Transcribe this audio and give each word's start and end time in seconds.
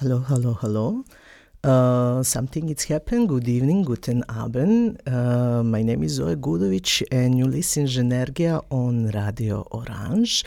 Hello, 0.00 0.18
hello, 0.18 0.52
hello. 0.52 1.04
Uh, 1.64 2.22
something 2.22 2.68
it's 2.68 2.84
happened. 2.84 3.30
Good 3.30 3.48
evening, 3.48 3.82
guten 3.82 4.24
Abend. 4.28 5.00
Uh, 5.06 5.62
my 5.62 5.80
name 5.80 6.02
is 6.02 6.12
Zoe 6.12 6.36
Gudovic, 6.36 7.02
and 7.10 7.38
you 7.38 7.46
listen 7.46 7.86
Ženergija 7.86 8.62
on 8.68 9.06
Radio 9.06 9.66
Orange. 9.70 10.44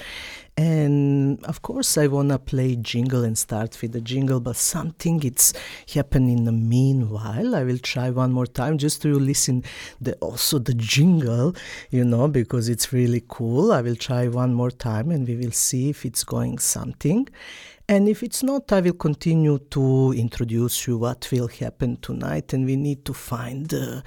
And 0.56 1.44
of 1.46 1.64
course, 1.64 1.98
I 1.98 2.06
wanna 2.06 2.38
play 2.38 2.76
jingle 2.76 3.24
and 3.24 3.36
start 3.36 3.82
with 3.82 3.94
the 3.94 4.02
jingle, 4.02 4.40
but 4.40 4.56
something 4.56 5.24
it's 5.24 5.54
happened 5.96 6.30
in 6.30 6.44
the 6.44 6.52
meanwhile. 6.52 7.56
I 7.56 7.64
will 7.64 7.80
try 7.80 8.12
one 8.12 8.32
more 8.32 8.46
time 8.46 8.78
just 8.78 9.02
to 9.02 9.18
listen 9.18 9.64
the 10.00 10.14
also 10.18 10.60
the 10.60 10.76
jingle, 10.76 11.56
you 11.90 12.06
know, 12.06 12.28
because 12.28 12.70
it's 12.70 12.94
really 12.94 13.24
cool. 13.28 13.72
I 13.72 13.82
will 13.82 13.96
try 13.96 14.28
one 14.28 14.54
more 14.54 14.70
time, 14.70 15.10
and 15.10 15.28
we 15.28 15.38
will 15.38 15.54
see 15.54 15.90
if 15.90 16.06
it's 16.06 16.24
going 16.24 16.60
something. 16.60 17.28
And 17.90 18.08
if 18.08 18.22
it's 18.22 18.44
not, 18.44 18.72
I 18.72 18.82
will 18.82 18.94
continue 18.94 19.58
to 19.72 20.14
introduce 20.16 20.86
you 20.86 21.00
what 21.00 21.28
will 21.32 21.48
happen 21.48 21.98
tonight, 21.98 22.54
and 22.54 22.64
we 22.64 22.76
need 22.76 23.04
to 23.06 23.16
find 23.16 23.74
uh, 23.74 24.02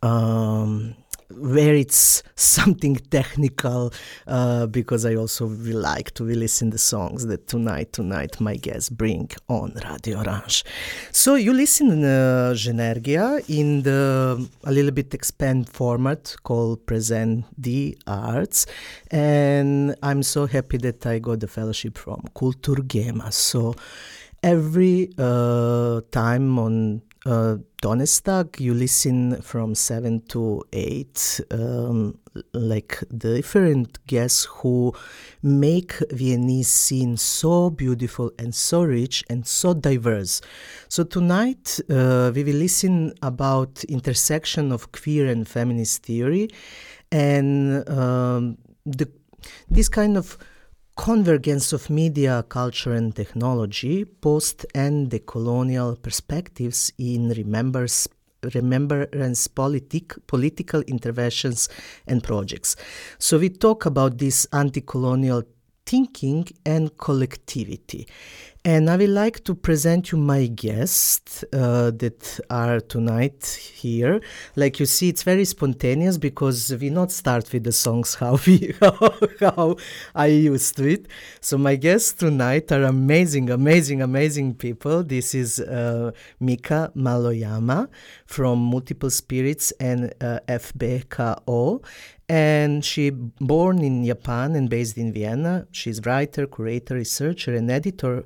um, 0.00 0.94
where 1.30 1.74
it's 1.74 2.22
something 2.36 2.96
technical 2.96 3.92
uh, 4.26 4.66
because 4.66 5.04
I 5.04 5.14
also 5.14 5.46
will 5.46 5.80
like 5.80 6.14
to 6.14 6.24
listen 6.24 6.70
the 6.70 6.78
songs 6.78 7.26
that 7.26 7.46
tonight 7.46 7.92
tonight 7.92 8.40
my 8.40 8.56
guests 8.56 8.88
bring 8.88 9.30
on 9.48 9.74
Radio 9.84 10.18
Orange. 10.18 10.64
So 11.12 11.34
you 11.34 11.52
listen 11.52 12.04
uh, 12.04 12.52
Ženergija 12.54 13.48
in 13.48 13.82
the 13.82 14.48
a 14.64 14.72
little 14.72 14.90
bit 14.92 15.12
expand 15.14 15.68
format 15.68 16.34
called 16.44 16.86
Present 16.86 17.44
the 17.56 17.98
Arts, 18.06 18.66
and 19.10 19.94
I'm 20.02 20.22
so 20.22 20.46
happy 20.46 20.78
that 20.78 21.06
I 21.06 21.18
got 21.18 21.40
the 21.40 21.48
fellowship 21.48 21.98
from 21.98 22.22
Kulturgema. 22.34 23.32
So 23.32 23.74
every 24.42 25.10
uh, 25.18 26.00
time 26.10 26.58
on 26.58 27.02
uh, 27.26 27.56
Donnerstag, 27.80 28.60
you 28.60 28.74
listen 28.74 29.40
from 29.42 29.74
7 29.74 30.20
to 30.28 30.62
8, 30.72 31.40
um, 31.50 32.18
like 32.52 32.98
the 33.10 33.34
different 33.36 34.04
guests 34.06 34.44
who 34.44 34.94
make 35.42 35.94
Viennese 36.10 36.68
scene 36.68 37.16
so 37.16 37.70
beautiful 37.70 38.30
and 38.38 38.54
so 38.54 38.82
rich 38.82 39.24
and 39.28 39.46
so 39.46 39.74
diverse. 39.74 40.40
So 40.88 41.04
tonight 41.04 41.80
uh, 41.90 42.32
we 42.34 42.44
will 42.44 42.56
listen 42.56 43.12
about 43.22 43.84
intersection 43.84 44.72
of 44.72 44.92
queer 44.92 45.26
and 45.26 45.46
feminist 45.46 46.04
theory 46.04 46.48
and 47.10 47.88
um, 47.88 48.58
the, 48.86 49.08
this 49.70 49.88
kind 49.88 50.16
of 50.16 50.38
convergence 50.98 51.72
of 51.72 51.88
media, 51.88 52.44
culture, 52.48 52.92
and 52.92 53.14
technology, 53.14 54.04
post 54.04 54.66
and 54.74 55.08
decolonial 55.08 55.96
perspectives 56.02 56.92
in 56.98 57.28
remembers, 57.28 58.08
remembrance 58.52 59.46
politic, 59.46 60.14
political 60.26 60.80
interventions 60.82 61.68
and 62.08 62.24
projects. 62.24 62.74
So 63.18 63.38
we 63.38 63.48
talk 63.48 63.86
about 63.86 64.18
this 64.18 64.46
anti-colonial 64.52 65.44
thinking 65.88 66.46
and 66.66 66.96
collectivity. 66.98 68.06
And 68.64 68.90
I 68.90 68.96
would 68.96 69.08
like 69.08 69.44
to 69.44 69.54
present 69.54 70.12
you 70.12 70.18
my 70.18 70.46
guests 70.46 71.42
uh, 71.54 71.90
that 71.92 72.40
are 72.50 72.80
tonight 72.80 73.46
here. 73.74 74.20
Like 74.56 74.78
you 74.78 74.84
see, 74.84 75.08
it's 75.08 75.22
very 75.22 75.46
spontaneous 75.46 76.18
because 76.18 76.74
we 76.78 76.90
not 76.90 77.10
start 77.10 77.50
with 77.52 77.64
the 77.64 77.72
songs 77.72 78.16
how 78.16 78.38
we 78.46 78.74
how, 79.40 79.76
I 80.14 80.26
used 80.26 80.76
to 80.76 80.86
it. 80.86 81.06
So 81.40 81.56
my 81.56 81.76
guests 81.76 82.12
tonight 82.12 82.70
are 82.70 82.82
amazing, 82.82 83.48
amazing, 83.48 84.02
amazing 84.02 84.56
people. 84.56 85.02
This 85.02 85.34
is 85.34 85.60
uh, 85.60 86.10
Mika 86.38 86.92
Maruyama 86.94 87.88
from 88.26 88.58
Multiple 88.58 89.10
Spirits 89.10 89.72
and 89.80 90.12
uh, 90.20 90.40
VBKÖ, 90.46 91.82
and 92.28 92.84
she 92.84 93.10
born 93.10 93.78
in 93.78 94.04
Japan 94.04 94.54
and 94.54 94.68
based 94.68 94.98
in 94.98 95.12
Vienna. 95.12 95.66
She's 95.72 96.04
writer, 96.04 96.46
curator, 96.46 96.94
researcher, 96.94 97.54
and 97.54 97.70
editor 97.70 98.24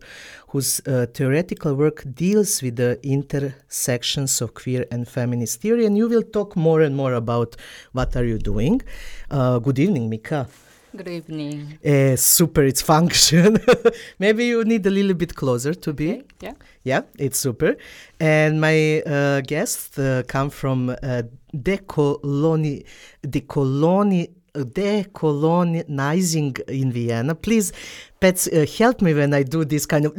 whose 0.49 0.81
uh, 0.87 1.07
theoretical 1.15 1.75
work 1.75 2.05
deals 2.15 2.63
with 2.63 2.77
the 2.77 2.99
intersections 3.03 4.41
of 4.41 4.55
queer 4.55 4.87
and 4.91 5.09
feminist 5.09 5.61
theory. 5.61 5.87
And 5.87 5.97
you 5.97 6.09
will 6.09 6.23
talk 6.23 6.57
more 6.57 6.81
and 6.81 6.97
more 6.97 7.15
about 7.15 7.57
what 7.93 8.17
are 8.17 8.25
you 8.25 8.39
doing. 8.39 8.83
Uh, 9.31 9.59
good 9.61 9.79
evening, 9.79 10.11
Mika. 10.11 10.49
Good 10.95 11.09
evening. 11.09 11.79
Uh, 11.83 12.17
super, 12.17 12.63
it's 12.65 12.83
function. 12.83 13.57
Maybe 14.19 14.45
you 14.45 14.63
need 14.63 14.85
a 14.85 14.91
little 14.91 15.15
bit 15.15 15.35
closer 15.35 15.73
to 15.73 15.93
be. 15.95 16.11
Okay, 16.11 16.23
yeah. 16.41 16.53
Yeah, 16.85 17.01
it's 17.19 17.39
super. 17.39 17.77
And 18.21 18.61
my 18.61 19.01
uh, 19.01 19.41
guests 19.41 19.99
uh, 19.99 20.23
come 20.29 20.51
from 20.51 20.91
uh, 20.91 21.23
decoloni, 21.55 22.85
decoloni, 23.27 24.33
decolonizing 24.55 26.61
in 26.69 26.93
Vienna. 26.93 27.35
Please, 27.35 27.73
Petz, 28.21 28.47
uh, 28.53 28.67
help 28.79 29.03
me 29.03 29.15
when 29.15 29.35
I 29.35 29.43
do 29.43 29.65
this 29.65 29.87
kind 29.87 30.05
of 30.05 30.13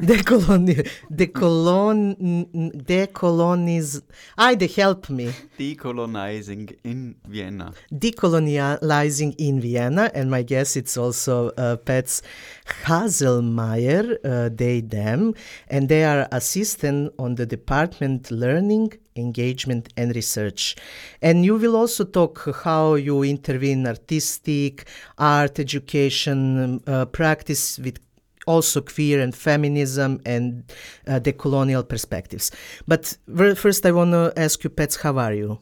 decoloni, 0.00 0.88
decolon, 1.10 2.16
decoloniz. 2.84 4.02
I 4.36 4.54
they 4.54 4.66
help 4.66 5.08
me. 5.08 5.32
Decolonizing 5.58 6.76
in 6.84 7.14
Vienna. 7.26 7.72
Decolonializing 7.92 9.34
in 9.38 9.60
Vienna, 9.60 10.10
and 10.14 10.30
my 10.30 10.42
guess 10.42 10.76
it's 10.76 10.96
also 10.96 11.48
uh, 11.50 11.76
Petz 11.76 12.22
Haselmayer, 12.84 14.16
uh, 14.24 14.48
they 14.52 14.80
them, 14.80 15.34
and 15.68 15.88
they 15.88 16.04
are 16.04 16.28
assistant 16.32 17.12
on 17.18 17.36
the 17.36 17.46
department 17.46 18.30
learning 18.30 18.92
engagement 19.16 19.92
and 19.96 20.14
research. 20.14 20.76
And 21.20 21.44
you 21.44 21.56
will 21.56 21.76
also 21.76 22.04
talk 22.04 22.48
how 22.64 22.94
you 22.94 23.22
intervene 23.22 23.86
artistic, 23.86 24.86
art 25.18 25.58
education, 25.58 26.82
uh, 26.86 27.06
practice 27.06 27.78
with 27.78 27.98
also 28.46 28.80
queer 28.80 29.20
and 29.20 29.34
feminism 29.34 30.20
and 30.26 30.64
uh, 31.06 31.20
decolonial 31.20 31.88
perspectives. 31.88 32.50
But 32.88 33.16
first, 33.56 33.86
I 33.86 33.92
want 33.92 34.12
to 34.12 34.32
ask 34.36 34.64
you, 34.64 34.70
Petz, 34.70 35.00
how 35.00 35.18
are 35.18 35.32
you? 35.32 35.60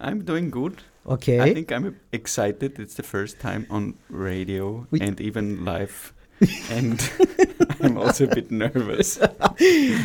I'm 0.00 0.24
doing 0.24 0.50
good. 0.50 0.82
Okay. 1.06 1.40
I 1.40 1.54
think 1.54 1.72
I'm 1.72 2.00
excited. 2.12 2.78
It's 2.78 2.94
the 2.94 3.02
first 3.02 3.40
time 3.40 3.66
on 3.70 3.98
radio 4.08 4.86
we 4.90 5.00
and 5.00 5.20
even 5.20 5.64
live. 5.64 6.12
And 6.70 7.10
I'm 7.80 7.98
also 7.98 8.24
a 8.24 8.34
bit 8.34 8.50
nervous. 8.50 9.16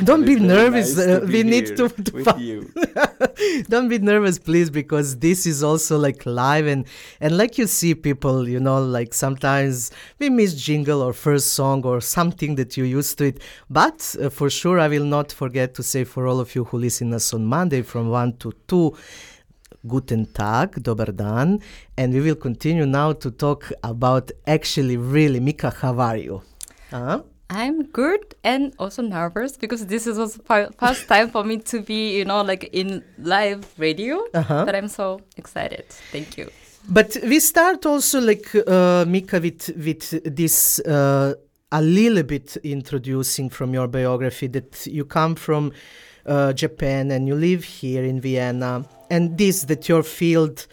Don't 0.04 0.26
be 0.26 0.36
nervous. 0.36 0.98
Nice 0.98 1.08
uh, 1.08 1.20
to 1.20 1.26
we 1.26 1.44
need 1.44 1.68
to, 1.78 1.90
to 1.90 2.14
with 2.14 2.40
you. 2.40 2.72
Don't 3.70 3.90
be 3.90 4.00
nervous, 4.00 4.40
please, 4.40 4.70
because 4.70 5.18
this 5.20 5.46
is 5.46 5.64
also 5.64 5.98
like 5.98 6.26
live 6.26 6.66
and 6.66 6.86
and 7.22 7.38
like 7.38 7.58
you 7.58 7.68
see 7.68 7.94
people, 7.96 8.48
you 8.48 8.60
know, 8.60 8.82
like 8.82 9.14
sometimes 9.14 9.92
we 10.20 10.30
miss 10.30 10.54
jingle 10.56 11.02
or 11.02 11.14
first 11.14 11.54
song 11.54 11.84
or 11.84 12.02
something 12.02 12.56
that 12.56 12.78
you 12.78 12.84
used 12.84 13.18
to 13.20 13.26
it. 13.26 13.42
But 13.70 14.16
uh, 14.22 14.30
for 14.30 14.50
sure, 14.50 14.80
I 14.80 14.88
will 14.88 15.06
not 15.06 15.32
forget 15.32 15.74
to 15.76 15.84
say 15.84 16.04
for 16.04 16.28
all 16.28 16.40
of 16.40 16.56
you 16.56 16.64
who 16.66 16.78
listen 16.78 17.14
us 17.14 17.34
on 17.34 17.46
Monday 17.46 17.82
from 17.82 18.10
one 18.10 18.38
to 18.38 18.54
two. 18.68 18.96
Guten 19.86 20.26
Tag, 20.26 20.82
Dobar 20.82 21.12
Dan, 21.12 21.60
and 21.98 22.14
we 22.14 22.22
will 22.22 22.36
continue 22.36 22.86
now 22.86 23.14
to 23.14 23.32
talk 23.32 23.72
about 23.84 24.32
actually 24.46 24.98
really 24.98 25.40
Mika, 25.40 25.70
how 25.70 26.00
are 26.00 26.18
you? 26.18 26.42
Uh-huh. 26.92 27.22
I'm 27.50 27.84
good 27.84 28.36
and 28.44 28.74
also 28.78 29.02
nervous 29.02 29.56
because 29.56 29.86
this 29.86 30.06
is 30.06 30.20
also 30.20 30.42
fi- 30.44 30.68
first 30.78 31.08
time 31.08 31.30
for 31.30 31.44
me 31.44 31.58
to 31.60 31.82
be, 31.82 32.18
you 32.18 32.26
know, 32.26 32.42
like 32.42 32.70
in 32.74 33.04
live 33.18 33.66
radio. 33.78 34.26
Uh-huh. 34.34 34.66
But 34.66 34.76
I'm 34.76 34.90
so 34.90 35.22
excited. 35.38 35.86
Thank 36.12 36.38
you. 36.38 36.50
But 36.90 37.18
we 37.24 37.40
start 37.40 37.86
also 37.86 38.20
like 38.20 38.54
uh, 38.56 39.06
Mika 39.08 39.40
with 39.40 39.70
with 39.78 40.36
this 40.36 40.80
uh, 40.80 41.36
a 41.72 41.82
little 41.82 42.24
bit 42.24 42.58
introducing 42.64 43.50
from 43.50 43.74
your 43.74 43.88
biography 43.88 44.48
that 44.48 44.88
you 44.88 45.06
come 45.06 45.36
from 45.36 45.72
uh, 46.26 46.54
Japan 46.54 47.12
and 47.12 47.28
you 47.28 47.36
live 47.36 47.64
here 47.64 48.04
in 48.04 48.22
Vienna, 48.22 48.86
and 49.10 49.38
this 49.38 49.64
that 49.64 49.88
your 49.90 50.04
field 50.04 50.68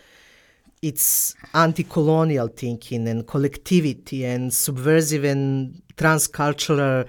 it's 0.83 1.35
anti-colonial 1.55 2.49
thinking 2.49 3.09
and 3.09 3.27
collectivity 3.27 4.25
and 4.27 4.53
subversive 4.53 5.25
and 5.25 5.83
transcultural 5.97 7.09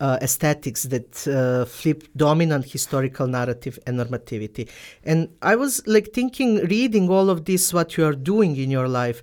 uh, 0.00 0.18
aesthetics 0.22 0.84
that 0.84 1.26
uh, 1.26 1.64
flip 1.64 2.04
dominant 2.16 2.64
historical 2.64 3.26
narrative 3.26 3.78
and 3.86 3.98
normativity. 3.98 4.68
And 5.02 5.28
I 5.42 5.56
was 5.56 5.84
like 5.86 6.12
thinking, 6.12 6.56
reading 6.66 7.08
all 7.10 7.30
of 7.30 7.44
this, 7.44 7.74
what 7.74 7.96
you 7.96 8.04
are 8.04 8.12
doing 8.12 8.56
in 8.56 8.70
your 8.70 8.86
life, 8.86 9.22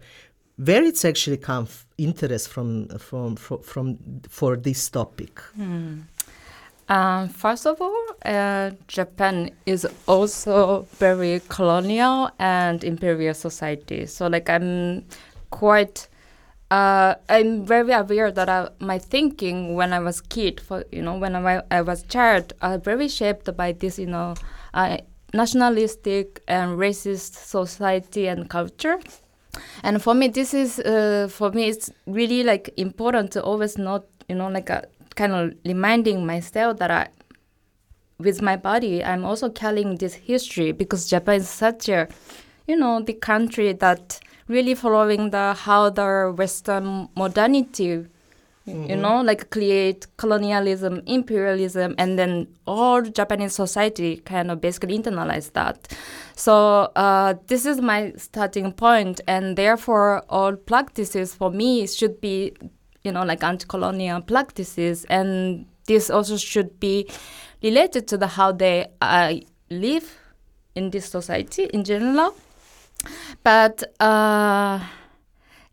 where 0.58 0.84
it's 0.84 1.06
actually 1.06 1.38
come 1.38 1.68
interest 1.98 2.50
from 2.50 2.90
from 3.00 3.36
from, 3.38 3.62
from 3.62 3.98
for 4.28 4.58
this 4.58 4.90
topic. 4.90 5.42
Um, 6.88 7.30
first 7.30 7.66
of 7.66 7.82
all, 7.82 8.06
uh, 8.24 8.72
Japan 8.88 9.52
is 9.66 9.88
also 10.08 10.84
very 10.92 11.42
colonial 11.50 12.30
and 12.38 12.84
imperial 12.84 13.34
society. 13.34 14.06
So, 14.06 14.28
like, 14.28 14.50
I'm 14.50 15.06
quite 15.50 16.08
uh, 16.72 17.16
I'm 17.30 17.66
very 17.66 17.92
aware 17.94 18.32
that 18.32 18.50
I, 18.50 18.70
my 18.80 18.98
thinking 18.98 19.76
when 19.76 19.94
I 19.94 20.00
was 20.00 20.20
kid, 20.20 20.60
for 20.60 20.84
you 20.92 21.02
know, 21.02 21.18
when 21.18 21.36
I, 21.36 21.62
I 21.70 21.82
was 21.82 22.04
child, 22.04 22.54
are 22.62 22.78
very 22.78 23.08
shaped 23.08 23.56
by 23.56 23.72
this, 23.72 24.00
you 24.00 24.08
know, 24.08 24.34
uh, 24.74 24.98
nationalistic 25.34 26.42
and 26.48 26.78
racist 26.78 27.36
society 27.36 28.28
and 28.28 28.50
culture. 28.50 29.00
And 29.84 30.02
for 30.02 30.14
me, 30.14 30.28
this 30.28 30.54
is 30.54 30.80
uh, 30.80 31.28
for 31.32 31.52
me, 31.52 31.70
it's 31.70 31.90
really 32.08 32.44
like 32.44 32.74
important 32.78 33.32
to 33.34 33.44
always 33.44 33.78
not, 33.78 34.04
you 34.28 34.36
know, 34.36 34.50
like 34.50 34.70
a, 34.70 34.86
kind 35.16 35.34
of 35.34 35.54
reminding 35.66 36.26
myself 36.26 36.78
that 36.78 36.92
I, 36.92 37.08
with 38.18 38.42
my 38.42 38.56
body, 38.56 39.04
I'm 39.04 39.26
also 39.26 39.50
carrying 39.50 39.96
this 39.96 40.14
history 40.14 40.72
because 40.72 41.10
Japan 41.10 41.36
is 41.36 41.50
such 41.50 41.90
a, 41.90 42.08
you 42.68 42.78
know, 42.78 43.02
the 43.02 43.14
country 43.14 43.74
that 43.74 44.20
really 44.48 44.76
following 44.76 45.32
the 45.32 45.54
how 45.54 45.90
the 45.90 46.34
Western 46.38 47.10
modernity, 47.16 48.06
mm-hmm. 48.68 48.90
you 48.90 48.96
know, 48.96 49.22
like 49.22 49.50
create 49.50 50.06
colonialism, 50.18 51.02
imperialism, 51.06 51.96
and 51.98 52.18
then 52.18 52.48
all 52.68 53.02
Japanese 53.02 53.54
society 53.56 54.18
kind 54.18 54.52
of 54.52 54.62
basically 54.62 54.98
internalize 54.98 55.52
that. 55.54 55.88
So 56.36 56.92
uh, 56.96 57.36
this 57.48 57.66
is 57.66 57.82
my 57.82 58.14
starting 58.18 58.72
point, 58.72 59.20
and 59.28 59.58
therefore 59.58 60.24
all 60.30 60.56
practices 60.56 61.34
for 61.34 61.50
me 61.50 61.88
should 61.88 62.22
be, 62.22 62.54
you 63.06 63.12
know, 63.12 63.24
like 63.24 63.44
anti-colonial 63.44 64.22
practices, 64.22 65.06
and 65.06 65.66
this 65.86 66.10
also 66.10 66.38
should 66.38 66.80
be 66.80 67.08
related 67.62 68.08
to 68.08 68.18
the 68.18 68.28
how 68.28 68.52
they 68.52 68.88
uh, 69.02 69.36
live 69.70 70.18
in 70.76 70.90
this 70.90 71.06
society 71.06 71.64
in 71.74 71.84
general. 71.84 72.36
But 73.44 73.84
uh, 74.00 74.80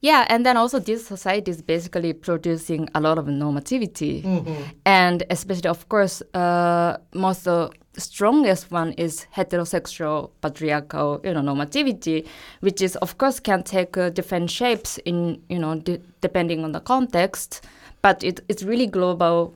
yeah, 0.02 0.26
and 0.28 0.44
then 0.44 0.56
also 0.56 0.80
this 0.80 1.06
society 1.06 1.52
is 1.52 1.62
basically 1.62 2.12
producing 2.12 2.88
a 2.92 3.00
lot 3.00 3.18
of 3.18 3.26
normativity, 3.26 4.24
mm-hmm. 4.24 4.62
and 4.84 5.22
especially, 5.30 5.68
of 5.70 5.88
course, 5.88 6.22
uh, 6.34 6.96
most 7.14 7.44
the 7.44 7.70
strongest 7.96 8.72
one 8.72 8.92
is 8.94 9.26
heterosexual 9.36 10.30
patriarchal, 10.40 11.20
you 11.22 11.32
know, 11.32 11.40
normativity, 11.40 12.26
which 12.60 12.82
is 12.82 12.96
of 12.96 13.16
course 13.18 13.38
can 13.38 13.62
take 13.62 13.96
uh, 13.96 14.10
different 14.10 14.50
shapes 14.50 14.98
in 15.04 15.40
you 15.48 15.58
know 15.58 15.76
de- 15.76 16.00
depending 16.20 16.64
on 16.64 16.72
the 16.72 16.80
context, 16.80 17.64
but 18.02 18.24
it, 18.24 18.40
it's 18.48 18.64
really 18.64 18.88
global 18.88 19.54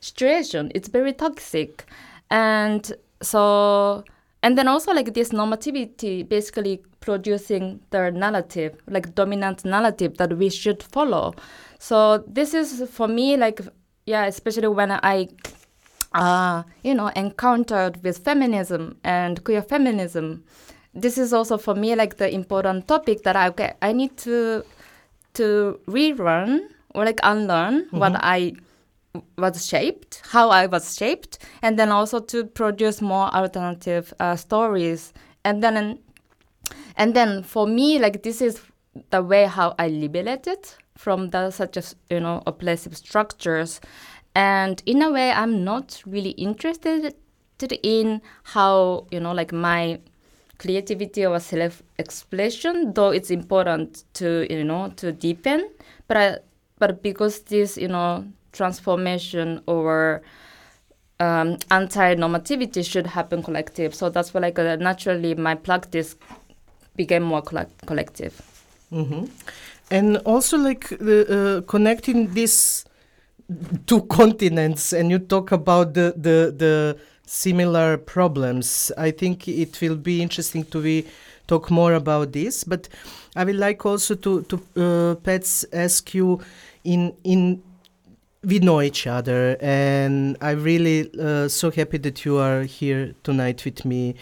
situation. 0.00 0.72
It's 0.74 0.88
very 0.88 1.12
toxic, 1.12 1.86
and 2.28 2.92
so 3.22 4.02
and 4.42 4.58
then 4.58 4.66
also 4.66 4.92
like 4.92 5.14
this 5.14 5.30
normativity 5.30 6.28
basically 6.28 6.82
producing 7.06 7.80
their 7.90 8.10
narrative, 8.10 8.76
like 8.86 9.14
dominant 9.14 9.64
narrative 9.64 10.18
that 10.18 10.36
we 10.36 10.50
should 10.50 10.82
follow. 10.82 11.34
So 11.78 12.18
this 12.26 12.52
is 12.52 12.90
for 12.90 13.08
me 13.08 13.38
like 13.38 13.60
yeah, 14.04 14.26
especially 14.26 14.68
when 14.68 14.92
I 14.92 15.28
uh, 16.16 16.62
you 16.82 16.94
know, 16.94 17.08
encountered 17.08 18.02
with 18.02 18.18
feminism 18.18 18.96
and 19.04 19.42
queer 19.44 19.62
feminism. 19.62 20.44
This 20.94 21.18
is 21.18 21.32
also 21.32 21.58
for 21.58 21.74
me 21.74 21.94
like 21.94 22.16
the 22.16 22.32
important 22.32 22.88
topic 22.88 23.22
that 23.24 23.36
I 23.36 23.48
okay, 23.48 23.74
I 23.82 23.92
need 23.92 24.16
to 24.18 24.64
to 25.34 25.78
relearn 25.86 26.68
or 26.94 27.04
like 27.04 27.20
unlearn 27.22 27.84
mm-hmm. 27.84 27.98
what 27.98 28.16
I 28.16 28.54
was 29.36 29.66
shaped, 29.66 30.22
how 30.30 30.48
I 30.50 30.66
was 30.66 30.96
shaped, 30.96 31.38
and 31.62 31.78
then 31.78 31.90
also 31.90 32.20
to 32.20 32.44
produce 32.44 33.02
more 33.02 33.28
alternative 33.34 34.14
uh, 34.18 34.36
stories. 34.36 35.12
And 35.44 35.62
then 35.62 35.98
and 36.96 37.14
then 37.14 37.42
for 37.42 37.66
me, 37.66 37.98
like 37.98 38.22
this 38.22 38.40
is 38.40 38.60
the 39.10 39.22
way 39.22 39.44
how 39.44 39.74
I 39.78 39.88
liberated 39.88 40.58
from 40.96 41.30
the 41.30 41.50
such 41.50 41.76
as 41.76 41.94
you 42.10 42.20
know 42.20 42.42
oppressive 42.46 42.96
structures, 42.96 43.80
and 44.34 44.82
in 44.86 45.02
a 45.02 45.10
way, 45.10 45.30
I'm 45.30 45.64
not 45.64 46.02
really 46.06 46.30
interested 46.30 47.14
in 47.82 48.20
how 48.42 49.06
you 49.10 49.20
know 49.20 49.32
like 49.32 49.52
my 49.52 50.00
creativity 50.58 51.26
or 51.26 51.38
self-expression, 51.38 52.94
though 52.94 53.10
it's 53.10 53.30
important 53.30 54.04
to 54.14 54.46
you 54.50 54.64
know 54.64 54.92
to 54.96 55.12
deepen, 55.12 55.68
but 56.08 56.16
I, 56.16 56.38
but 56.78 57.02
because 57.02 57.40
this 57.42 57.76
you 57.76 57.88
know 57.88 58.24
transformation 58.52 59.60
or 59.66 60.22
um, 61.20 61.58
anti-normativity 61.70 62.84
should 62.84 63.06
happen 63.06 63.42
collective. 63.42 63.94
So 63.94 64.08
that's 64.08 64.32
why 64.32 64.40
like 64.40 64.58
uh, 64.58 64.76
naturally 64.76 65.34
my 65.34 65.54
practice 65.54 66.16
became 66.96 67.22
more 67.22 67.42
collect- 67.42 67.86
collective. 67.86 68.40
Mm-hmm. 68.92 69.24
And 69.90 70.16
also, 70.18 70.58
like 70.58 70.92
uh, 70.92 71.60
connecting 71.66 72.32
these 72.34 72.84
two 73.86 74.02
continents, 74.02 74.92
and 74.92 75.10
you 75.10 75.18
talk 75.18 75.52
about 75.52 75.94
the 75.94 76.14
the 76.16 76.52
the 76.56 76.98
similar 77.26 77.96
problems. 77.96 78.90
I 78.98 79.10
think 79.10 79.46
it 79.48 79.80
will 79.80 79.96
be 79.96 80.22
interesting 80.22 80.64
to 80.66 80.82
be 80.82 81.06
talk 81.46 81.70
more 81.70 81.94
about 81.94 82.32
this. 82.32 82.64
But 82.64 82.88
I 83.36 83.44
would 83.44 83.56
like 83.56 83.86
also 83.86 84.14
to 84.16 84.42
to 84.42 84.56
uh, 84.56 85.14
Petz 85.22 85.64
ask 85.72 86.14
you 86.14 86.40
in 86.84 87.12
in 87.22 87.62
we 88.42 88.58
know 88.58 88.80
each 88.80 89.06
other, 89.06 89.56
and 89.60 90.36
I'm 90.40 90.62
really 90.62 91.10
uh, 91.18 91.48
so 91.48 91.70
happy 91.70 91.98
that 91.98 92.24
you 92.24 92.38
are 92.38 92.62
here 92.62 93.14
tonight 93.22 93.64
with 93.64 93.84
me 93.84 94.14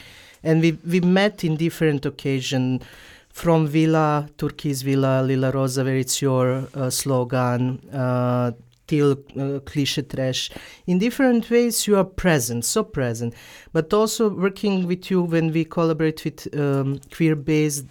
and 0.44 0.60
we 0.60 0.78
we 0.86 1.00
met 1.00 1.42
in 1.42 1.56
different 1.56 2.06
occasions 2.06 2.82
from 3.30 3.66
Villa, 3.66 4.28
Turquoise 4.38 4.82
Villa, 4.82 5.20
Lila 5.20 5.50
Rosa, 5.50 5.82
where 5.82 5.96
it's 5.96 6.22
your 6.22 6.68
uh, 6.74 6.88
slogan, 6.88 7.80
uh, 7.92 8.52
till 8.86 9.12
uh, 9.36 9.58
cliche 9.60 10.02
trash. 10.02 10.50
In 10.86 10.98
different 10.98 11.50
ways, 11.50 11.86
you 11.86 11.96
are 11.96 12.04
present, 12.04 12.64
so 12.64 12.84
present. 12.84 13.34
But 13.72 13.92
also 13.92 14.28
working 14.28 14.86
with 14.86 15.10
you 15.10 15.22
when 15.22 15.52
we 15.52 15.64
collaborate 15.64 16.24
with 16.24 16.46
um, 16.56 17.00
queer 17.12 17.34
based, 17.34 17.86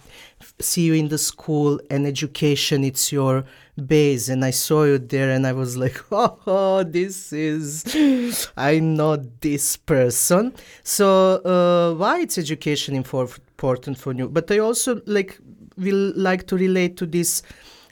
see 0.60 0.82
you 0.82 0.94
in 0.94 1.08
the 1.08 1.18
school 1.18 1.80
and 1.90 2.06
education, 2.06 2.84
it's 2.84 3.12
your 3.12 3.44
base. 3.76 4.28
And 4.28 4.44
I 4.44 4.50
saw 4.50 4.84
you 4.84 4.98
there 4.98 5.30
and 5.30 5.46
I 5.46 5.52
was 5.52 5.76
like, 5.76 6.00
oh, 6.12 6.38
oh 6.46 6.84
this 6.84 7.32
is, 7.32 8.48
I 8.56 8.78
know 8.78 9.16
this 9.16 9.76
person. 9.76 10.54
So 10.82 11.36
uh, 11.44 11.94
why 11.94 12.20
it's 12.20 12.38
education 12.38 12.94
important 12.94 13.98
for 13.98 14.12
you? 14.12 14.28
But 14.28 14.50
I 14.50 14.58
also 14.58 15.00
like 15.06 15.38
will 15.76 16.12
like 16.16 16.46
to 16.48 16.56
relate 16.56 16.96
to 16.98 17.06
this, 17.06 17.42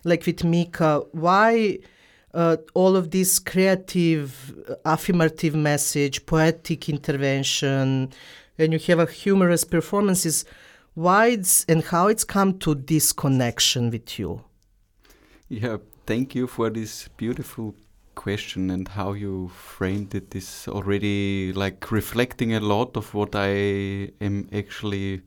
like 0.04 0.24
with 0.26 0.44
Mika, 0.44 1.02
why 1.12 1.78
uh, 2.34 2.56
all 2.74 2.96
of 2.96 3.10
this 3.10 3.38
creative, 3.38 4.54
affirmative 4.84 5.54
message, 5.54 6.24
poetic 6.26 6.88
intervention, 6.88 8.12
and 8.58 8.72
you 8.72 8.78
have 8.78 8.98
a 8.98 9.10
humorous 9.10 9.64
performances. 9.64 10.44
Why 10.94 11.28
it's 11.28 11.64
and 11.64 11.82
how 11.82 12.08
it's 12.08 12.24
come 12.24 12.58
to 12.60 12.74
this 12.74 13.12
connection 13.12 13.90
with 13.90 14.18
you? 14.18 14.44
Yeah, 15.52 15.76
thank 16.06 16.34
you 16.34 16.46
for 16.46 16.70
this 16.70 17.08
beautiful 17.18 17.74
question 18.14 18.70
and 18.70 18.88
how 18.88 19.12
you 19.12 19.48
framed 19.48 20.14
it 20.14 20.34
is 20.34 20.66
already 20.66 21.52
like 21.52 21.92
reflecting 21.92 22.54
a 22.54 22.60
lot 22.60 22.96
of 22.96 23.12
what 23.12 23.34
I 23.34 24.12
am 24.22 24.48
actually 24.50 25.20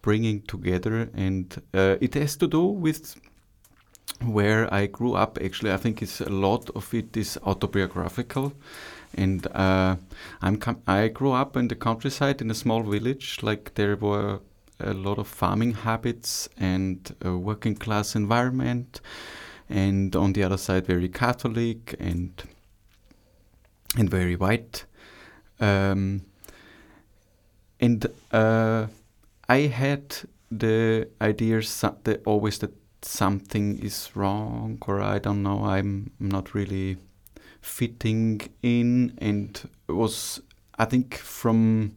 bringing 0.00 0.40
together, 0.40 1.10
and 1.12 1.60
uh, 1.74 1.96
it 2.00 2.14
has 2.14 2.38
to 2.38 2.46
do 2.46 2.64
with 2.64 3.20
where 4.24 4.72
I 4.72 4.86
grew 4.86 5.12
up. 5.12 5.36
Actually, 5.44 5.72
I 5.72 5.76
think 5.76 6.00
it's 6.00 6.22
a 6.22 6.30
lot 6.30 6.70
of 6.70 6.94
it 6.94 7.14
is 7.14 7.38
autobiographical, 7.44 8.54
and 9.12 9.46
uh, 9.48 9.96
I'm 10.40 10.58
I 10.86 11.08
grew 11.08 11.32
up 11.32 11.54
in 11.58 11.68
the 11.68 11.76
countryside 11.76 12.40
in 12.40 12.50
a 12.50 12.54
small 12.54 12.82
village. 12.82 13.40
Like 13.42 13.74
there 13.74 13.96
were 13.96 14.40
a 14.82 14.94
lot 14.94 15.18
of 15.18 15.28
farming 15.28 15.74
habits 15.74 16.48
and 16.56 17.14
working 17.22 17.74
class 17.74 18.16
environment, 18.16 19.02
and 19.70 20.14
on 20.16 20.32
the 20.32 20.42
other 20.42 20.56
side 20.56 20.86
very 20.86 21.08
Catholic 21.08 21.94
and 21.98 22.42
and 23.96 24.10
very 24.10 24.36
white. 24.36 24.84
Um, 25.60 26.22
and 27.80 28.06
uh, 28.32 28.86
I 29.48 29.58
had 29.58 30.16
the 30.50 31.08
ideas 31.20 31.80
that 31.80 32.22
always 32.26 32.58
that 32.58 32.72
something 33.02 33.78
is 33.78 34.10
wrong 34.14 34.78
or 34.86 35.00
I 35.00 35.18
don't 35.18 35.42
know, 35.42 35.64
I'm 35.64 36.10
not 36.18 36.54
really 36.54 36.98
fitting 37.60 38.40
in 38.62 39.16
and 39.18 39.60
it 39.88 39.92
was 39.92 40.40
I 40.78 40.84
think 40.84 41.14
from 41.16 41.96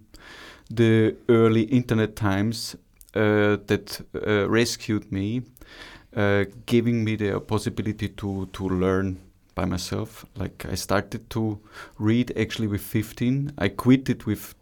the 0.70 1.16
early 1.30 1.64
internet 1.64 2.16
times 2.16 2.76
uh, 3.16 3.58
that 3.68 4.02
uh, 4.16 4.50
rescued 4.50 5.12
me, 5.12 5.44
uh, 6.16 6.46
giving 6.66 7.04
me 7.04 7.16
the 7.16 7.40
possibility 7.40 8.10
to 8.10 8.48
to 8.54 8.70
learn 8.70 9.20
by 9.56 9.66
myself. 9.66 10.26
Like 10.36 10.66
I 10.70 10.76
started 10.76 11.30
to 11.32 11.60
read 12.00 12.32
actually 12.38 12.68
with 12.68 12.82
15. 12.82 13.54
I 13.58 13.70
quit 13.70 14.10
it 14.10 14.26
with 14.26 14.56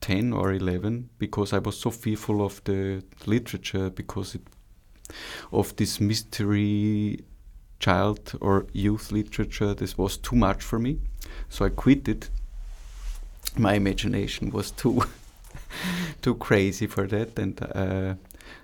10 0.00 0.32
or 0.32 0.52
11 0.52 1.08
because 1.18 1.52
I 1.52 1.58
was 1.58 1.78
so 1.78 1.90
fearful 1.90 2.44
of 2.44 2.62
the 2.64 3.02
literature 3.26 3.90
because 3.90 4.34
it 4.34 4.42
of 5.52 5.76
this 5.76 6.00
mystery 6.00 7.20
child 7.78 8.32
or 8.40 8.66
youth 8.72 9.12
literature, 9.12 9.74
this 9.74 9.98
was 9.98 10.16
too 10.16 10.36
much 10.36 10.62
for 10.62 10.78
me. 10.78 10.98
So 11.48 11.64
I 11.64 11.68
quit 11.68 12.08
it. 12.08 12.30
My 13.56 13.74
imagination 13.74 14.50
was 14.50 14.70
too 14.70 15.02
too 16.22 16.34
crazy 16.36 16.86
for 16.86 17.06
that, 17.06 17.38
and 17.38 17.60
uh, 17.62 18.14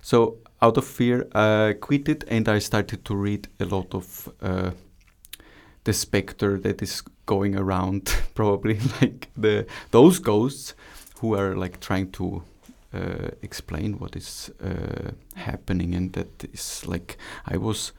so 0.02 0.38
out 0.62 0.76
of 0.76 0.84
fear, 0.84 1.26
I 1.34 1.74
quit 1.80 2.08
it, 2.08 2.24
and 2.28 2.48
I 2.48 2.58
started 2.58 3.04
to 3.04 3.14
read 3.14 3.48
a 3.58 3.64
lot 3.64 3.94
of 3.94 4.28
uh, 4.42 4.70
the 5.84 5.92
specter 5.92 6.58
that 6.58 6.82
is 6.82 7.02
going 7.26 7.56
around, 7.56 8.14
probably 8.34 8.78
like 9.00 9.28
the 9.36 9.66
those 9.90 10.18
ghosts 10.18 10.74
who 11.20 11.34
are 11.34 11.56
like 11.56 11.80
trying 11.80 12.10
to 12.12 12.42
uh, 12.92 13.28
explain 13.42 13.98
what 13.98 14.16
is 14.16 14.50
uh, 14.62 15.10
happening, 15.34 15.94
and 15.94 16.12
that 16.12 16.44
is 16.52 16.86
like 16.86 17.16
I 17.46 17.56
was 17.56 17.92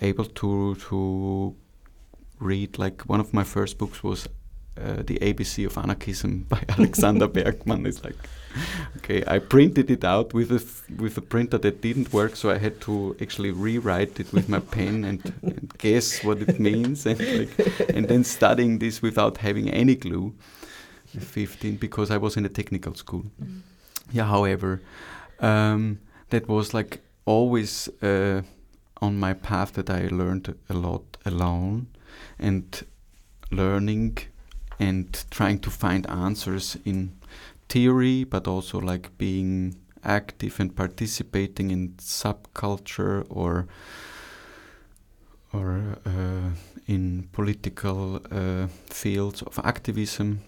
able 0.00 0.24
to 0.24 0.74
to 0.76 1.54
read 2.38 2.78
like 2.78 3.02
one 3.02 3.20
of 3.20 3.34
my 3.34 3.44
first 3.44 3.76
books 3.78 4.02
was 4.02 4.26
uh, 4.78 5.02
the 5.06 5.18
ABC 5.20 5.66
of 5.66 5.76
Anarchism 5.76 6.46
by 6.48 6.62
Alexander 6.68 7.28
Berkman. 7.28 7.86
It's 7.86 8.02
like 8.04 8.16
okay, 8.98 9.22
I 9.26 9.38
printed 9.38 9.90
it 9.90 10.04
out 10.04 10.34
with 10.34 10.50
a 10.50 10.62
with 11.00 11.16
a 11.16 11.20
printer 11.20 11.58
that 11.58 11.80
didn't 11.80 12.12
work, 12.12 12.36
so 12.36 12.50
I 12.50 12.58
had 12.58 12.80
to 12.82 13.16
actually 13.20 13.50
rewrite 13.50 14.20
it 14.20 14.32
with 14.32 14.48
my 14.48 14.60
pen 14.60 15.04
and, 15.04 15.32
and 15.42 15.72
guess 15.78 16.24
what 16.24 16.38
it 16.42 16.58
means, 16.58 17.06
and 17.06 17.18
like, 17.20 17.90
and 17.94 18.08
then 18.08 18.24
studying 18.24 18.78
this 18.78 19.02
without 19.02 19.38
having 19.38 19.70
any 19.70 19.96
clue. 19.96 20.34
15 21.18 21.76
because 21.76 22.10
I 22.12 22.18
was 22.18 22.36
in 22.36 22.44
a 22.44 22.48
technical 22.48 22.94
school. 22.94 23.24
Mm. 23.42 23.62
Yeah, 24.12 24.26
however, 24.26 24.80
um, 25.40 25.98
that 26.30 26.48
was 26.48 26.72
like 26.72 27.00
always 27.24 27.88
uh, 28.02 28.42
on 29.00 29.18
my 29.18 29.32
path 29.32 29.72
that 29.72 29.90
I 29.90 30.08
learned 30.08 30.54
a 30.68 30.74
lot 30.74 31.16
alone 31.24 31.88
and 32.38 32.86
learning 33.50 34.18
and 34.78 35.24
trying 35.30 35.58
to 35.60 35.70
find 35.70 36.08
answers 36.08 36.76
in 36.84 37.12
theory, 37.70 38.24
but 38.24 38.46
also 38.46 38.80
like 38.80 39.16
being 39.16 39.76
active 40.04 40.60
and 40.60 40.74
participating 40.74 41.70
in 41.70 41.90
subculture 41.98 43.24
or 43.30 43.66
or 45.52 45.98
uh, 46.06 46.50
in 46.86 47.28
political 47.32 48.20
uh, 48.30 48.66
fields 48.86 49.42
of 49.42 49.58
activism 49.64 50.40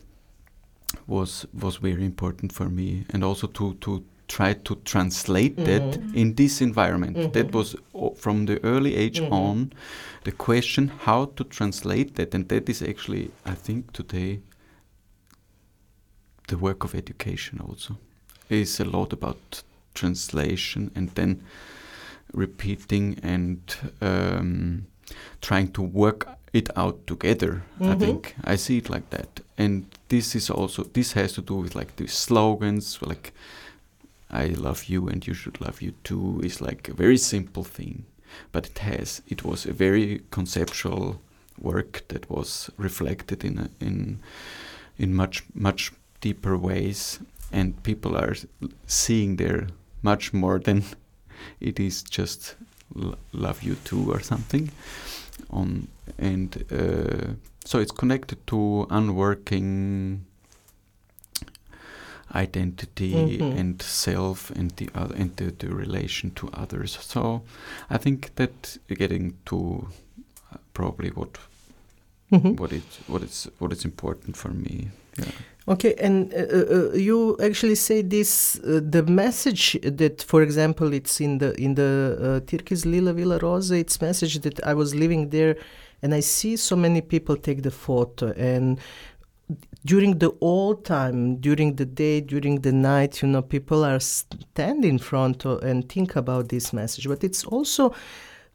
was 1.07 1.47
was 1.53 1.77
very 1.77 2.05
important 2.05 2.53
for 2.53 2.69
me, 2.69 3.05
and 3.11 3.25
also 3.25 3.47
to 3.47 3.75
to 3.75 4.05
try 4.29 4.55
to 4.55 4.75
translate 4.85 5.57
mm 5.57 5.65
-hmm. 5.65 5.67
that 5.67 6.01
in 6.15 6.35
this 6.35 6.61
environment. 6.61 7.17
Mm 7.17 7.23
-hmm. 7.23 7.33
That 7.33 7.53
was 7.53 7.77
from 8.17 8.47
the 8.47 8.59
early 8.63 8.97
age 8.97 9.21
mm 9.21 9.27
-hmm. 9.27 9.49
on 9.49 9.71
the 10.23 10.33
question 10.37 10.91
how 10.99 11.27
to 11.35 11.45
translate 11.45 12.11
that, 12.15 12.35
and 12.35 12.49
that 12.49 12.69
is 12.69 12.83
actually 12.83 13.31
I 13.47 13.55
think 13.65 13.93
today 13.93 14.41
the 16.53 16.59
work 16.59 16.85
of 16.85 16.95
education 16.95 17.61
also 17.67 17.97
is 18.51 18.79
a 18.79 18.85
lot 18.85 19.11
about 19.13 19.63
translation 19.95 20.91
and 20.95 21.09
then 21.15 21.43
repeating 22.35 23.19
and 23.23 23.59
um, 24.03 24.87
trying 25.41 25.73
to 25.73 25.83
work 25.83 26.29
it 26.53 26.69
out 26.77 27.07
together. 27.07 27.63
Mm-hmm. 27.81 27.93
I 27.93 27.97
think 27.97 28.35
I 28.45 28.57
see 28.57 28.77
it 28.79 28.91
like 28.91 29.09
that, 29.11 29.41
and 29.57 29.87
this 30.09 30.35
is 30.35 30.51
also 30.51 30.83
this 30.93 31.13
has 31.13 31.33
to 31.33 31.43
do 31.43 31.55
with 31.63 31.75
like 31.75 31.97
the 31.97 32.07
slogans, 32.07 33.01
like 33.01 33.33
"I 34.31 34.47
love 34.49 34.85
you" 34.93 35.09
and 35.09 35.27
"You 35.27 35.35
should 35.35 35.59
love 35.61 35.81
you 35.81 35.93
too" 36.05 36.41
is 36.45 36.61
like 36.61 36.91
a 36.91 36.95
very 36.95 37.19
simple 37.19 37.65
thing, 37.65 38.05
but 38.53 38.67
it 38.67 38.79
has 38.79 39.23
it 39.29 39.43
was 39.43 39.67
a 39.67 39.73
very 39.73 40.21
conceptual 40.31 41.17
work 41.59 42.03
that 42.09 42.29
was 42.29 42.71
reflected 42.77 43.45
in 43.45 43.59
a, 43.59 43.69
in 43.81 44.19
in 44.99 45.15
much 45.15 45.45
much 45.55 45.93
deeper 46.23 46.57
ways, 46.57 47.21
and 47.53 47.83
people 47.83 48.17
are 48.17 48.35
seeing 48.87 49.37
there 49.37 49.69
much 50.03 50.33
more 50.33 50.59
than 50.59 50.83
it 51.61 51.79
is 51.79 52.03
just 52.03 52.57
love 53.33 53.63
you 53.63 53.75
too 53.85 54.11
or 54.11 54.21
something 54.21 54.71
on 55.51 55.89
and 56.19 56.65
uh, 56.71 57.33
so 57.65 57.79
it's 57.79 57.93
connected 57.93 58.47
to 58.47 58.87
unworking 58.91 60.25
identity 62.35 63.13
mm-hmm. 63.13 63.59
and 63.59 63.83
self 63.83 64.51
and 64.51 64.71
the 64.73 64.89
other 64.95 65.15
and 65.15 65.37
the, 65.37 65.51
the, 65.51 65.69
relation 65.69 66.31
to 66.31 66.49
others 66.53 66.99
so 67.01 67.43
i 67.91 67.99
think 67.99 68.35
that 68.37 68.79
getting 68.89 69.37
to 69.45 69.89
uh, 70.53 70.57
probably 70.73 71.11
what 71.11 71.39
mm-hmm. 72.31 72.57
what 72.57 72.73
it 72.73 72.85
what 73.07 73.23
is 73.23 73.49
what 73.59 73.73
is 73.73 73.85
important 73.85 74.37
for 74.37 74.49
me 74.49 74.89
yeah 75.19 75.33
Okay, 75.69 75.95
and 75.95 76.35
uh, 76.35 76.39
uh, 76.39 76.65
uh, 76.71 76.93
you 76.95 77.37
actually 77.41 77.77
say 77.77 78.03
this 78.03 78.59
uh, 78.61 78.81
the 78.83 79.05
message 79.05 79.79
that, 79.83 80.21
for 80.23 80.43
example, 80.43 80.93
it's 80.93 81.21
in 81.21 81.39
the 81.39 81.55
in 81.55 81.77
the 81.77 82.17
uh, 82.19 82.41
Türkis 82.41 82.85
Lila 82.85 83.13
Villa 83.13 83.39
Rosa. 83.39 83.77
It's 83.77 84.01
message 84.01 84.41
that 84.41 84.65
I 84.67 84.75
was 84.75 84.93
living 84.93 85.31
there, 85.31 85.57
and 86.03 86.15
I 86.15 86.21
see 86.21 86.57
so 86.57 86.75
many 86.75 87.01
people 87.01 87.37
take 87.37 87.63
the 87.63 87.71
photo 87.71 88.33
and 88.33 88.81
during 89.85 90.19
the 90.19 90.33
old 90.41 90.85
time, 90.85 91.37
during 91.37 91.77
the 91.77 91.85
day, 91.85 92.21
during 92.21 92.61
the 92.61 92.73
night, 92.73 93.23
you 93.23 93.29
know, 93.29 93.43
people 93.43 93.85
are 93.85 93.99
stand 94.01 94.85
in 94.85 94.99
front 94.99 95.45
of, 95.45 95.63
and 95.63 95.89
think 95.89 96.17
about 96.17 96.49
this 96.49 96.73
message. 96.73 97.09
But 97.09 97.25
it's 97.25 97.45
also 97.45 97.95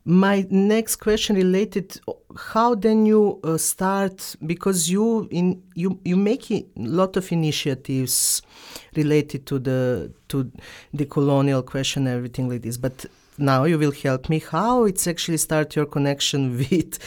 my 0.08 0.48
next 0.50 0.96
question 0.96 1.36
related 1.36 2.00
how 2.38 2.74
then 2.74 3.06
you 3.06 3.42
uh, 3.44 3.58
start 3.58 4.38
because 4.46 4.90
you 4.90 5.28
in 5.32 5.62
you 5.76 6.00
you 6.06 6.16
make 6.16 6.50
a 6.50 6.66
lot 6.78 7.18
of 7.18 7.30
initiatives 7.30 8.42
related 8.96 9.46
to 9.46 9.60
the 9.60 10.10
to 10.30 10.50
the 10.94 11.06
colonial 11.06 11.62
question 11.62 12.08
everything 12.08 12.48
like 12.48 12.62
this 12.62 12.78
but 12.78 13.06
now 13.38 13.66
you 13.66 13.78
will 13.78 13.92
help 13.92 14.30
me 14.30 14.40
how 14.40 14.86
it's 14.86 15.08
actually 15.08 15.36
start 15.36 15.76
your 15.76 15.86
connection 15.86 16.58
with 16.72 16.98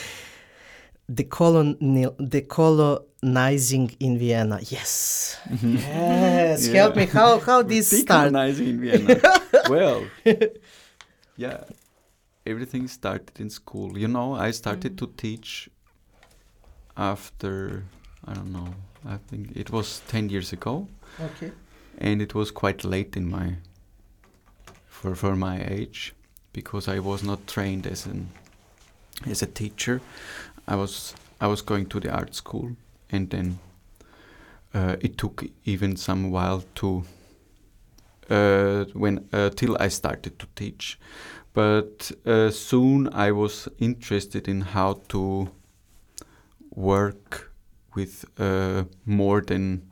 the 1.09 1.25
colonial 1.25 2.15
the 2.19 2.43
colonizing 2.43 3.91
in 3.99 4.19
Vienna. 4.19 4.61
Yes. 4.63 5.39
Mm-hmm. 5.49 5.77
yes 5.77 6.69
yeah. 6.69 6.75
help 6.75 6.97
me. 6.97 7.07
How 7.07 7.41
how 7.41 7.63
this 7.63 7.89
start? 7.89 8.31
Colonizing 8.31 8.69
in 8.69 8.81
Vienna. 8.81 9.21
Well 9.71 10.05
yeah 11.37 11.65
everything 12.51 12.89
started 12.89 13.41
in 13.41 13.51
school. 13.51 13.99
You 13.99 14.09
know, 14.09 14.35
I 14.35 14.51
started 14.51 14.93
mm. 14.95 14.99
to 14.99 15.07
teach 15.17 15.71
after 16.97 17.85
I 18.27 18.35
don't 18.35 18.53
know. 18.53 18.75
I 19.07 19.17
think 19.29 19.57
it 19.57 19.71
was 19.71 20.03
ten 20.09 20.29
years 20.29 20.53
ago. 20.53 20.89
Okay. 21.21 21.53
And 21.99 22.21
it 22.23 22.35
was 22.35 22.51
quite 22.51 22.85
late 22.85 23.17
in 23.17 23.31
my 23.31 23.57
for 24.87 25.15
for 25.15 25.37
my 25.37 25.65
age 25.65 26.15
because 26.53 26.89
I 26.89 26.99
was 26.99 27.23
not 27.23 27.47
trained 27.47 27.87
as 27.87 28.07
an 28.07 28.29
as 29.27 29.43
a 29.43 29.47
teacher. 29.47 30.01
I 30.67 30.77
was 30.77 31.15
I 31.41 31.47
was 31.47 31.63
going 31.63 31.87
to 31.87 32.01
the 32.01 32.11
art 32.11 32.35
school 32.35 32.77
and 33.11 33.31
then 33.31 33.59
uh, 34.75 34.97
it 35.01 35.19
took 35.19 35.45
even 35.65 35.97
some 35.97 36.31
while 36.31 36.63
to 36.77 37.05
uh, 38.29 38.85
when 38.93 39.29
uh, 39.33 39.51
till 39.51 39.77
I 39.81 39.89
started 39.89 40.39
to 40.39 40.47
teach 40.55 40.99
but 41.53 42.13
uh, 42.27 42.51
soon 42.51 43.09
I 43.13 43.33
was 43.33 43.69
interested 43.79 44.49
in 44.49 44.61
how 44.61 45.03
to 45.09 45.51
work 46.75 47.53
with 47.95 48.25
uh, 48.39 48.85
more 49.05 49.41
than 49.41 49.91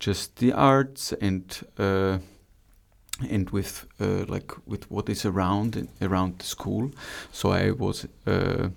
just 0.00 0.36
the 0.36 0.52
arts 0.52 1.12
and 1.20 1.44
uh, 1.78 2.18
and 3.28 3.50
with 3.50 3.86
uh, 4.00 4.24
like 4.28 4.52
with 4.66 4.90
what 4.90 5.08
is 5.08 5.24
around 5.24 5.88
around 6.00 6.38
the 6.38 6.44
school. 6.44 6.90
So 7.32 7.50
I 7.50 7.70
was 7.70 8.06
uh, 8.26 8.68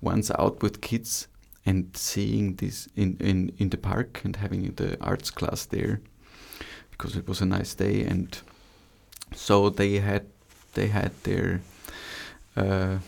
once 0.00 0.30
out 0.38 0.62
with 0.62 0.80
kids 0.80 1.28
and 1.64 1.96
seeing 1.96 2.56
this 2.56 2.88
in, 2.96 3.16
in, 3.20 3.52
in 3.58 3.68
the 3.68 3.76
park 3.76 4.20
and 4.24 4.36
having 4.36 4.72
the 4.74 4.96
arts 5.00 5.30
class 5.30 5.64
there 5.66 6.00
because 6.90 7.16
it 7.16 7.28
was 7.28 7.40
a 7.40 7.46
nice 7.46 7.74
day 7.74 8.02
and 8.02 8.40
so 9.34 9.70
they 9.70 10.00
had 10.00 10.26
they 10.74 10.88
had 10.88 11.12
their 11.24 11.60
uh, 12.56 12.98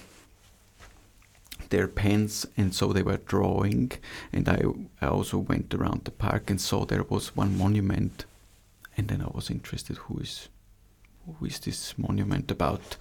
their 1.71 1.89
pens 1.89 2.47
and 2.57 2.75
so 2.75 2.93
they 2.93 3.03
were 3.03 3.17
drawing. 3.17 3.93
And 4.33 4.49
I, 4.49 4.63
I 5.01 5.09
also 5.09 5.39
went 5.39 5.75
around 5.75 6.05
the 6.05 6.11
park 6.11 6.51
and 6.51 6.61
saw 6.61 6.85
there 6.85 7.03
was 7.03 7.37
one 7.37 7.59
monument. 7.59 8.27
And 8.97 9.09
then 9.09 9.21
I 9.21 9.29
was 9.35 9.51
interested 9.51 9.97
who 9.97 10.19
is 10.19 10.49
who 11.39 11.47
is 11.47 11.59
this 11.59 11.99
monument 11.99 12.51
about? 12.51 12.97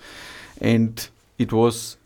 And 0.60 1.08
it 1.38 1.52
was 1.52 1.98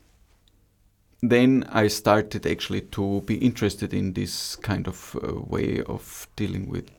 then 1.22 1.64
I 1.72 1.88
started 1.88 2.46
actually 2.46 2.82
to 2.82 3.22
be 3.22 3.36
interested 3.36 3.94
in 3.94 4.14
this 4.14 4.56
kind 4.56 4.88
of 4.88 5.16
uh, 5.16 5.34
way 5.34 5.82
of 5.84 6.28
dealing 6.36 6.70
with 6.70 6.92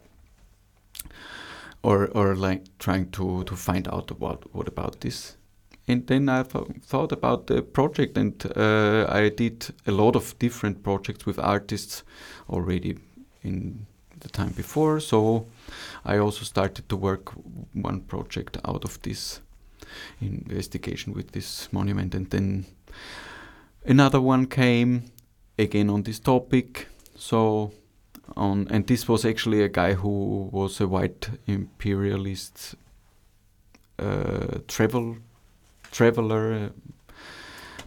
or 1.83 2.07
or 2.09 2.35
like 2.35 2.65
trying 2.79 3.11
to 3.11 3.45
to 3.45 3.57
find 3.57 3.87
out 3.89 4.11
about 4.11 4.45
what 4.53 4.67
about 4.67 5.01
this 5.01 5.37
and 5.89 6.07
then 6.07 6.29
I 6.29 6.43
thought 6.43 7.13
about 7.13 7.47
the 7.47 7.63
project, 7.63 8.19
and 8.19 8.35
uh, 8.57 9.07
I 9.09 9.31
did 9.31 9.75
a 9.87 9.93
lot 9.93 10.17
of 10.17 10.39
different 10.39 10.83
projects 10.83 11.27
with 11.27 11.39
artists 11.39 12.05
already 12.49 12.99
in 13.43 13.87
the 14.21 14.29
time 14.29 14.53
before. 14.57 15.01
So 15.01 15.47
I 16.05 16.19
also 16.19 16.45
started 16.45 16.89
to 16.89 16.97
work 16.97 17.33
one 17.75 18.01
project 18.01 18.59
out 18.65 18.85
of 18.85 19.01
this 19.03 19.41
investigation 20.21 21.15
with 21.15 21.33
this 21.33 21.73
monument, 21.73 22.15
and 22.15 22.31
then 22.31 22.67
another 23.87 24.21
one 24.21 24.47
came 24.47 25.03
again 25.59 25.91
on 25.91 26.03
this 26.03 26.19
topic. 26.19 26.89
So 27.17 27.73
on, 28.37 28.67
and 28.71 28.87
this 28.87 29.09
was 29.09 29.25
actually 29.25 29.63
a 29.63 29.69
guy 29.69 29.95
who 29.95 30.49
was 30.53 30.81
a 30.81 30.87
white 30.87 31.31
imperialist 31.47 32.75
uh, 33.99 34.59
travel 34.69 35.17
traveler, 35.91 36.71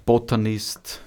botanist, 0.06 1.00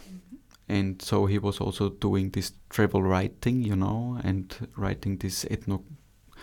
and 0.68 1.00
so 1.02 1.26
he 1.26 1.38
was 1.38 1.60
also 1.60 1.90
doing 1.90 2.30
this 2.30 2.52
travel 2.70 3.02
writing, 3.02 3.62
you 3.62 3.76
know, 3.76 4.18
and 4.24 4.68
writing 4.76 5.18
this 5.18 5.44
ethno 5.44 5.82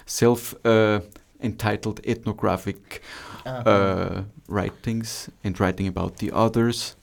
self 0.06 0.54
uh, 0.66 1.00
entitled 1.42 2.00
ethnographic 2.06 3.02
uh-huh. 3.46 3.70
uh, 3.70 4.24
writings 4.48 5.30
and 5.44 5.60
writing 5.60 5.88
about 5.88 6.18
the 6.18 6.32
others 6.32 6.96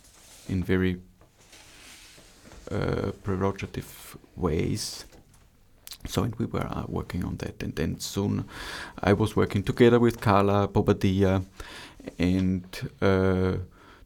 in 0.48 0.62
very 0.62 1.00
uh, 2.70 3.10
prerogative 3.22 4.16
ways. 4.36 5.04
So 6.06 6.22
and 6.22 6.34
we 6.36 6.46
were 6.46 6.66
uh, 6.66 6.84
working 6.86 7.24
on 7.24 7.36
that, 7.38 7.62
and 7.62 7.74
then 7.74 7.98
soon 7.98 8.44
I 9.02 9.12
was 9.12 9.34
working 9.34 9.64
together 9.64 9.98
with 9.98 10.20
Carla 10.20 10.68
Bobadilla 10.68 11.44
and 12.18 12.64
uh, 13.00 13.56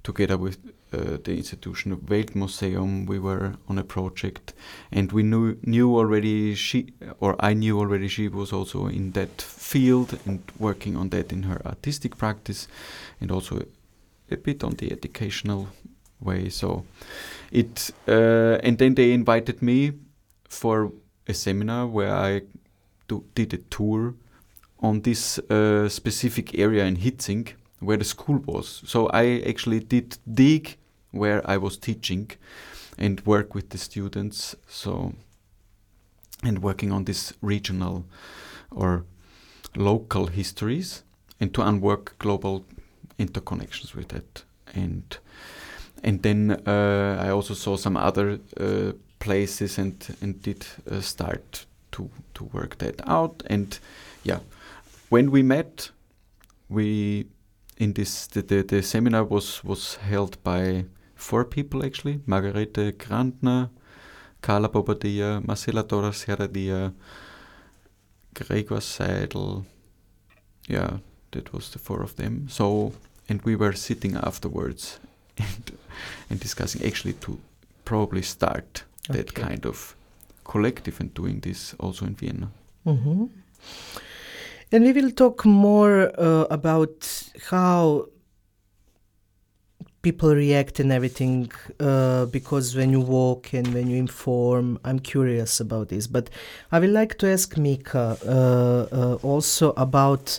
together 0.03 0.37
with 0.37 0.59
uh, 0.93 1.17
the 1.25 1.35
institution 1.37 1.93
of 1.93 2.01
Weltmuseum, 2.01 3.07
we 3.07 3.19
were 3.19 3.55
on 3.69 3.79
a 3.79 3.85
project, 3.85 4.53
and 4.91 5.11
we 5.13 5.23
knew 5.23 5.57
knew 5.63 5.97
already 5.97 6.55
she 6.55 6.93
or 7.21 7.37
I 7.41 7.55
knew 7.55 7.79
already 7.79 8.09
she 8.09 8.29
was 8.29 8.53
also 8.53 8.89
in 8.89 9.13
that 9.13 9.41
field 9.41 10.19
and 10.27 10.41
working 10.59 10.97
on 10.97 11.09
that 11.11 11.33
in 11.33 11.45
her 11.45 11.63
artistic 11.65 12.17
practice, 12.17 12.69
and 13.21 13.31
also 13.31 13.65
a 14.31 14.37
bit 14.37 14.63
on 14.63 14.73
the 14.73 14.93
educational 14.93 15.69
way. 16.21 16.51
So 16.51 16.85
it 17.51 17.91
uh, 18.07 18.59
and 18.63 18.77
then 18.79 18.95
they 18.95 19.13
invited 19.13 19.63
me 19.63 19.93
for 20.49 20.93
a 21.27 21.35
seminar 21.35 21.87
where 21.87 22.15
I 22.15 22.43
do, 23.09 23.25
did 23.35 23.55
a 23.55 23.59
tour 23.59 24.15
on 24.81 25.01
this 25.03 25.39
uh, 25.39 25.89
specific 25.89 26.59
area 26.59 26.85
in 26.85 26.97
Hietzing 26.97 27.55
where 27.83 27.97
the 27.97 28.05
school 28.05 28.39
was. 28.47 28.83
So 28.87 29.09
I 29.09 29.43
actually 29.47 29.81
did 29.81 30.19
dig 30.33 30.77
where 31.11 31.43
I 31.45 31.57
was 31.57 31.77
teaching 31.77 32.31
and 32.99 33.21
work 33.27 33.55
with 33.55 33.71
the 33.71 33.79
students. 33.79 34.55
So 34.69 35.13
and 36.43 36.63
working 36.63 36.93
on 36.93 37.05
this 37.05 37.33
regional 37.41 38.05
or 38.71 39.05
local 39.77 40.27
histories 40.27 41.03
and 41.41 41.55
to 41.55 41.63
unwork 41.63 42.19
global 42.19 42.65
interconnections 43.19 43.95
with 43.95 44.09
that 44.09 44.43
and 44.75 45.19
and 46.05 46.23
then 46.23 46.61
uh, 46.67 47.17
I 47.21 47.31
also 47.31 47.55
saw 47.55 47.77
some 47.77 47.97
other 47.97 48.41
uh, 48.59 48.93
places 49.21 49.79
and 49.79 50.17
and 50.21 50.43
did 50.43 50.67
uh, 50.91 51.01
start 51.01 51.67
to 51.93 52.11
to 52.35 52.45
work 52.45 52.79
that 52.79 53.01
out 53.09 53.43
and 53.47 53.79
yeah 54.25 54.41
when 55.11 55.31
we 55.31 55.43
met 55.43 55.91
we 56.69 57.27
in 57.77 57.93
this 57.93 58.27
the, 58.27 58.43
the, 58.43 58.63
the 58.63 58.83
seminar 58.83 59.25
was 59.25 59.65
was 59.65 59.97
held 59.97 60.43
by 60.43 60.85
four 61.15 61.45
people 61.45 61.85
actually 61.85 62.21
Margarete 62.27 62.93
Grandner, 62.93 63.71
Carla 64.41 64.69
Bobadilla, 64.69 65.47
Marcela 65.47 65.83
Torres 65.83 66.25
Heredia, 66.25 66.93
Gregor 68.35 68.81
Seidel. 68.81 69.65
Yeah, 70.69 70.99
that 71.33 71.53
was 71.53 71.71
the 71.71 71.79
four 71.79 72.03
of 72.03 72.17
them. 72.17 72.49
So, 72.49 72.93
and 73.29 73.43
we 73.43 73.57
were 73.57 73.73
sitting 73.73 74.17
afterwards 74.17 75.01
and, 75.39 75.73
and 76.31 76.41
discussing 76.41 76.85
actually 76.85 77.15
to 77.15 77.39
probably 77.85 78.23
start 78.23 78.85
okay. 79.11 79.19
that 79.19 79.35
kind 79.35 79.67
of 79.67 79.97
collective 80.45 81.01
and 81.01 81.13
doing 81.15 81.41
this 81.41 81.75
also 81.79 82.07
in 82.07 82.15
Vienna. 82.15 82.51
Mm-hmm. 82.87 83.27
And 84.75 84.85
we 84.85 84.93
will 84.95 85.11
talk 85.11 85.45
more 85.45 86.11
uh, 86.19 86.47
about 86.51 87.29
how 87.51 88.09
people 90.01 90.35
react 90.35 90.81
and 90.81 90.91
everything 90.91 91.53
uh, 91.79 92.25
because 92.27 92.75
when 92.75 92.91
you 92.91 93.01
walk 93.01 93.53
and 93.53 93.75
when 93.75 93.91
you 93.91 93.99
inform, 93.99 94.79
I'm 94.83 94.99
curious 94.99 95.61
about 95.61 95.91
this. 95.91 96.07
But 96.07 96.31
I 96.73 96.79
would 96.79 96.89
like 96.89 97.19
to 97.19 97.29
ask 97.29 97.59
Mika 97.59 98.17
uh, 98.27 98.97
uh 98.97 99.15
also 99.23 99.75
about. 99.77 100.39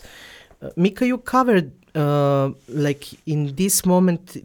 Uh, 0.60 0.70
Mika, 0.74 1.06
you 1.06 1.18
covered 1.18 1.70
uh, 1.94 2.50
like 2.66 3.06
in 3.26 3.54
this 3.54 3.86
moment 3.86 4.36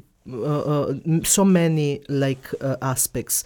so 1.23 1.43
many 1.43 2.01
like 2.09 2.45
aspects, 2.83 3.43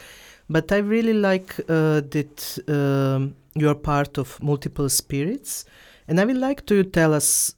but 0.50 0.74
I 0.74 0.80
really 0.80 1.14
like 1.14 1.56
that 1.68 2.60
um, 2.68 3.36
you 3.56 3.70
are 3.70 3.76
part 3.76 4.18
of 4.18 4.44
multiple 4.44 4.90
spirits 4.90 5.64
and 6.08 6.20
I 6.20 6.26
would 6.26 6.38
like 6.38 6.66
to 6.68 6.84
tell 6.84 7.14
us 7.14 7.56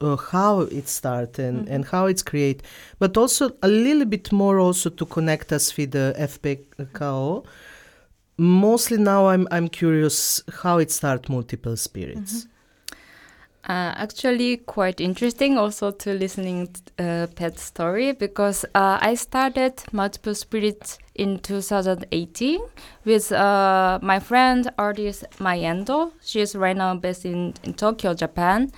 uh, 0.00 0.16
how 0.16 0.60
it 0.60 0.88
started 0.88 1.38
and, 1.38 1.64
mm-hmm. 1.64 1.74
and 1.74 1.84
how 1.84 2.06
it's 2.06 2.22
created, 2.22 2.62
but 2.98 3.16
also 3.16 3.50
a 3.62 3.68
little 3.68 4.04
bit 4.04 4.32
more 4.32 4.58
also 4.58 4.90
to 4.90 5.06
connect 5.06 5.52
us 5.52 5.76
with 5.76 5.92
the 5.92 6.14
VBKÖ. 6.18 7.44
Mostly 8.38 8.98
now 8.98 9.28
I'm 9.28 9.46
I'm 9.50 9.68
curious 9.68 10.42
how 10.62 10.78
it 10.78 10.90
started 10.90 11.28
multiple 11.28 11.76
spirits. 11.76 12.32
Mm-hmm. 12.32 12.48
Uh, 13.64 13.94
actually, 13.96 14.56
quite 14.56 15.00
interesting 15.00 15.56
also 15.56 15.92
to 15.92 16.12
listening 16.14 16.68
uh, 16.98 17.28
Petz's 17.36 17.62
story 17.62 18.10
because 18.10 18.64
uh, 18.74 18.98
I 19.00 19.14
started 19.14 19.84
Multiple 19.92 20.34
Spirits 20.34 20.98
in 21.14 21.38
2018 21.38 22.60
with 23.04 23.32
uh, 23.32 23.98
my 24.02 24.18
friend 24.18 24.70
artist 24.78 25.24
Mai 25.38 25.58
Endo. 25.58 26.12
She 26.22 26.40
is 26.40 26.56
right 26.56 26.76
now 26.76 26.94
based 26.94 27.24
in, 27.24 27.54
in 27.62 27.74
Tokyo, 27.74 28.14
Japan, 28.14 28.70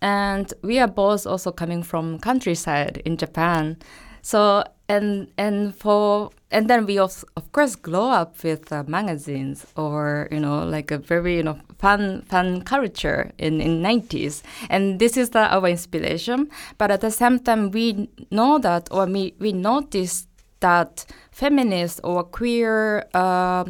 and 0.00 0.52
we 0.62 0.78
are 0.78 0.88
both 0.88 1.26
also 1.26 1.52
coming 1.52 1.82
from 1.82 2.18
countryside 2.18 3.02
in 3.04 3.16
Japan. 3.16 3.76
So 4.22 4.64
and 4.88 5.28
and 5.36 5.74
for 5.74 6.30
and 6.50 6.70
then 6.70 6.86
we 6.86 6.98
also, 6.98 7.26
of 7.36 7.50
course 7.52 7.74
grow 7.74 8.08
up 8.08 8.42
with 8.44 8.72
uh, 8.72 8.84
magazines 8.86 9.66
or 9.76 10.28
you 10.30 10.40
know 10.40 10.64
like 10.64 10.90
a 10.90 10.98
very 10.98 11.36
you 11.36 11.42
know 11.42 11.58
fun 11.78 12.22
fun 12.22 12.62
culture 12.62 13.32
in 13.38 13.60
in 13.60 13.82
90s 13.82 14.42
and 14.70 14.98
this 14.98 15.16
is 15.16 15.30
the, 15.30 15.40
our 15.40 15.68
inspiration 15.68 16.48
but 16.78 16.90
at 16.90 17.00
the 17.00 17.10
same 17.10 17.38
time 17.38 17.70
we 17.70 18.08
know 18.30 18.58
that 18.58 18.88
or 18.90 19.06
we 19.06 19.34
we 19.38 19.52
notice 19.52 20.26
that 20.60 21.04
feminist 21.30 22.00
or 22.04 22.24
queer 22.24 23.06
uh, 23.14 23.64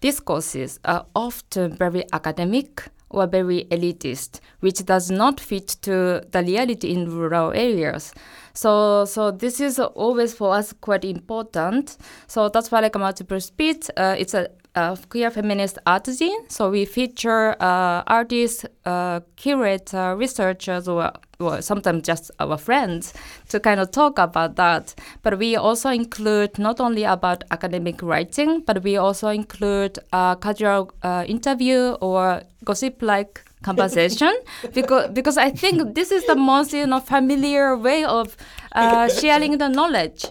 discourses 0.00 0.80
are 0.84 1.06
often 1.14 1.76
very 1.76 2.04
academic 2.12 2.82
or 3.12 3.26
very 3.26 3.66
elitist, 3.70 4.40
which 4.60 4.84
does 4.84 5.10
not 5.10 5.38
fit 5.38 5.68
to 5.82 6.22
the 6.30 6.42
reality 6.42 6.92
in 6.92 7.10
rural 7.10 7.52
areas. 7.52 8.12
So, 8.54 9.04
so 9.04 9.30
this 9.30 9.60
is 9.60 9.78
always 9.78 10.34
for 10.34 10.54
us 10.54 10.72
quite 10.72 11.04
important. 11.04 11.96
So 12.26 12.48
that's 12.48 12.70
why 12.70 12.80
like 12.80 12.98
multiple 12.98 13.40
speed, 13.40 13.86
uh, 13.96 14.16
it's 14.18 14.34
a, 14.34 14.48
a, 14.74 14.96
queer 15.08 15.30
feminist 15.30 15.78
art 15.86 16.04
zine. 16.04 16.50
So 16.50 16.70
we 16.70 16.84
feature 16.84 17.56
uh, 17.60 18.02
artists, 18.06 18.64
uh, 18.84 19.20
curators, 19.36 20.18
researchers, 20.18 20.88
or, 20.88 21.12
or 21.38 21.62
sometimes 21.62 22.02
just 22.02 22.30
our 22.38 22.56
friends 22.56 23.12
to 23.48 23.60
kind 23.60 23.80
of 23.80 23.90
talk 23.90 24.18
about 24.18 24.56
that. 24.56 24.94
But 25.22 25.38
we 25.38 25.56
also 25.56 25.90
include 25.90 26.58
not 26.58 26.80
only 26.80 27.04
about 27.04 27.44
academic 27.50 28.02
writing, 28.02 28.60
but 28.66 28.82
we 28.82 28.96
also 28.96 29.28
include 29.28 29.98
a 30.12 30.36
casual 30.40 30.92
uh, 31.02 31.24
interview 31.26 31.96
or 32.00 32.42
gossip-like 32.64 33.44
conversation 33.62 34.32
because 34.74 35.10
because 35.10 35.36
I 35.36 35.50
think 35.50 35.94
this 35.94 36.10
is 36.10 36.24
the 36.26 36.36
most 36.36 36.72
you 36.72 36.86
know 36.86 37.00
familiar 37.00 37.76
way 37.76 38.04
of 38.04 38.36
uh, 38.72 39.08
sharing 39.20 39.58
the 39.58 39.68
knowledge, 39.68 40.26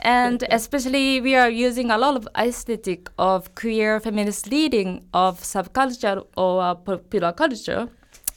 and 0.00 0.44
especially 0.50 1.20
we 1.20 1.34
are 1.34 1.50
using 1.50 1.90
a 1.90 1.98
lot 1.98 2.16
of 2.16 2.28
aesthetic 2.36 3.08
of 3.18 3.54
queer 3.54 4.00
feminist 4.00 4.50
leading 4.50 5.04
of 5.14 5.40
subculture 5.40 6.24
or 6.36 6.62
uh, 6.62 6.74
popular 6.74 7.32
culture. 7.32 7.88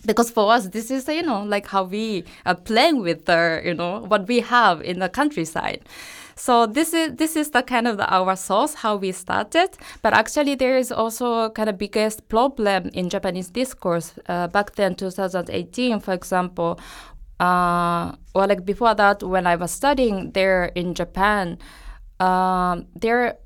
Because 0.05 0.29
for 0.29 0.53
us, 0.53 0.67
this 0.67 0.91
is 0.91 1.08
you 1.08 1.23
know 1.23 1.43
like 1.43 1.67
how 1.67 1.84
we 1.84 2.25
are 2.45 2.55
playing 2.55 3.01
with 3.01 3.25
the 3.25 3.62
you 3.65 3.73
know 3.73 4.01
what 4.08 4.27
we 4.27 4.39
have 4.41 4.81
in 4.81 4.99
the 4.99 5.10
countryside. 5.10 5.81
So 6.38 6.65
this 6.67 6.93
is 6.93 7.15
this 7.15 7.36
is 7.38 7.52
the 7.52 7.63
kind 7.63 7.88
of 7.88 7.98
the, 7.98 8.08
our 8.13 8.36
source 8.36 8.74
how 8.76 8.98
we 8.98 9.12
started. 9.13 9.69
But 10.02 10.13
actually, 10.13 10.56
there 10.56 10.78
is 10.78 10.91
also 10.91 11.50
kind 11.52 11.69
of 11.69 11.78
biggest 11.78 12.28
problem 12.30 12.89
in 12.93 13.10
Japanese 13.10 13.50
discourse 13.50 14.13
uh, 14.28 14.48
back 14.48 14.76
then, 14.76 14.95
2018, 14.95 16.00
for 16.02 16.13
example. 16.13 16.80
uh, 17.39 18.13
or 18.34 18.48
like 18.48 18.65
before 18.65 18.95
that, 18.95 19.24
when 19.24 19.48
I 19.48 19.56
was 19.56 19.71
studying 19.71 20.32
there 20.32 20.65
in 20.76 20.93
Japan, 20.93 21.58
um, 22.19 22.88
there, 22.95 23.38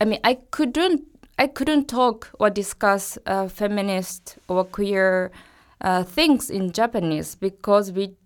I 0.00 0.04
mean, 0.04 0.20
I 0.24 0.34
couldn't, 0.50 1.02
I 1.38 1.46
couldn't 1.46 1.88
talk 1.88 2.30
or 2.38 2.50
discuss 2.50 3.18
uh, 3.26 3.48
feminist 3.48 4.38
or 4.48 4.64
queer 4.64 5.30
uh, 5.80 6.02
things 6.04 6.50
in 6.50 6.72
Japanese 6.72 7.34
because 7.36 7.92
we 7.92 8.16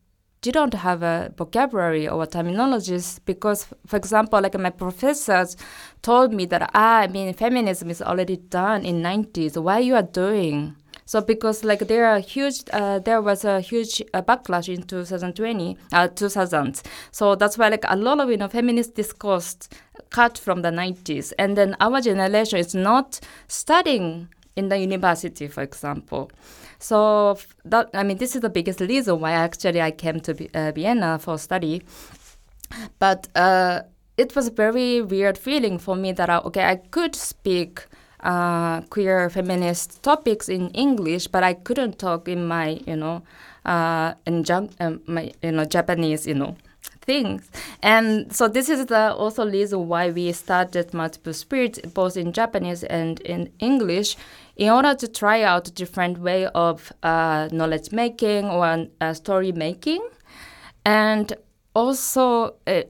didn't 0.42 0.74
have 0.74 1.02
a 1.02 1.32
vocabulary 1.36 2.08
or 2.08 2.26
terminologies 2.26 3.20
because 3.24 3.66
for 3.86 3.96
example 3.96 4.40
like 4.40 4.58
my 4.58 4.70
professors 4.70 5.56
told 6.02 6.34
me 6.34 6.44
that 6.44 6.68
ah, 6.74 6.98
i 6.98 7.06
mean 7.06 7.32
feminism 7.32 7.88
is 7.88 8.02
already 8.02 8.36
done 8.36 8.84
in 8.84 9.00
90s 9.02 9.56
why 9.56 9.78
you 9.78 9.94
are 9.94 10.02
doing? 10.02 10.76
So 11.04 11.20
because 11.20 11.64
like 11.64 11.88
there 11.88 12.06
are 12.06 12.20
huge, 12.20 12.62
uh, 12.72 12.98
there 13.00 13.20
was 13.20 13.44
a 13.44 13.60
huge 13.60 14.00
uh, 14.14 14.22
backlash 14.22 14.72
in 14.72 14.82
2020, 14.84 15.76
uh, 15.92 16.08
2000. 16.08 16.82
So 17.10 17.34
that's 17.34 17.58
why 17.58 17.68
like 17.68 17.84
a 17.88 17.96
lot 17.96 18.20
of 18.20 18.30
you 18.30 18.36
know 18.36 18.48
feminist 18.48 18.94
discourse 18.94 19.68
cut 20.10 20.38
from 20.38 20.62
the 20.62 20.70
90s, 20.70 21.32
and 21.38 21.56
then 21.56 21.76
our 21.80 22.00
generation 22.00 22.58
is 22.58 22.74
not 22.74 23.20
studying 23.48 24.28
in 24.56 24.68
the 24.68 24.78
university, 24.78 25.48
for 25.48 25.62
example. 25.62 26.30
So 26.78 27.38
that 27.64 27.90
I 27.94 28.02
mean, 28.02 28.18
this 28.18 28.34
is 28.34 28.42
the 28.42 28.50
biggest 28.50 28.80
reason 28.80 29.20
why 29.20 29.32
actually 29.32 29.80
I 29.80 29.90
came 29.90 30.20
to 30.20 30.48
uh, 30.54 30.72
Vienna 30.72 31.18
for 31.18 31.38
study. 31.38 31.82
But 32.98 33.28
uh, 33.34 33.82
it 34.16 34.34
was 34.34 34.48
a 34.48 34.50
very 34.50 35.00
weird 35.00 35.38
feeling 35.38 35.78
for 35.78 35.96
me 35.96 36.12
that 36.12 36.30
I, 36.30 36.38
okay, 36.38 36.64
I 36.64 36.76
could 36.76 37.14
speak 37.14 37.86
uh, 38.20 38.80
queer 38.82 39.28
feminist 39.30 40.02
topics 40.02 40.48
in 40.48 40.70
English, 40.70 41.26
but 41.26 41.42
I 41.42 41.54
couldn't 41.54 41.98
talk 41.98 42.28
in 42.28 42.46
my, 42.46 42.80
you 42.86 42.96
know, 42.96 43.22
uh, 43.64 44.14
in 44.26 44.44
um, 44.80 45.00
my, 45.06 45.32
you 45.42 45.52
know, 45.52 45.64
Japanese, 45.64 46.26
you 46.26 46.34
know, 46.34 46.56
things. 47.02 47.50
And 47.82 48.34
so 48.34 48.48
this 48.48 48.68
is 48.68 48.86
the 48.86 49.12
also 49.14 49.48
reason 49.48 49.88
why 49.88 50.10
we 50.10 50.32
started 50.32 50.94
Multiple 50.94 51.34
Spirits, 51.34 51.80
both 51.94 52.16
in 52.16 52.32
Japanese 52.32 52.84
and 52.84 53.20
in 53.20 53.52
English, 53.58 54.16
in 54.56 54.70
order 54.70 54.94
to 54.94 55.08
try 55.08 55.42
out 55.42 55.74
different 55.74 56.18
way 56.18 56.46
of 56.46 56.92
uh, 57.02 57.48
knowledge 57.52 57.92
making 57.92 58.46
or 58.46 58.86
uh, 59.00 59.14
story 59.14 59.52
making, 59.52 60.06
and 60.84 61.34
also. 61.74 62.54
Uh, 62.66 62.82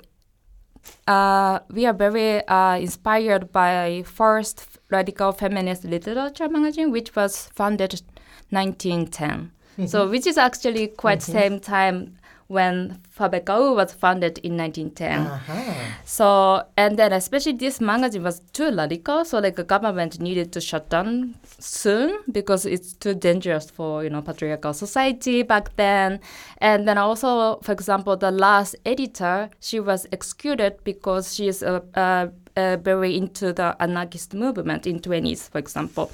uh, 1.06 1.60
we 1.70 1.86
are 1.86 1.92
very 1.92 2.44
uh, 2.48 2.76
inspired 2.76 3.52
by 3.52 4.02
first 4.04 4.66
radical 4.90 5.30
feminist 5.30 5.84
literature 5.84 6.48
magazine, 6.48 6.90
which 6.90 7.14
was 7.14 7.46
founded 7.54 8.02
1910. 8.50 9.52
Mm-hmm. 9.72 9.86
So, 9.86 10.08
which 10.08 10.26
is 10.26 10.36
actually 10.36 10.88
quite 10.88 11.20
mm-hmm. 11.20 11.32
same 11.32 11.60
time 11.60 12.18
when 12.52 13.00
VBKÖ 13.16 13.74
was 13.74 13.94
founded 13.94 14.36
in 14.38 14.58
1910. 14.58 15.26
Uh-huh. 15.26 15.74
So, 16.04 16.62
and 16.76 16.98
then 16.98 17.12
especially 17.14 17.52
this 17.52 17.80
magazine 17.80 18.22
was 18.22 18.40
too 18.52 18.70
radical, 18.76 19.24
so 19.24 19.38
like 19.38 19.56
the 19.56 19.64
government 19.64 20.20
needed 20.20 20.52
to 20.52 20.60
shut 20.60 20.90
down 20.90 21.34
soon 21.58 22.18
because 22.30 22.66
it's 22.66 22.92
too 22.92 23.14
dangerous 23.14 23.70
for, 23.70 24.04
you 24.04 24.10
know, 24.10 24.20
patriarchal 24.20 24.74
society 24.74 25.42
back 25.42 25.74
then. 25.76 26.20
And 26.58 26.86
then 26.86 26.98
also, 26.98 27.58
for 27.62 27.72
example, 27.72 28.18
the 28.18 28.30
last 28.30 28.76
editor, 28.84 29.48
she 29.60 29.80
was 29.80 30.06
executed 30.12 30.76
because 30.84 31.34
she 31.34 31.48
is 31.48 31.62
a, 31.62 31.82
a, 31.94 32.28
a 32.56 32.76
very 32.76 33.16
into 33.16 33.54
the 33.54 33.74
anarchist 33.80 34.34
movement 34.34 34.86
in 34.86 35.00
20s, 35.00 35.48
for 35.48 35.58
example 35.58 36.10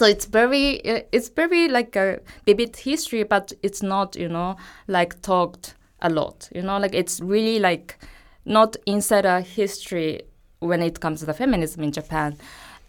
so 0.00 0.06
it's 0.06 0.24
very 0.24 0.80
it's 1.12 1.28
very 1.28 1.68
like 1.68 1.94
a 1.94 2.18
vivid 2.46 2.74
history 2.74 3.22
but 3.22 3.52
it's 3.62 3.82
not 3.82 4.16
you 4.16 4.30
know 4.30 4.56
like 4.88 5.20
talked 5.20 5.74
a 6.00 6.08
lot 6.08 6.48
you 6.54 6.62
know 6.62 6.78
like 6.78 6.94
it's 6.94 7.20
really 7.20 7.58
like 7.58 7.98
not 8.46 8.76
inside 8.86 9.26
a 9.26 9.42
history 9.42 10.22
when 10.60 10.80
it 10.80 11.00
comes 11.00 11.20
to 11.20 11.26
the 11.26 11.34
feminism 11.34 11.82
in 11.82 11.92
japan. 11.92 12.34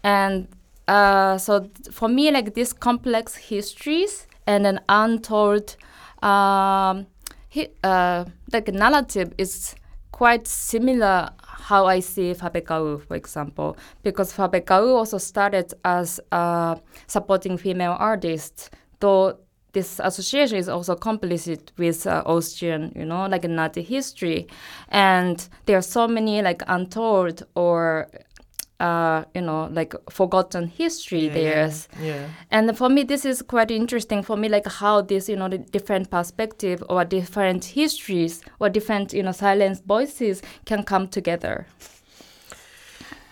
And 0.02 0.48
uh, 0.88 1.36
so 1.36 1.68
for 1.90 2.08
me 2.08 2.30
like 2.30 2.54
these 2.54 2.72
complex 2.72 3.36
histories 3.36 4.26
and 4.46 4.66
an 4.66 4.80
untold 4.88 5.76
um, 6.22 7.06
hi, 7.54 7.68
uh, 7.84 8.24
like 8.54 8.68
narrative 8.68 9.34
is 9.36 9.74
quite 10.12 10.46
similar 10.46 11.30
how 11.42 11.86
I 11.86 12.00
see 12.00 12.32
VBKÖ, 12.32 13.06
for 13.06 13.16
example, 13.16 13.76
because 14.02 14.32
VBKÖ 14.32 14.94
also 14.94 15.18
started 15.18 15.72
as 15.84 16.20
a 16.30 16.78
supporting 17.06 17.56
female 17.56 17.96
artist, 17.98 18.70
though 19.00 19.38
this 19.72 20.00
association 20.04 20.58
is 20.58 20.68
also 20.68 20.94
complicit 20.94 21.70
with 21.78 22.06
uh, 22.06 22.22
Austrian, 22.26 22.92
you 22.94 23.06
know, 23.06 23.26
like 23.26 23.44
Nazi 23.44 23.82
history, 23.82 24.46
and 24.88 25.48
there 25.64 25.78
are 25.78 25.82
so 25.82 26.06
many 26.06 26.42
like 26.42 26.62
untold 26.66 27.44
or 27.54 28.08
uh, 28.82 29.24
you 29.32 29.40
know, 29.40 29.68
like 29.72 29.94
forgotten 30.10 30.66
history 30.66 31.26
yeah, 31.26 31.32
there. 31.32 31.70
Yeah, 32.00 32.04
yeah. 32.04 32.28
And 32.50 32.76
for 32.76 32.88
me, 32.88 33.04
this 33.04 33.24
is 33.24 33.40
quite 33.40 33.70
interesting 33.70 34.24
for 34.24 34.36
me, 34.36 34.48
like 34.48 34.66
how 34.66 35.02
this, 35.02 35.28
you 35.28 35.36
know, 35.36 35.48
the 35.48 35.58
different 35.58 36.10
perspective 36.10 36.82
or 36.90 37.04
different 37.04 37.64
histories 37.64 38.42
or 38.58 38.68
different, 38.68 39.12
you 39.12 39.22
know, 39.22 39.32
silenced 39.32 39.84
voices 39.84 40.42
can 40.64 40.82
come 40.82 41.06
together. 41.06 41.66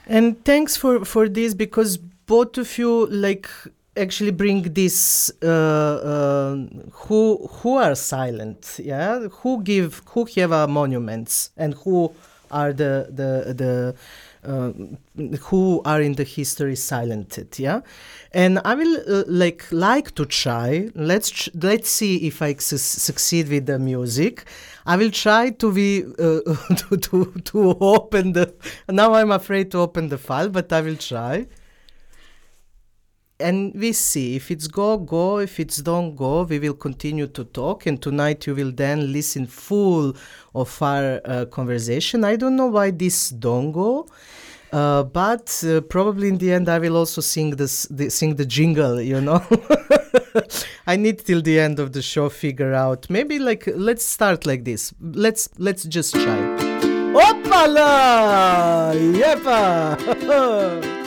And 0.06 0.42
thanks 0.44 0.76
for 0.76 1.04
for 1.04 1.28
this 1.28 1.54
because 1.54 1.98
both 2.26 2.56
of 2.56 2.78
you 2.78 3.06
like 3.06 3.48
actually 3.96 4.30
bring 4.30 4.62
this 4.62 5.32
uh, 5.42 5.46
uh, 5.46 6.56
who 6.92 7.48
who 7.48 7.76
are 7.76 7.94
silent 7.96 8.78
yeah 8.78 9.26
who 9.42 9.62
give 9.62 10.00
who 10.10 10.24
have 10.36 10.70
monuments 10.70 11.50
and 11.56 11.74
who 11.74 12.12
are 12.50 12.72
the 12.72 13.06
the 13.10 13.52
the 13.52 13.94
uh, 14.44 14.72
who 15.48 15.82
are 15.84 16.00
in 16.00 16.14
the 16.14 16.24
history 16.24 16.76
silented 16.76 17.58
yeah? 17.58 17.80
And 18.32 18.60
i 18.64 18.74
will 18.74 18.96
uh, 19.08 19.24
like 19.26 19.64
like 19.70 20.14
to 20.14 20.24
try 20.24 20.88
let's 20.94 21.30
ch- 21.30 21.50
let's 21.54 21.90
see 21.90 22.26
if 22.26 22.40
i 22.42 22.54
su- 22.54 22.78
succeed 22.78 23.48
with 23.48 23.66
the 23.66 23.78
music. 23.78 24.44
I 24.86 24.96
will 24.96 25.10
try 25.10 25.50
to 25.50 25.72
be 25.72 26.04
uh, 26.18 26.40
to, 26.80 26.96
to 26.96 27.32
to 27.50 27.76
open 27.80 28.32
the 28.32 28.52
now 28.88 29.14
i'm 29.14 29.30
afraid 29.30 29.70
to 29.72 29.78
open 29.78 30.08
the 30.08 30.18
file 30.18 30.48
but 30.48 30.72
i 30.72 30.80
will 30.80 30.96
try 30.96 31.46
and 33.40 33.74
we 33.74 33.92
see 33.92 34.36
if 34.36 34.50
it's 34.50 34.66
go 34.66 34.98
go. 34.98 35.38
If 35.38 35.58
it's 35.58 35.78
don't 35.78 36.14
go 36.14 36.42
we 36.42 36.58
will 36.58 36.74
continue 36.74 37.26
to 37.28 37.44
talk. 37.44 37.86
And 37.86 38.00
tonight 38.00 38.46
you 38.46 38.54
will 38.54 38.72
then 38.72 39.12
listen 39.12 39.46
full 39.46 40.14
of 40.54 40.82
our 40.82 41.20
uh, 41.24 41.44
conversation. 41.46 42.24
I 42.24 42.36
don't 42.36 42.56
know 42.56 42.66
why 42.66 42.90
this 42.90 43.30
don't 43.30 43.72
go 43.72 44.06
uh, 44.72 45.02
but 45.02 45.64
uh, 45.66 45.80
probably 45.80 46.28
in 46.28 46.38
the 46.38 46.52
end 46.52 46.68
i 46.68 46.78
will 46.78 46.96
also 46.96 47.20
sing 47.20 47.50
this 47.56 47.88
the, 47.90 48.08
sing 48.08 48.36
the 48.36 48.46
jingle 48.46 49.00
you 49.00 49.20
know? 49.20 49.44
I 50.86 50.96
need 50.96 51.18
till 51.20 51.42
the 51.42 51.58
end 51.58 51.78
of 51.78 51.92
the 51.92 52.02
show 52.02 52.28
figure 52.28 52.72
out. 52.72 53.08
Maybe 53.10 53.38
like 53.38 53.64
let's 53.74 54.04
start 54.04 54.46
like 54.46 54.64
this. 54.64 54.92
Let's 55.00 55.48
let's 55.58 55.84
just 55.84 56.14
try. 56.14 56.38
Opala! 57.12 58.94
Yepa! 59.14 60.96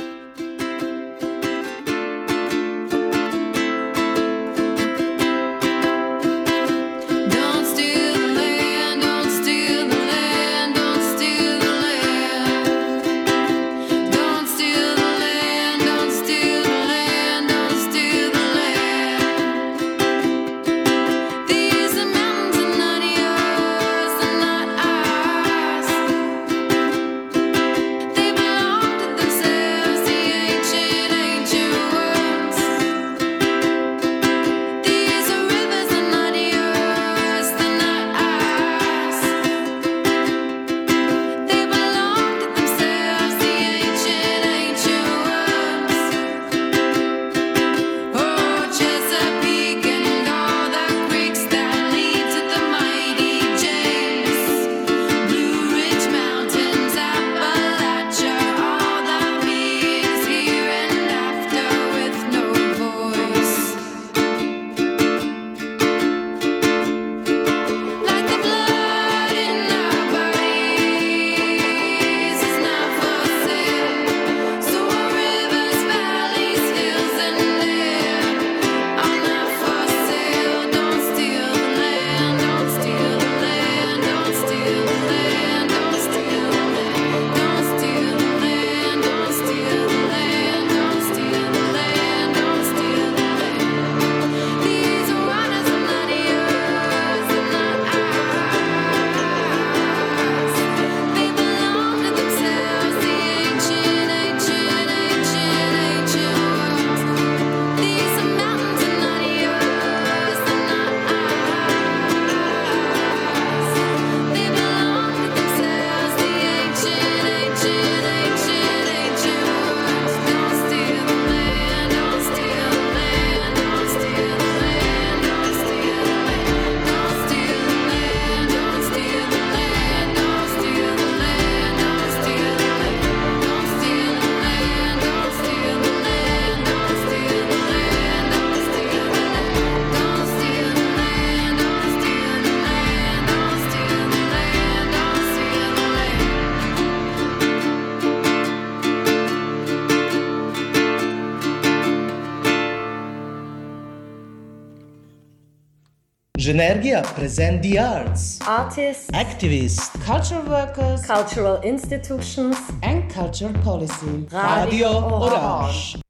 Ženergija 156.53 157.01
present 157.15 157.63
the 157.63 157.79
arts, 157.79 158.39
artists, 158.47 159.09
activists, 159.09 159.89
cultural 160.05 160.43
workers, 160.45 161.01
cultural 161.01 161.59
institutions, 161.63 162.57
and 162.83 163.11
cultural 163.11 163.53
policy. 163.63 164.27
Radio 164.31 164.89
Orange. 164.89 166.02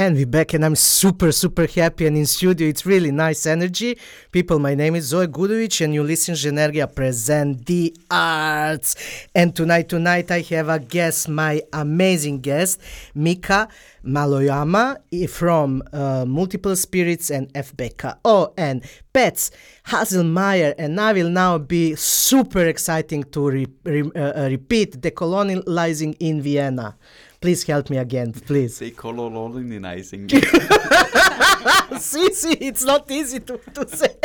And 0.00 0.14
we're 0.14 0.26
back, 0.26 0.54
and 0.54 0.64
I'm 0.64 0.76
super, 0.76 1.32
super 1.32 1.66
happy. 1.66 2.06
And 2.06 2.16
in 2.16 2.24
studio, 2.24 2.68
it's 2.68 2.86
really 2.86 3.10
nice 3.10 3.46
energy. 3.46 3.98
People, 4.30 4.60
my 4.60 4.76
name 4.76 4.94
is 4.94 5.06
Zoe 5.06 5.26
Gudovic, 5.26 5.84
and 5.84 5.92
you 5.92 6.04
listen 6.04 6.36
to 6.36 6.40
Ženergija 6.40 6.94
present 6.94 7.66
the 7.66 7.92
arts. 8.08 8.94
And 9.34 9.56
tonight, 9.56 9.88
tonight, 9.88 10.30
I 10.30 10.42
have 10.50 10.68
a 10.68 10.78
guest, 10.78 11.28
my 11.28 11.62
amazing 11.72 12.42
guest, 12.42 12.80
Mika 13.16 13.66
Maruyama 14.04 14.98
from 15.28 15.82
uh, 15.92 16.24
Multiple 16.24 16.76
Spirits 16.76 17.30
and 17.30 17.52
FBK. 17.54 18.18
Oh, 18.24 18.54
and 18.56 18.84
Petz 19.12 19.50
Haselmayer, 19.88 20.76
and 20.78 21.00
I 21.00 21.12
will 21.12 21.28
now 21.28 21.58
be 21.58 21.96
super 21.96 22.64
exciting 22.66 23.24
to 23.32 23.50
re- 23.50 23.66
re- 23.82 24.12
uh, 24.14 24.48
repeat 24.48 25.00
decolonializing 25.00 26.14
in 26.20 26.40
Vienna. 26.40 26.96
Please 27.40 27.62
help 27.64 27.88
me 27.88 27.98
again, 27.98 28.32
please. 28.32 28.80
Decolonizing. 28.80 30.28
see, 32.00 32.32
see, 32.32 32.52
it's 32.54 32.84
not 32.84 33.08
easy 33.10 33.38
to, 33.40 33.58
to 33.74 33.88
say. 33.88 34.16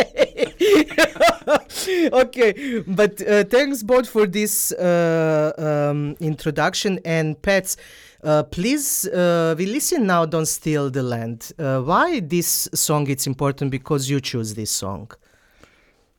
okay, 2.12 2.80
but 2.88 3.22
uh, 3.28 3.44
thanks 3.44 3.84
both 3.84 4.10
for 4.10 4.26
this 4.26 4.72
uh, 4.72 5.52
um, 5.92 6.16
introduction 6.20 7.00
and 7.06 7.40
Petz. 7.42 7.78
Uh, 8.24 8.42
please, 8.42 9.06
uh, 9.10 9.54
we 9.58 9.68
listen 9.68 10.08
now. 10.08 10.26
Don't 10.26 10.48
steal 10.48 10.90
the 10.90 11.04
land. 11.04 11.52
Uh, 11.60 11.82
why 11.82 12.20
this 12.20 12.68
song? 12.74 13.08
It's 13.10 13.28
important 13.28 13.70
because 13.70 14.10
you 14.10 14.22
choose 14.22 14.56
this 14.56 14.72
song. 14.72 15.12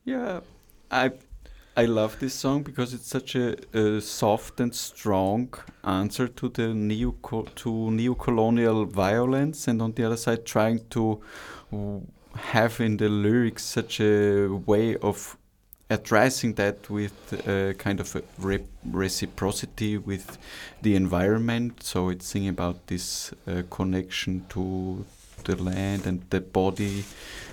Yeah, 0.04 0.40
I 0.90 1.12
I 1.76 1.86
love 1.86 2.20
this 2.20 2.34
song 2.34 2.62
because 2.62 2.94
it's 2.94 3.08
such 3.08 3.34
a, 3.34 3.56
a 3.76 4.00
soft 4.00 4.60
and 4.60 4.72
strong 4.72 5.52
answer 5.82 6.28
to 6.28 6.48
the 6.48 6.72
neo 6.72 7.16
to 7.56 7.90
neo-colonial 7.90 8.84
violence, 8.84 9.66
and 9.66 9.82
on 9.82 9.92
the 9.92 10.04
other 10.04 10.16
side, 10.16 10.46
trying 10.46 10.86
to 10.90 11.20
have 12.36 12.80
in 12.80 12.96
the 12.96 13.08
lyrics 13.08 13.64
such 13.64 13.98
a 14.00 14.46
way 14.46 14.96
of 14.98 15.36
addressing 15.90 16.54
that 16.54 16.88
with 16.88 17.32
a 17.48 17.74
kind 17.74 17.98
of 17.98 18.14
a 18.14 18.22
re 18.38 18.60
reciprocity 18.84 19.98
with 19.98 20.38
the 20.82 20.94
environment. 20.94 21.82
So 21.82 22.08
it's 22.08 22.26
singing 22.28 22.50
about 22.50 22.86
this 22.86 23.32
uh, 23.48 23.62
connection 23.68 24.46
to 24.50 25.04
the 25.42 25.56
land 25.56 26.06
and 26.06 26.22
the 26.30 26.40
body 26.40 27.04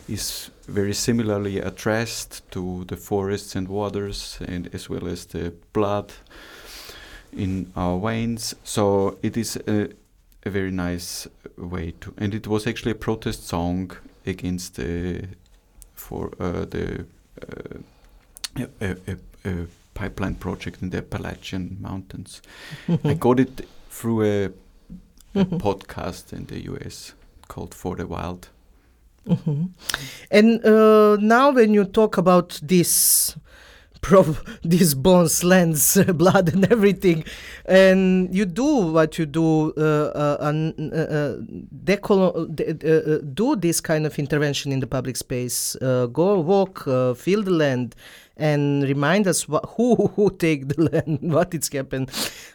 is 0.07 0.49
very 0.67 0.93
similarly 0.93 1.59
addressed 1.59 2.49
to 2.51 2.85
the 2.85 2.97
forests 2.97 3.55
and 3.55 3.67
waters 3.67 4.39
and 4.47 4.69
as 4.73 4.89
well 4.89 5.07
as 5.07 5.25
the 5.25 5.53
blood 5.73 6.13
in 7.33 7.71
our 7.75 7.99
veins 7.99 8.55
so 8.63 9.17
it 9.21 9.37
is 9.37 9.57
a, 9.67 9.89
a 10.45 10.49
very 10.49 10.71
nice 10.71 11.27
way 11.57 11.93
to 11.99 12.13
and 12.17 12.33
it 12.33 12.47
was 12.47 12.67
actually 12.67 12.91
a 12.91 12.95
protest 12.95 13.47
song 13.47 13.91
against 14.25 14.75
the 14.75 15.27
for 15.93 16.31
uh, 16.39 16.65
the 16.65 17.05
uh, 17.41 18.65
a, 18.81 18.95
a, 19.07 19.17
a, 19.45 19.67
pipeline 19.93 20.35
project 20.35 20.81
in 20.81 20.89
the 20.89 20.99
Appalachian 20.99 21.77
Mountains. 21.81 22.41
I 23.03 23.13
got 23.13 23.39
it 23.39 23.67
through 23.89 24.23
a, 24.23 24.45
a 25.35 25.45
podcast 25.65 26.31
in 26.31 26.45
the 26.45 26.63
US 26.71 27.13
called 27.49 27.75
For 27.75 27.95
the 27.97 28.07
Wild. 28.07 28.49
Mm-hmm. 29.27 29.65
And 30.31 30.65
uh, 30.65 31.17
now, 31.17 31.51
when 31.51 31.73
you 31.73 31.85
talk 31.85 32.17
about 32.17 32.59
this, 32.63 33.35
prov- 34.01 34.43
these 34.63 34.95
bones, 34.95 35.43
lands, 35.43 36.03
blood, 36.15 36.49
and 36.53 36.69
everything, 36.71 37.23
and 37.65 38.33
you 38.33 38.45
do 38.45 38.91
what 38.91 39.17
you 39.17 39.25
do, 39.25 39.73
uh, 39.77 39.81
uh, 39.81 40.37
uh, 40.41 40.95
uh 40.95 41.35
decolo- 41.85 42.49
uh, 42.49 43.25
do 43.33 43.55
this 43.55 43.79
kind 43.79 44.05
of 44.05 44.17
intervention 44.17 44.71
in 44.71 44.79
the 44.79 44.87
public 44.87 45.15
space, 45.17 45.75
go 45.79 46.39
walk, 46.39 46.83
feel 47.15 47.43
the 47.43 47.51
land, 47.51 47.95
and 48.37 48.83
remind 48.83 49.27
us 49.27 49.43
wh- 49.43 49.65
who 49.75 50.07
who 50.15 50.31
take 50.31 50.67
the 50.67 50.81
land, 50.91 51.19
what 51.21 51.53
it's 51.53 51.71
happened. 51.71 52.09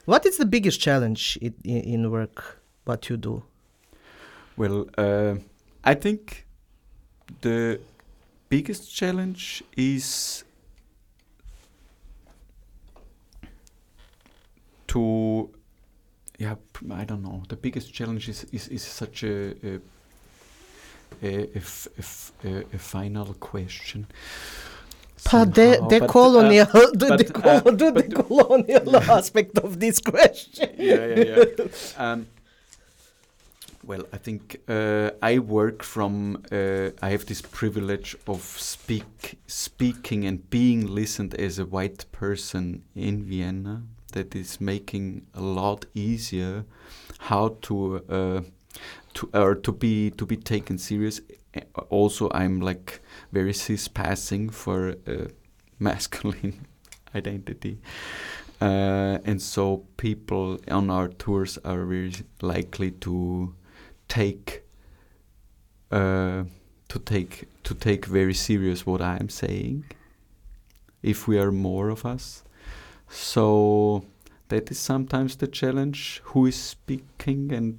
What 0.04 0.26
is 0.26 0.36
the 0.36 0.46
biggest 0.46 0.80
challenge 0.80 1.38
in, 1.40 1.54
in 1.64 2.10
work? 2.10 2.60
What 2.84 3.08
you 3.08 3.16
do? 3.16 3.42
Well, 4.56 4.86
I 5.84 5.94
think 5.94 6.45
the 7.40 7.80
biggest 8.48 8.94
challenge 8.94 9.62
is 9.76 10.44
to 14.86 15.50
yeah 16.38 16.54
i 16.92 17.04
don't 17.04 17.22
know. 17.22 17.42
The 17.48 17.56
biggest 17.56 17.92
challenge 17.92 18.28
is 18.28 18.44
is, 18.52 18.68
is 18.68 18.82
such 18.82 19.22
a 19.24 19.54
a, 19.64 19.80
a, 21.22 21.62
a, 22.44 22.64
a 22.74 22.78
final 22.78 23.34
question. 23.34 24.06
But 25.30 25.54
the, 25.54 25.84
the 25.88 26.00
but, 26.00 26.08
colonial 26.08 26.66
uh, 26.72 26.90
the, 26.92 27.30
but, 27.32 27.46
uh, 27.46 27.60
the, 27.70 27.90
the 27.90 28.22
colonial 28.22 28.96
aspect 29.18 29.58
of 29.58 29.80
this 29.80 29.98
question. 29.98 30.70
Yeah 30.78 31.06
yeah 31.06 31.44
yeah. 31.58 31.64
Um, 31.98 32.26
well, 33.86 34.02
I 34.12 34.18
think 34.18 34.60
uh, 34.68 35.10
I 35.22 35.38
work 35.38 35.82
from. 35.82 36.42
Uh, 36.50 36.90
I 37.00 37.10
have 37.10 37.26
this 37.26 37.40
privilege 37.40 38.16
of 38.26 38.42
speak, 38.42 39.38
speaking 39.46 40.24
and 40.24 40.48
being 40.50 40.86
listened 40.86 41.34
as 41.34 41.58
a 41.58 41.66
white 41.66 42.04
person 42.12 42.82
in 42.94 43.24
Vienna. 43.24 43.82
That 44.12 44.34
is 44.34 44.60
making 44.60 45.26
a 45.34 45.40
lot 45.40 45.84
easier 45.94 46.64
how 47.18 47.58
to 47.62 48.02
uh, 48.08 48.40
to 49.14 49.30
or 49.34 49.54
to 49.54 49.72
be 49.72 50.10
to 50.10 50.26
be 50.26 50.36
taken 50.36 50.78
serious. 50.78 51.20
Also, 51.88 52.30
I'm 52.34 52.60
like 52.60 53.00
very 53.32 53.52
cis 53.52 53.88
passing 53.88 54.50
for 54.50 54.96
masculine 55.78 56.66
identity. 57.14 57.78
Uh, 58.60 59.18
and 59.24 59.40
so 59.40 59.84
people 59.98 60.58
on 60.68 60.88
our 60.90 61.08
tours 61.08 61.58
are 61.58 61.84
very 61.84 62.12
likely 62.40 62.90
to 62.90 63.54
take 64.08 64.64
uh, 65.90 66.44
to 66.88 66.98
take 66.98 67.48
to 67.64 67.74
take 67.74 68.06
very 68.06 68.34
serious 68.34 68.86
what 68.86 69.00
I 69.00 69.16
am 69.16 69.28
saying. 69.28 69.84
If 71.02 71.28
we 71.28 71.38
are 71.38 71.52
more 71.52 71.88
of 71.90 72.04
us, 72.04 72.42
so 73.08 74.04
that 74.48 74.70
is 74.70 74.78
sometimes 74.78 75.36
the 75.36 75.46
challenge. 75.46 76.20
Who 76.24 76.46
is 76.46 76.56
speaking 76.56 77.52
and 77.52 77.78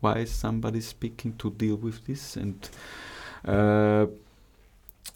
why 0.00 0.18
is 0.20 0.30
somebody 0.30 0.80
speaking 0.80 1.34
to 1.38 1.50
deal 1.50 1.76
with 1.76 2.06
this 2.06 2.36
and 2.36 2.68
uh, 3.44 4.06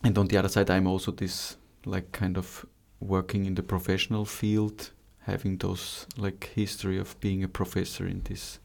and 0.03 0.17
on 0.17 0.27
the 0.29 0.37
other 0.37 0.49
side, 0.49 0.71
I'm 0.71 0.87
also 0.87 1.13
this 1.13 1.57
like 1.85 2.13
kind 2.13 2.37
of 2.37 2.67
working 3.01 3.47
in 3.47 3.55
the 3.55 3.63
professional 3.63 4.25
field, 4.25 4.91
having 5.21 5.59
those 5.59 6.07
like 6.17 6.51
history 6.55 6.99
of 6.99 7.19
being 7.21 7.43
a 7.43 7.49
professor 7.49 8.07
in 8.07 8.23
this 8.25 8.59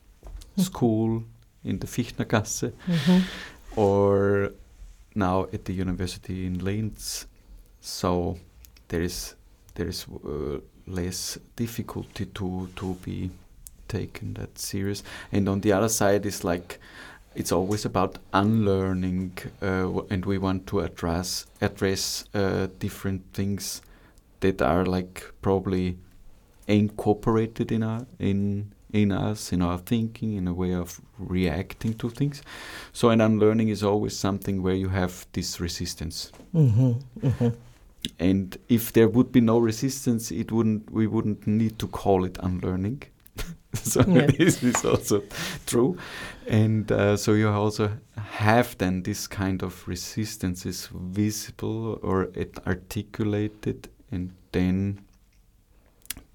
mm. 0.57 0.63
school 0.63 1.23
in 1.65 1.79
the 1.79 1.87
Fichtnergasse, 1.87 2.71
mm-hmm. 2.87 3.79
or 3.79 4.51
now 5.15 5.47
at 5.51 5.65
the 5.65 5.73
university 5.73 6.45
in 6.45 6.59
Linz. 6.59 7.27
So 7.81 8.37
there 8.87 9.01
is 9.01 9.35
there 9.73 9.87
is 9.87 10.05
uh, 10.07 10.59
less 10.87 11.37
difficulty 11.55 12.25
to 12.25 12.69
to 12.75 12.95
be 13.03 13.31
taken 13.87 14.33
that 14.35 14.57
serious. 14.57 15.03
And 15.31 15.49
on 15.49 15.61
the 15.61 15.73
other 15.73 15.89
side 15.89 16.25
is 16.25 16.43
like 16.43 16.79
it's 17.35 17.51
always 17.51 17.85
about 17.85 18.17
unlearning, 18.33 19.37
uh, 19.61 20.01
and 20.09 20.25
we 20.25 20.37
want 20.37 20.67
to 20.67 20.79
address 20.79 21.45
address 21.61 22.25
uh, 22.33 22.67
different 22.79 23.23
things 23.33 23.81
that 24.39 24.61
are 24.61 24.85
like 24.85 25.31
probably 25.41 25.97
incorporated 26.67 27.71
in 27.71 27.83
our 27.83 28.05
in 28.19 28.71
in 28.95 29.11
us, 29.11 29.51
in 29.51 29.61
our 29.61 29.77
thinking, 29.77 30.33
in 30.33 30.47
a 30.47 30.53
way 30.53 30.73
of 30.73 31.01
reacting 31.19 31.93
to 31.95 32.09
things. 32.09 32.41
So, 32.93 33.09
an 33.09 33.21
unlearning 33.21 33.69
is 33.69 33.83
always 33.83 34.17
something 34.17 34.63
where 34.63 34.73
you 34.73 34.89
have 34.89 35.27
this 35.33 35.59
resistance. 35.59 36.31
Mm-hmm, 36.53 37.27
mm-hmm. 37.27 37.49
And 38.19 38.57
if 38.69 38.93
there 38.93 39.09
would 39.09 39.31
be 39.31 39.41
no 39.41 39.57
resistance, 39.59 40.31
it 40.31 40.51
wouldn't. 40.51 40.91
We 40.91 41.07
wouldn't 41.07 41.45
need 41.45 41.77
to 41.79 41.87
call 41.87 42.23
it 42.23 42.37
unlearning. 42.41 43.03
so 43.73 44.01
yeah. 44.07 44.25
this 44.37 44.63
is 44.63 44.85
also 44.85 45.23
true, 45.65 45.97
and 46.47 46.89
uh, 46.91 47.17
so 47.17 47.33
you 47.33 47.49
also 47.49 47.91
have 48.17 48.77
then 48.77 49.03
this 49.03 49.27
kind 49.27 49.61
of 49.61 49.85
resistance 49.87 50.65
is 50.65 50.87
visible 50.93 51.99
or 52.01 52.29
articulated, 52.65 53.89
and 54.11 54.31
then 54.53 55.01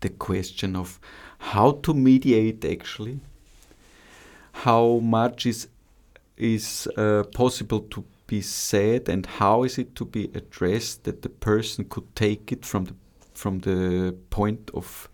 the 0.00 0.10
question 0.10 0.76
of 0.76 0.98
how 1.40 1.72
to 1.82 1.94
mediate 1.94 2.64
actually, 2.64 3.20
how 4.52 4.98
much 5.02 5.46
is 5.46 5.68
is 6.36 6.88
uh, 6.96 7.22
possible 7.34 7.80
to 7.80 8.04
be 8.26 8.40
said 8.40 9.08
and 9.08 9.26
how 9.26 9.64
is 9.64 9.78
it 9.78 9.94
to 9.94 10.04
be 10.04 10.30
addressed 10.34 11.04
that 11.04 11.22
the 11.22 11.28
person 11.28 11.84
could 11.84 12.14
take 12.14 12.52
it 12.52 12.64
from 12.64 12.84
the 12.84 12.94
from 13.34 13.60
the 13.60 14.14
point 14.30 14.70
of 14.74 15.08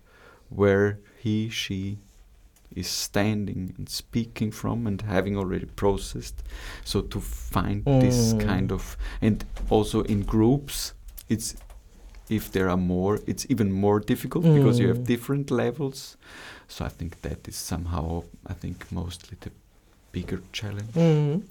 where 0.51 0.99
he 1.23 1.49
she 1.49 1.99
is 2.75 2.87
standing 2.89 3.73
and 3.79 3.89
speaking 3.89 4.53
from 4.53 4.87
and 4.87 5.03
having 5.03 5.37
already 5.37 5.67
processed 5.67 6.43
so 6.85 7.01
to 7.01 7.21
find 7.21 7.85
this 7.85 8.35
Mm. 8.35 8.41
kind 8.47 8.73
of 8.73 8.97
and 9.23 9.45
also 9.71 10.03
in 10.03 10.23
groups 10.23 10.93
it's 11.29 11.57
if 12.29 12.51
there 12.53 12.69
are 12.69 12.77
more 12.77 13.21
it's 13.27 13.47
even 13.49 13.73
more 13.73 14.01
difficult 14.01 14.45
because 14.45 14.79
you 14.81 14.89
have 14.89 14.99
Mm. 14.99 15.07
different 15.07 15.51
levels 15.51 16.17
so 16.69 16.85
i 16.85 16.89
think 16.89 17.21
that 17.23 17.49
is 17.49 17.57
somehow 17.57 18.23
i 18.47 18.55
think 18.55 18.87
mostly 18.91 19.37
the 19.41 19.51
bigger 20.13 20.41
challenge 20.53 20.93
Mm. 20.95 21.43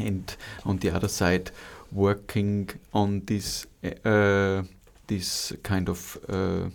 and 0.00 0.36
on 0.64 0.78
the 0.78 0.90
other 0.96 1.08
side 1.08 1.50
working 1.92 2.68
on 2.92 3.22
this 3.26 3.66
uh, 4.04 4.62
this 5.06 5.52
kind 5.62 5.88
of 5.88 6.16
uh, 6.28 6.68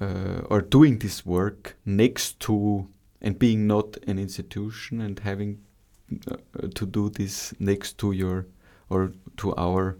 uh, 0.00 0.40
or 0.50 0.60
doing 0.60 0.98
this 0.98 1.26
work 1.26 1.76
next 1.84 2.40
to 2.40 2.86
and 3.20 3.38
being 3.38 3.66
not 3.66 3.96
an 4.06 4.18
institution 4.18 5.00
and 5.00 5.18
having 5.20 5.58
uh, 6.30 6.36
to 6.74 6.86
do 6.86 7.08
this 7.10 7.54
next 7.58 7.98
to 7.98 8.12
your 8.12 8.46
or 8.90 9.12
to 9.36 9.54
our 9.56 9.96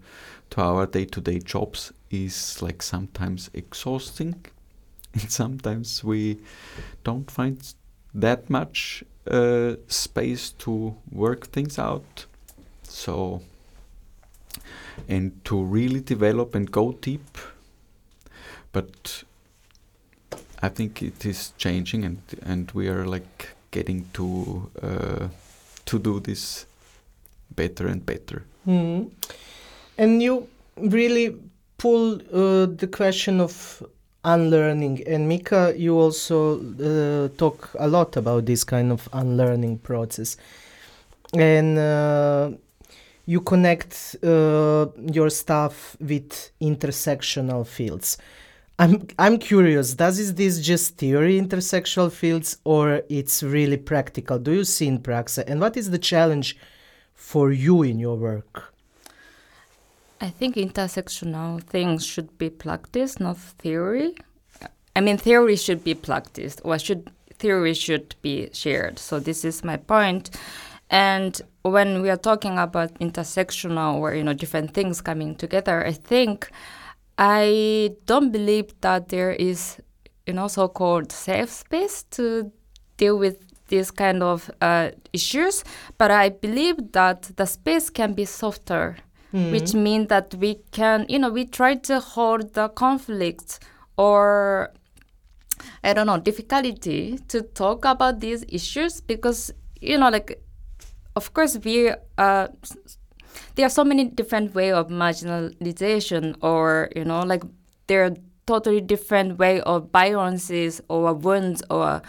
to 0.51 0.61
our 0.61 0.87
day-to-day 0.87 1.41
jobs 1.41 1.93
is 2.11 2.63
like 2.63 2.83
sometimes 2.83 3.51
exhausting 3.55 4.45
and 5.15 5.31
sometimes 5.31 6.05
we 6.05 6.39
don't 7.03 7.31
find 7.31 7.75
that 8.15 8.49
much 8.49 9.05
uh, 9.31 9.75
space 9.89 10.51
to 10.51 10.95
work 11.11 11.47
things 11.49 11.79
out. 11.79 12.27
So 12.83 13.43
and 15.09 15.45
to 15.45 15.63
really 15.63 16.01
develop 16.01 16.55
and 16.55 16.71
go 16.71 16.93
deep. 16.93 17.39
But 18.73 19.25
i 20.63 20.69
think 20.69 21.03
it 21.03 21.27
is 21.27 21.53
changing 21.59 22.05
and 22.05 22.23
and 22.43 22.71
we 22.73 22.89
are 22.89 23.05
like 23.05 23.51
getting 23.71 24.09
to 24.13 24.71
uh, 24.83 25.29
to 25.85 25.99
do 25.99 26.21
this 26.21 26.67
better 27.51 27.87
and 27.87 28.05
better. 28.07 28.45
Mm. 28.67 29.11
And 29.99 30.23
you 30.23 30.49
really 30.77 31.37
pull 31.79 32.15
uh, 32.15 32.67
the 32.67 32.89
question 32.91 33.41
of 33.41 33.83
unlearning. 34.25 35.07
And 35.07 35.29
Mika, 35.29 35.75
you 35.77 35.99
also 35.99 36.61
uh, 36.61 37.29
talk 37.37 37.71
a 37.79 37.87
lot 37.87 38.17
about 38.17 38.47
this 38.47 38.65
kind 38.65 38.91
of 38.91 39.09
unlearning 39.13 39.79
process. 39.79 40.37
And 41.35 41.79
uh, 41.79 42.53
you 43.27 43.41
connect 43.41 44.17
uh, 44.23 44.87
your 45.13 45.31
stuff 45.31 45.97
with 46.01 46.51
intersectional 46.61 47.67
fields. 47.67 48.19
I'm 48.79 49.07
I'm 49.21 49.39
curious. 49.39 49.95
Does 49.95 50.19
is 50.19 50.35
this 50.35 50.61
just 50.61 50.97
theory 50.97 51.41
intersectional 51.41 52.11
fields 52.11 52.59
or 52.65 53.03
it's 53.09 53.43
really 53.43 53.77
practical? 53.77 54.39
Do 54.39 54.53
you 54.53 54.65
see 54.65 54.89
in 54.89 54.99
praxis? 54.99 55.45
And 55.45 55.61
what 55.61 55.77
is 55.77 55.91
the 55.91 55.99
challenge 55.99 56.57
for 57.15 57.53
you 57.53 57.85
in 57.85 58.01
your 58.01 58.17
work? 58.17 58.74
I 60.21 60.31
think 60.31 60.57
intersectional 60.57 61.63
things 61.63 62.07
should 62.07 62.39
be 62.39 62.51
practiced, 62.51 63.21
not 63.21 63.37
theory. 63.37 64.15
I 64.97 65.01
mean, 65.01 65.19
theory 65.19 65.57
should 65.57 65.83
be 65.83 65.95
practiced, 65.95 66.61
or 66.65 66.79
should 66.79 67.11
theory 67.35 67.75
should 67.75 68.15
be 68.23 68.49
shared. 68.53 68.99
So 68.99 69.19
this 69.19 69.45
is 69.45 69.65
my 69.65 69.77
point. 69.77 70.31
And 70.89 71.41
when 71.63 72.03
we 72.03 72.11
are 72.11 72.17
talking 72.17 72.59
about 72.59 72.95
intersectional 73.01 73.97
or 73.97 74.15
you 74.15 74.23
know 74.23 74.35
different 74.35 74.73
things 74.73 75.01
coming 75.01 75.35
together, 75.35 75.85
I 75.85 75.93
think 75.93 76.51
I 77.19 77.97
don't 78.07 78.31
believe 78.31 78.73
that 78.83 79.09
there 79.09 79.33
is 79.33 79.79
you 80.27 80.35
know 80.35 80.49
so-called 80.49 81.11
safe 81.11 81.51
space 81.51 82.05
to 82.13 82.53
deal 82.97 83.19
with 83.19 83.39
these 83.69 83.91
kind 83.91 84.23
of 84.23 84.51
uh, 84.61 84.91
issues. 85.13 85.65
But 85.99 86.11
I 86.13 86.29
believe 86.29 86.93
that 86.93 87.23
the 87.37 87.47
space 87.47 87.91
can 87.91 88.13
be 88.13 88.27
softer 88.27 88.97
which 89.51 89.75
means 89.75 90.09
that 90.09 90.35
we 90.35 90.57
can, 90.71 91.07
you 91.09 91.19
know, 91.19 91.31
we 91.31 91.45
try 91.45 91.75
to 91.75 92.01
hold 92.01 92.55
the 92.55 92.69
conflict 92.69 93.61
or 93.97 94.73
I 95.83 95.93
don't 95.93 96.07
know, 96.07 96.19
difficulty 96.19 97.19
to 97.29 97.43
talk 97.43 97.85
about 97.85 98.21
these 98.21 98.45
issues 98.49 99.01
because, 99.01 99.53
you 99.81 99.99
know, 99.99 100.09
like, 100.09 100.43
of 101.17 101.33
course, 101.35 101.59
we, 101.65 101.93
uh, 102.19 102.49
there 103.55 103.67
are 103.67 103.71
so 103.71 103.85
many 103.85 104.05
different 104.05 104.55
way 104.55 104.73
of 104.73 104.89
marginalization 104.89 106.37
or, 106.43 106.91
you 106.97 107.05
know, 107.05 107.21
like 107.21 107.43
there 107.87 108.05
are 108.05 108.17
totally 108.47 108.81
different 108.81 109.39
way 109.39 109.61
of 109.63 109.91
violences 109.91 110.81
or 110.89 111.15
wounds 111.15 111.63
or, 111.71 112.03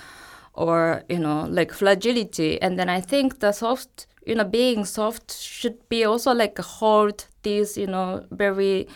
or, 0.54 1.04
you 1.10 1.20
know, 1.20 1.46
like 1.50 1.72
fragility. 1.72 2.62
And 2.62 2.80
then 2.80 2.90
I 2.90 3.02
think 3.02 3.40
the 3.40 3.52
soft, 3.52 4.08
you 4.26 4.36
know, 4.36 4.44
being 4.44 4.86
soft 4.86 5.32
should 5.34 5.88
be 5.90 6.04
also 6.04 6.34
like 6.34 6.58
hold 6.58 7.26
these, 7.44 7.78
you 7.78 7.88
know, 7.88 8.26
very 8.32 8.88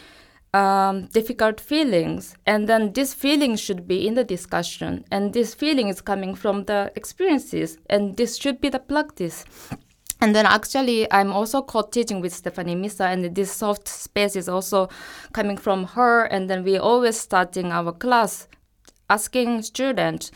um, 0.53 1.05
difficult 1.07 1.59
feelings. 1.59 2.35
And 2.45 2.67
then 2.67 2.93
this 2.93 3.13
feeling 3.13 3.55
should 3.55 3.87
be 3.87 4.07
in 4.07 4.15
the 4.15 4.23
discussion. 4.23 5.05
And 5.11 5.33
this 5.33 5.53
feeling 5.53 5.87
is 5.87 6.01
coming 6.01 6.35
from 6.35 6.65
the 6.65 6.91
experiences. 6.95 7.77
And 7.89 8.17
this 8.17 8.37
should 8.37 8.59
be 8.59 8.69
the 8.69 8.79
practice. 8.79 9.45
And 10.21 10.35
then 10.35 10.45
actually, 10.45 11.09
I'm 11.11 11.31
also 11.31 11.61
co-teaching 11.61 12.19
with 12.19 12.33
Stephanie 12.33 12.75
Misa, 12.75 13.05
and 13.11 13.33
this 13.33 13.53
soft 13.53 13.87
space 13.87 14.35
is 14.35 14.49
also 14.49 14.89
coming 15.31 15.55
from 15.55 15.85
her. 15.85 16.25
And 16.25 16.49
then 16.49 16.63
we 16.63 16.77
always 16.77 17.17
starting 17.17 17.71
our 17.71 17.93
class 17.93 18.47
asking 19.09 19.63
students 19.63 20.31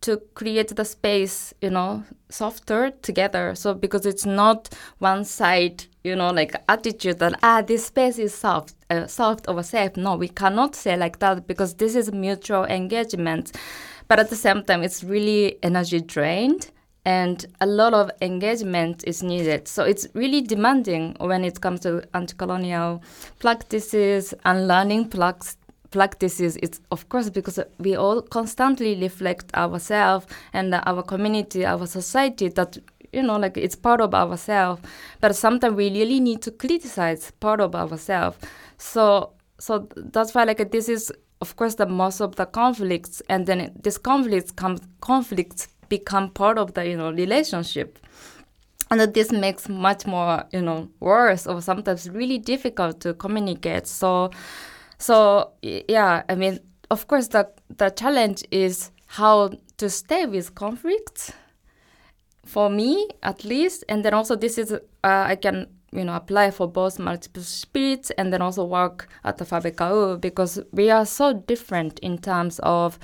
to 0.00 0.18
create 0.34 0.74
the 0.76 0.84
space, 0.84 1.52
you 1.60 1.70
know, 1.70 2.04
softer 2.28 2.90
together. 3.02 3.54
So 3.54 3.74
because 3.74 4.06
it's 4.06 4.26
not 4.26 4.68
one 4.98 5.24
side, 5.24 5.84
you 6.04 6.14
know, 6.14 6.30
like 6.30 6.54
attitude 6.68 7.18
that 7.18 7.38
ah 7.42 7.62
this 7.62 7.86
space 7.86 8.18
is 8.18 8.34
soft, 8.34 8.74
uh, 8.90 9.06
soft 9.06 9.48
or 9.48 9.62
safe. 9.62 9.96
No, 9.96 10.16
we 10.16 10.28
cannot 10.28 10.74
say 10.74 10.96
like 10.96 11.18
that 11.18 11.46
because 11.46 11.74
this 11.74 11.96
is 11.96 12.12
mutual 12.12 12.64
engagement. 12.64 13.56
But 14.06 14.18
at 14.18 14.30
the 14.30 14.36
same 14.36 14.62
time, 14.64 14.82
it's 14.82 15.04
really 15.04 15.58
energy 15.62 16.00
drained 16.00 16.70
and 17.04 17.46
a 17.60 17.66
lot 17.66 17.94
of 17.94 18.10
engagement 18.20 19.02
is 19.06 19.22
needed. 19.22 19.66
So 19.66 19.82
it's 19.82 20.06
really 20.14 20.42
demanding 20.42 21.16
when 21.18 21.44
it 21.44 21.60
comes 21.60 21.80
to 21.80 22.02
anti-colonial 22.14 23.02
practices 23.38 24.34
and 24.44 24.68
learning 24.68 25.08
practices. 25.90 26.56
It's 26.62 26.80
of 26.90 27.08
course 27.08 27.30
because 27.30 27.58
we 27.78 27.96
all 27.96 28.22
constantly 28.22 28.96
reflect 29.00 29.54
ourselves 29.54 30.26
and 30.52 30.74
our 30.74 31.02
community, 31.02 31.64
our 31.64 31.86
society 31.86 32.48
that 32.48 32.78
you 33.12 33.22
know 33.22 33.36
like 33.36 33.56
it's 33.56 33.76
part 33.76 34.00
of 34.00 34.14
ourselves. 34.14 34.82
But 35.20 35.36
sometimes 35.36 35.76
we 35.76 35.90
really 35.90 36.20
need 36.20 36.42
to 36.42 36.50
criticize 36.50 37.30
part 37.40 37.60
of 37.60 37.74
ourselves. 37.74 38.38
So 38.76 39.32
so 39.58 39.88
that's 39.96 40.34
why 40.34 40.44
like 40.44 40.70
this 40.70 40.88
is 40.88 41.12
of 41.40 41.56
course 41.56 41.76
the 41.76 41.86
most 41.86 42.20
of 42.20 42.36
the 42.36 42.46
conflicts 42.46 43.22
and 43.28 43.46
then 43.46 43.72
this 43.82 43.98
conflicts 43.98 44.50
comes 44.50 44.80
conflicts 45.00 45.68
become 45.88 46.30
part 46.30 46.58
of 46.58 46.74
the 46.74 46.86
you 46.86 46.96
know 46.96 47.10
relationship 47.10 47.98
and 48.90 49.00
this 49.14 49.32
makes 49.32 49.68
much 49.68 50.06
more 50.06 50.44
you 50.52 50.62
know 50.62 50.88
worse 51.00 51.46
or 51.46 51.60
sometimes 51.60 52.08
really 52.10 52.38
difficult 52.38 53.00
to 53.00 53.14
communicate 53.14 53.86
so 53.86 54.30
so 54.98 55.52
yeah 55.62 56.22
i 56.28 56.34
mean 56.34 56.58
of 56.90 57.06
course 57.06 57.28
the 57.28 57.48
the 57.76 57.90
challenge 57.90 58.44
is 58.50 58.90
how 59.06 59.50
to 59.76 59.88
stay 59.88 60.26
with 60.26 60.54
conflicts 60.54 61.32
for 62.48 62.70
me 62.70 63.08
at 63.22 63.44
least. 63.44 63.84
And 63.88 64.04
then 64.04 64.14
also 64.14 64.34
this 64.34 64.58
is 64.58 64.72
uh, 64.72 64.78
i 65.04 65.36
can 65.36 65.66
you 65.92 66.04
know 66.04 66.14
apply 66.14 66.50
for 66.50 66.66
both 66.66 66.98
multiple 66.98 67.42
spirits 67.42 68.10
and 68.18 68.32
then 68.32 68.42
also 68.42 68.64
work 68.64 69.08
at 69.24 69.38
the 69.38 69.44
VBKÖ 69.44 70.20
because 70.20 70.60
we 70.72 70.90
are 70.90 71.06
so 71.06 71.32
different 71.32 71.98
in 72.00 72.18
terms 72.18 72.58
of 72.62 72.98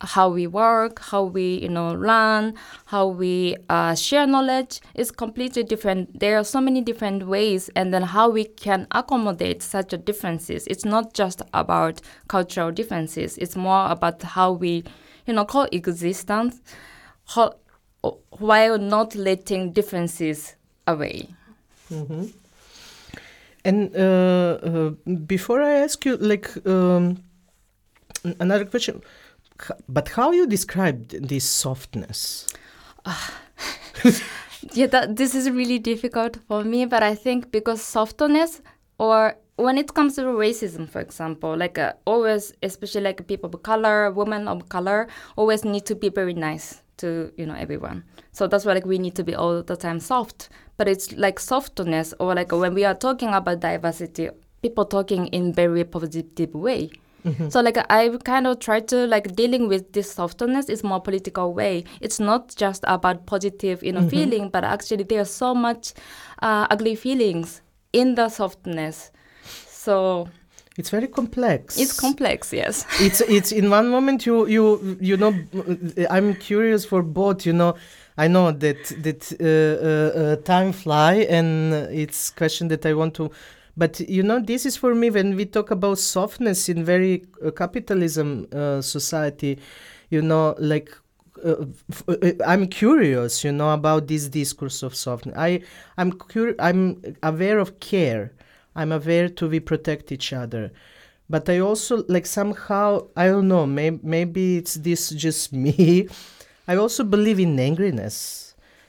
how 0.00 0.28
we 0.28 0.46
work, 0.46 0.98
how 1.00 1.22
we 1.24 1.60
you 1.60 1.68
know 1.68 1.92
learn, 1.92 2.54
how 2.86 3.06
we 3.06 3.56
uh, 3.68 3.94
share 3.94 4.26
knowledge 4.26 4.80
is 4.94 5.10
completely 5.10 5.62
different. 5.62 6.18
There 6.20 6.38
are 6.38 6.44
so 6.44 6.60
many 6.60 6.80
different 6.80 7.26
ways, 7.26 7.70
and 7.76 7.92
then 7.92 8.02
how 8.02 8.30
we 8.30 8.44
can 8.44 8.86
accommodate 8.90 9.62
such 9.62 9.94
differences. 10.04 10.66
It's 10.66 10.84
not 10.84 11.14
just 11.14 11.42
about 11.52 12.00
cultural 12.28 12.72
differences. 12.72 13.38
It's 13.38 13.56
more 13.56 13.90
about 13.90 14.22
how 14.22 14.52
we, 14.52 14.84
you 15.26 15.34
know, 15.34 15.44
coexistence, 15.44 16.60
how, 17.26 17.54
while 18.30 18.78
not 18.78 19.14
letting 19.14 19.72
differences 19.72 20.56
away. 20.86 21.28
And 23.64 23.96
uh, 23.96 24.58
uh, 24.62 24.90
before 25.26 25.62
I 25.62 25.76
ask 25.76 26.04
you, 26.04 26.16
like 26.18 26.50
um, 26.66 27.22
another 28.40 28.66
question, 28.66 29.02
but 29.88 30.08
how 30.08 30.32
you 30.32 30.46
describe 30.46 31.08
this 31.08 31.44
softness? 31.44 32.48
yeah, 34.72 34.86
that, 34.86 35.16
this 35.16 35.34
is 35.34 35.50
really 35.50 35.78
difficult 35.78 36.38
for 36.48 36.64
me, 36.64 36.86
but 36.86 37.02
I 37.02 37.14
think 37.14 37.50
because 37.50 37.82
softness 37.82 38.60
or 38.98 39.36
when 39.56 39.78
it 39.78 39.94
comes 39.94 40.16
to 40.16 40.22
racism, 40.22 40.88
for 40.88 41.00
example, 41.00 41.56
like 41.56 41.78
uh, 41.78 41.92
always, 42.04 42.52
especially 42.62 43.02
like 43.02 43.26
people 43.28 43.50
of 43.52 43.62
color, 43.62 44.10
women 44.10 44.48
of 44.48 44.68
color, 44.68 45.06
always 45.36 45.64
need 45.64 45.86
to 45.86 45.94
be 45.94 46.08
very 46.08 46.34
nice 46.34 46.82
to 46.96 47.32
you 47.36 47.46
know 47.46 47.54
everyone. 47.54 48.04
So 48.32 48.46
that's 48.46 48.64
why 48.64 48.72
like 48.74 48.86
we 48.86 48.98
need 48.98 49.14
to 49.16 49.24
be 49.24 49.34
all 49.34 49.62
the 49.62 49.76
time 49.76 50.00
soft. 50.00 50.48
But 50.76 50.88
it's 50.88 51.12
like 51.12 51.38
softness 51.38 52.14
or 52.18 52.34
like 52.34 52.50
when 52.50 52.74
we 52.74 52.84
are 52.84 52.94
talking 52.94 53.28
about 53.28 53.60
diversity, 53.60 54.30
people 54.62 54.84
talking 54.84 55.28
in 55.28 55.52
very 55.52 55.84
positive 55.84 56.52
way. 56.54 56.90
Mm-hmm. 57.24 57.48
So 57.48 57.60
like 57.60 57.78
I 57.90 58.10
kind 58.24 58.46
of 58.46 58.58
try 58.58 58.80
to 58.80 59.06
like 59.06 59.34
dealing 59.34 59.68
with 59.68 59.92
this 59.92 60.12
softness 60.12 60.68
is 60.68 60.84
more 60.84 61.00
political 61.00 61.54
way. 61.54 61.84
It's 62.00 62.20
not 62.20 62.54
just 62.54 62.84
about 62.86 63.26
positive 63.26 63.82
you 63.82 63.92
know 63.92 64.00
mm-hmm. 64.00 64.08
feeling, 64.08 64.48
but 64.50 64.64
actually 64.64 65.04
there's 65.04 65.30
so 65.30 65.54
much 65.54 65.94
uh, 66.42 66.66
ugly 66.70 66.94
feelings 66.94 67.62
in 67.92 68.14
the 68.14 68.28
softness. 68.28 69.10
So 69.66 70.28
it's 70.76 70.90
very 70.90 71.06
complex. 71.06 71.78
It's 71.78 71.98
complex, 71.98 72.52
yes. 72.52 72.84
it's 73.00 73.20
it's 73.22 73.52
in 73.52 73.70
one 73.70 73.88
moment 73.88 74.26
you 74.26 74.46
you 74.46 74.98
you 75.00 75.16
know 75.16 75.32
I'm 76.10 76.34
curious 76.34 76.84
for 76.84 77.02
both. 77.02 77.46
You 77.46 77.52
know, 77.52 77.76
I 78.18 78.28
know 78.28 78.50
that 78.50 78.84
that 79.02 79.32
uh, 79.40 79.46
uh, 79.46 80.32
uh, 80.32 80.36
time 80.44 80.72
fly 80.72 81.26
and 81.30 81.74
it's 81.74 82.30
question 82.30 82.68
that 82.68 82.84
I 82.84 82.94
want 82.94 83.14
to 83.14 83.30
but 83.76 84.00
you 84.00 84.22
know, 84.22 84.40
this 84.40 84.66
is 84.66 84.76
for 84.76 84.94
me 84.94 85.10
when 85.10 85.36
we 85.36 85.44
talk 85.44 85.70
about 85.70 85.98
softness 85.98 86.68
in 86.68 86.84
very 86.84 87.24
uh, 87.44 87.50
capitalism 87.50 88.46
uh, 88.52 88.80
society. 88.80 89.58
You 90.10 90.22
know, 90.22 90.54
like 90.58 90.90
uh, 91.44 91.66
uh, 92.08 92.16
I'm 92.46 92.66
curious, 92.68 93.42
you 93.44 93.52
know, 93.52 93.72
about 93.72 94.06
this 94.06 94.28
discourse 94.28 94.82
of 94.82 94.94
softness. 94.94 95.34
I 95.36 95.60
I'm 95.98 96.12
cur- 96.12 96.54
I'm 96.58 97.02
aware 97.22 97.58
of 97.58 97.80
care. 97.80 98.32
I'm 98.76 98.92
aware 98.92 99.28
to 99.28 99.48
we 99.48 99.60
protect 99.60 100.12
each 100.12 100.32
other, 100.32 100.72
but 101.28 101.48
I 101.48 101.58
also 101.60 102.04
like 102.08 102.26
somehow 102.26 103.06
I 103.16 103.26
don't 103.26 103.48
know. 103.48 103.66
Maybe 103.66 104.00
maybe 104.02 104.56
it's 104.58 104.74
this 104.74 105.10
just 105.10 105.52
me. 105.64 106.08
I 106.68 106.76
also 106.76 107.04
believe 107.04 107.38
in 107.40 107.56
angriness 107.56 108.43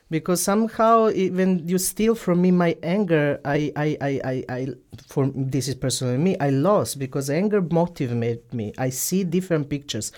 because 0.10 0.42
somehow 0.42 1.10
when 1.12 1.68
you 1.68 1.78
steal 1.78 2.16
from 2.16 2.42
me 2.42 2.52
my 2.52 2.78
anger 2.84 3.40
I, 3.44 3.72
I 3.76 3.98
i 4.02 4.22
i 4.24 4.44
i 4.50 4.68
for 5.08 5.32
this 5.34 5.68
is 5.68 5.76
personally 5.76 6.18
me 6.18 6.38
i 6.40 6.50
lost 6.50 7.00
because 7.00 7.30
anger 7.30 7.62
motivated 7.62 8.54
me. 8.54 8.74
I 8.78 8.90
see 8.90 9.24
different 9.24 9.70
pictures. 9.70 10.12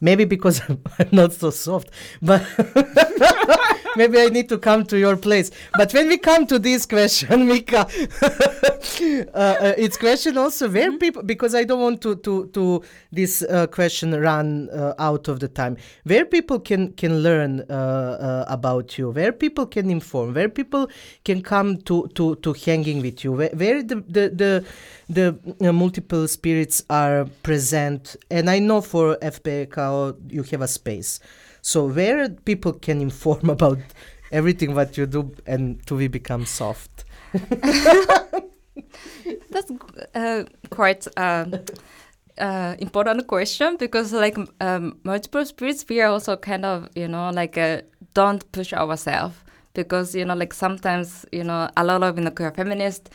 Maybe 0.00 0.24
because 0.24 0.62
i'm 0.68 1.08
not 1.12 1.32
so 1.32 1.50
soft 1.50 1.90
but 2.22 2.42
maybe 3.96 4.20
I 4.20 4.28
need 4.28 4.48
to 4.48 4.58
come 4.58 4.84
to 4.86 4.98
your 4.98 5.16
place. 5.16 5.50
But 5.74 5.92
when 5.92 6.08
we 6.08 6.18
come 6.18 6.46
to 6.46 6.58
this 6.58 6.86
question, 6.86 7.46
Mika, 7.48 7.86
uh, 9.34 9.38
uh, 9.38 9.74
it's 9.76 9.96
question 9.96 10.38
also 10.38 10.68
where 10.68 10.88
mm-hmm. 10.90 10.98
people 10.98 11.22
because 11.22 11.54
I 11.54 11.64
don't 11.64 11.80
want 11.80 12.00
to 12.02 12.16
to 12.16 12.46
to 12.48 12.82
this 13.12 13.42
uh, 13.42 13.66
question 13.66 14.12
run 14.20 14.68
uh, 14.70 14.94
out 14.98 15.28
of 15.28 15.40
the 15.40 15.48
time. 15.48 15.76
Where 16.04 16.24
people 16.24 16.60
can 16.60 16.92
can 16.92 17.22
learn 17.22 17.64
uh, 17.70 17.72
uh, 17.72 18.44
about 18.48 18.98
you, 18.98 19.10
where 19.10 19.32
people 19.32 19.66
can 19.66 19.90
inform, 19.90 20.34
where 20.34 20.48
people 20.48 20.88
can 21.24 21.42
come 21.42 21.78
to 21.82 22.08
to 22.14 22.36
to 22.36 22.52
hanging 22.52 23.02
with 23.02 23.24
you, 23.24 23.32
where, 23.32 23.50
where 23.50 23.82
the 23.82 23.96
the 24.08 24.64
the 25.08 25.38
the 25.58 25.72
multiple 25.72 26.28
spirits 26.28 26.84
are 26.88 27.26
present. 27.42 28.16
And 28.30 28.48
I 28.48 28.58
know 28.58 28.80
for 28.80 29.16
FPK 29.16 30.16
you 30.30 30.42
have 30.44 30.62
a 30.62 30.68
space. 30.68 31.20
So 31.62 31.86
where 31.86 32.28
people 32.28 32.72
can 32.72 33.00
inform 33.00 33.50
about 33.56 33.78
everything 34.32 34.74
what 34.74 34.96
you 34.96 35.06
do 35.06 35.32
and 35.46 35.84
to 35.86 35.96
we 35.96 36.08
become 36.08 36.46
soft. 36.46 37.04
That's 39.50 39.70
uh, 40.14 40.44
quite 40.70 41.06
uh, 41.16 41.46
uh, 42.38 42.74
important 42.78 43.26
question 43.26 43.76
because 43.76 44.12
like 44.12 44.38
um, 44.60 44.98
multiple 45.04 45.44
spirits, 45.44 45.84
we 45.88 46.00
are 46.00 46.08
also 46.08 46.36
kind 46.36 46.64
of 46.64 46.88
you 46.94 47.08
know 47.08 47.30
like 47.30 47.58
uh, 47.58 47.82
don't 48.14 48.50
push 48.52 48.72
ourselves 48.72 49.36
because 49.74 50.14
you 50.14 50.24
know 50.24 50.34
like 50.34 50.54
sometimes 50.54 51.26
you 51.32 51.44
know 51.44 51.68
a 51.76 51.84
lot 51.84 52.02
of 52.02 52.18
you 52.18 52.24
know 52.24 52.30
queer 52.30 52.50
feminist 52.52 53.10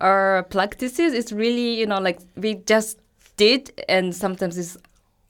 or 0.00 0.46
practices 0.50 1.12
is 1.12 1.32
really 1.32 1.74
you 1.74 1.86
know 1.86 1.98
like 1.98 2.18
we 2.36 2.54
just 2.54 2.98
did 3.36 3.70
and 3.88 4.14
sometimes 4.14 4.56
it's 4.56 4.76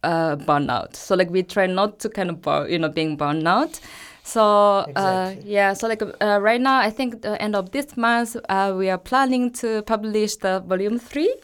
uh, 0.02 0.36
burnout. 0.36 0.96
So 0.96 1.14
like 1.14 1.30
we 1.30 1.42
try 1.42 1.66
not 1.66 1.98
to 2.00 2.08
kind 2.08 2.30
of 2.30 2.42
burn, 2.42 2.70
you 2.70 2.78
know 2.78 2.88
being 2.88 3.16
burned 3.16 3.46
out. 3.46 3.80
So 4.28 4.42
uh, 4.42 4.84
exactly. 4.88 5.50
yeah, 5.50 5.72
so 5.72 5.88
like 5.88 6.02
uh, 6.02 6.38
right 6.42 6.60
now, 6.60 6.78
I 6.80 6.90
think 6.90 7.22
the 7.22 7.40
end 7.40 7.56
of 7.56 7.70
this 7.70 7.96
month, 7.96 8.36
uh, 8.50 8.74
we 8.76 8.90
are 8.90 8.98
planning 8.98 9.50
to 9.52 9.82
publish 9.82 10.36
the 10.36 10.60
volume 10.66 10.98
three, 10.98 11.34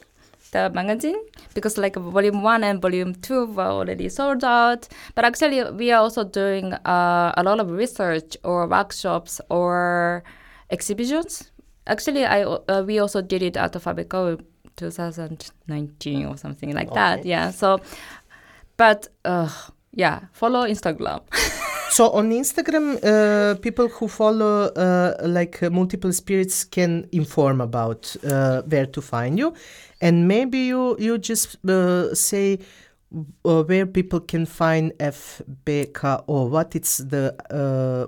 the 0.52 0.68
magazine, 0.68 1.16
because 1.54 1.78
like 1.78 1.96
volume 1.96 2.42
one 2.42 2.62
and 2.62 2.82
volume 2.82 3.14
two 3.14 3.46
were 3.46 3.62
already 3.62 4.10
sold 4.10 4.44
out. 4.44 4.86
But 5.14 5.24
actually, 5.24 5.64
we 5.70 5.92
are 5.92 6.02
also 6.02 6.24
doing 6.24 6.74
uh, 6.74 7.32
a 7.38 7.42
lot 7.42 7.58
of 7.58 7.70
research 7.70 8.36
or 8.44 8.66
workshops 8.66 9.40
or 9.48 10.22
exhibitions. 10.70 11.50
Actually, 11.86 12.26
I 12.26 12.42
uh, 12.42 12.84
we 12.86 12.98
also 12.98 13.22
did 13.22 13.42
it 13.42 13.56
at 13.56 13.72
the 13.72 13.78
VBKÖ 13.78 14.44
2019 14.76 16.26
or 16.26 16.36
something 16.36 16.74
like 16.74 16.88
okay. 16.88 16.94
that. 16.94 17.24
Yeah, 17.24 17.50
so 17.50 17.80
but 18.76 19.08
uh, 19.24 19.50
yeah, 19.92 20.20
follow 20.32 20.66
Instagram. 20.66 21.20
so 21.90 22.10
on 22.10 22.30
Instagram, 22.30 22.98
uh, 23.04 23.54
people 23.60 23.88
who 23.88 24.08
follow 24.08 24.64
uh, 24.74 25.14
like 25.22 25.62
uh, 25.62 25.70
multiple 25.70 26.12
spirits 26.12 26.64
can 26.64 27.08
inform 27.12 27.60
about 27.60 28.14
uh, 28.24 28.62
where 28.62 28.86
to 28.86 29.00
find 29.00 29.38
you, 29.38 29.54
and 30.00 30.28
maybe 30.28 30.58
you 30.58 30.96
you 30.98 31.18
just 31.18 31.56
uh, 31.68 32.14
say 32.14 32.58
where 33.44 33.86
people 33.86 34.18
can 34.18 34.44
find 34.44 34.92
FBK 34.98 36.24
or 36.26 36.48
what 36.48 36.74
it's 36.74 36.98
the 36.98 37.34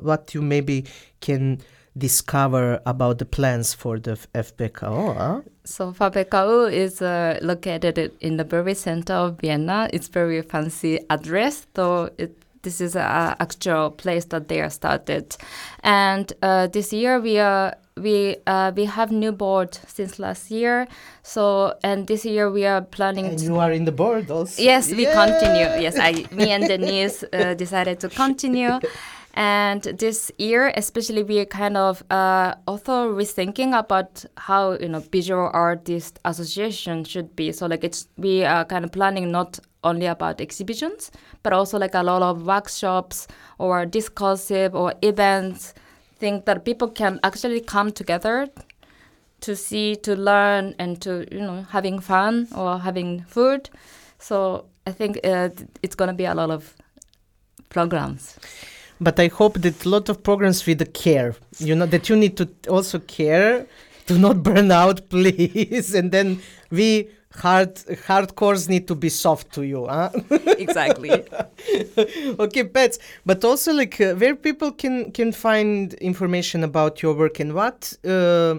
what 0.03 0.35
you 0.35 0.43
maybe 0.43 0.85
can 1.21 1.61
discover 1.97 2.81
about 2.87 3.19
the 3.19 3.25
plans 3.25 3.75
for 3.75 3.99
the 3.99 4.17
VBKÖ? 4.35 5.45
So 5.65 5.93
VBKÖ 5.93 6.73
is 6.73 7.03
uh, 7.03 7.39
located 7.43 8.13
in 8.21 8.37
the 8.37 8.45
very 8.45 8.75
center 8.75 9.15
of 9.15 9.41
Vienna. 9.41 9.89
It's 9.93 10.09
very 10.09 10.43
fancy 10.43 11.01
address, 11.11 11.67
though 11.75 12.11
it, 12.19 12.37
this 12.63 12.81
is 12.81 12.97
an 12.97 13.37
actual 13.41 13.91
place 13.91 14.27
that 14.27 14.49
they 14.49 14.61
are 14.61 14.71
started. 14.71 15.37
And 15.83 16.33
uh, 16.43 16.67
this 16.67 16.93
year 16.93 17.21
we 17.21 17.39
are 17.39 17.75
we 17.97 18.37
uh, 18.47 18.73
we 18.77 18.85
have 18.85 19.11
new 19.11 19.33
board 19.33 19.79
since 19.87 20.19
last 20.19 20.51
year. 20.51 20.87
So 21.23 21.75
and 21.83 22.07
this 22.07 22.25
year 22.25 22.51
we 22.51 22.67
are 22.67 22.83
planning. 22.83 23.27
And 23.27 23.41
you 23.41 23.57
are 23.57 23.73
in 23.73 23.85
the 23.85 23.93
board 23.93 24.31
also. 24.31 24.63
Yes, 24.63 24.91
we 24.91 25.07
continue. 25.07 25.81
Yes, 25.81 25.99
I 25.99 26.27
me 26.33 26.51
and 26.51 26.67
Denise 26.67 27.25
uh, 27.33 27.55
decided 27.55 28.01
to 28.01 28.09
continue. 28.09 28.79
And 29.37 29.83
this 29.83 30.33
year, 30.39 30.73
especially, 30.77 31.23
we 31.23 31.39
are 31.41 31.45
kind 31.45 31.77
of 31.77 32.03
uh, 32.11 32.55
also 32.67 33.13
rethinking 33.13 33.79
about 33.79 34.25
how 34.39 34.73
you 34.73 34.89
know 34.89 35.01
visual 35.01 35.51
artist 35.53 36.19
association 36.25 37.05
should 37.05 37.37
be. 37.37 37.53
So 37.53 37.67
like 37.67 37.85
it's 37.85 38.09
we 38.17 38.45
are 38.45 38.65
kind 38.65 38.83
of 38.83 38.93
planning 38.93 39.31
not 39.31 39.59
only 39.85 40.07
about 40.07 40.41
exhibitions, 40.41 41.11
but 41.43 41.53
also 41.53 41.79
like 41.79 41.95
a 41.95 42.03
lot 42.03 42.23
of 42.23 42.47
workshops 42.47 43.29
or 43.59 43.85
discursive 43.85 44.75
or 44.75 44.95
events, 45.03 45.75
things 46.19 46.43
that 46.47 46.65
people 46.65 46.89
can 46.89 47.21
actually 47.23 47.61
come 47.61 47.93
together 47.93 48.49
to 49.43 49.55
see, 49.55 49.97
to 49.97 50.17
learn, 50.17 50.75
and 50.79 51.03
to 51.03 51.29
you 51.31 51.43
know 51.43 51.67
having 51.69 51.99
fun 52.01 52.49
or 52.57 52.79
having 52.79 53.23
food. 53.29 53.69
So 54.19 54.65
I 54.87 54.93
think 54.93 55.21
uh, 55.25 55.51
it's 55.83 55.95
gonna 55.95 56.15
be 56.15 56.25
a 56.25 56.35
lot 56.35 56.49
of 56.49 56.75
programs 57.69 58.39
but 59.01 59.19
I 59.21 59.29
hope 59.29 59.61
that 59.61 59.85
a 59.85 59.89
lot 59.89 60.09
of 60.09 60.23
programs 60.23 60.67
with 60.67 60.79
the 60.79 60.87
care, 60.87 61.35
you 61.59 61.75
know, 61.75 61.87
that 61.87 62.09
you 62.09 62.17
need 62.17 62.37
to 62.39 62.49
also 62.69 62.99
care 63.01 63.67
to 64.07 64.19
not 64.19 64.43
burn 64.49 64.71
out, 64.71 65.09
please. 65.09 65.95
and 65.95 66.11
then 66.13 66.41
we 66.71 67.11
hard 67.35 67.75
hardcores 68.07 68.69
need 68.69 68.89
to 68.89 68.95
be 68.95 69.09
soft 69.09 69.53
to 69.53 69.63
you, 69.63 69.87
huh? 69.87 70.11
exactly. 70.59 71.11
okay, 71.11 72.65
Petz, 72.65 72.99
but 73.25 73.45
also 73.45 73.73
like 73.73 74.01
uh, 74.01 74.15
where 74.15 74.35
people 74.35 74.73
can 74.73 75.13
can 75.13 75.33
find 75.33 75.95
information 75.95 76.65
about 76.65 77.03
your 77.03 77.15
work 77.15 77.41
and 77.41 77.55
what. 77.55 77.93
Uh, 78.05 78.57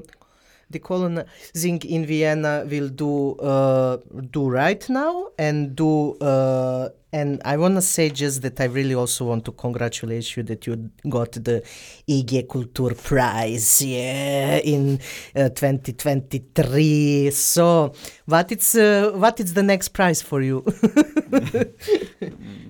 Decolonizing 0.72 1.86
in 1.86 2.06
Vienna 2.06 2.66
will 2.70 2.90
do 2.90 3.36
uh, 3.36 3.98
do 4.32 4.50
right 4.50 4.90
now 4.90 5.28
and 5.38 5.76
do 5.76 6.14
uh, 6.16 6.90
and 7.14 7.42
I 7.46 7.56
want 7.56 7.76
to 7.76 7.82
say 7.82 8.10
just 8.10 8.42
that 8.42 8.60
I 8.60 8.66
really 8.66 8.94
also 8.94 9.26
want 9.26 9.46
to 9.46 9.54
congratulate 9.54 10.36
you 10.36 10.44
that 10.44 10.68
you 10.68 10.92
got 11.08 11.32
the 11.32 11.64
IG 12.08 12.50
Kultur 12.50 13.02
Prize 13.02 13.82
yeah, 13.82 14.58
in 14.58 15.00
uh, 15.36 15.50
2023. 15.50 17.32
So 17.32 17.94
what 18.26 18.52
is 18.52 18.76
uh, 18.76 19.12
what 19.16 19.40
is 19.40 19.54
the 19.54 19.64
next 19.64 19.90
prize 19.90 20.22
for 20.22 20.42
you? 20.42 20.66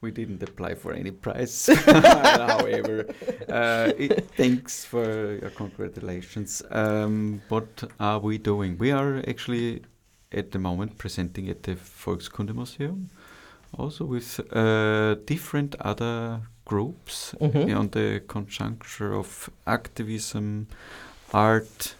we 0.00 0.10
didn't 0.10 0.42
apply 0.42 0.74
for 0.74 0.92
any 0.92 1.10
prize. 1.10 1.66
However, 1.84 3.06
uh, 3.48 3.92
it, 3.98 4.24
thanks 4.36 4.84
for 4.84 5.04
your 5.40 5.50
congratulations. 5.50 6.62
Um, 6.70 7.42
what 7.48 7.84
are 7.98 8.18
we 8.18 8.38
doing? 8.38 8.78
We 8.78 8.92
are 8.92 9.18
actually 9.28 9.82
at 10.32 10.52
the 10.52 10.58
moment 10.58 10.96
presenting 10.96 11.48
at 11.50 11.64
the 11.64 11.74
Volkskundemuseum, 11.74 13.06
also 13.76 14.04
with 14.06 14.40
uh, 14.54 15.16
different 15.26 15.74
other 15.80 16.40
groups 16.64 17.34
Mhm. 17.40 17.76
on 17.78 17.88
the 17.90 18.20
conjuncture 18.26 19.12
of 19.14 19.50
activism, 19.66 20.66
art, 21.34 21.94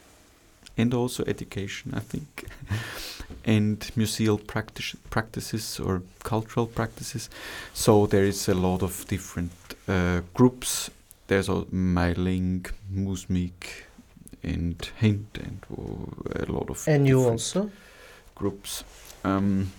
and 0.80 0.94
also 0.94 1.24
education, 1.26 1.92
I 1.94 2.00
think, 2.00 2.46
and 3.44 3.78
museal 3.96 4.38
practice, 4.38 4.96
practices 5.10 5.80
or 5.80 6.02
cultural 6.22 6.66
practices. 6.66 7.30
So 7.74 8.06
there 8.06 8.24
is 8.24 8.48
a 8.48 8.54
lot 8.54 8.82
of 8.82 9.06
different 9.06 9.52
uh, 9.88 10.20
groups. 10.34 10.90
There's 11.26 11.48
a 11.48 11.64
Meiling, 11.70 12.66
Musmik, 12.92 13.84
and 14.42 14.90
Hint, 14.96 15.38
and 15.38 15.60
a 16.34 16.52
lot 16.52 16.70
of 16.70 16.88
And 16.88 17.06
you 17.06 17.22
also? 17.22 17.70
groups. 18.34 18.84
Um, 19.24 19.70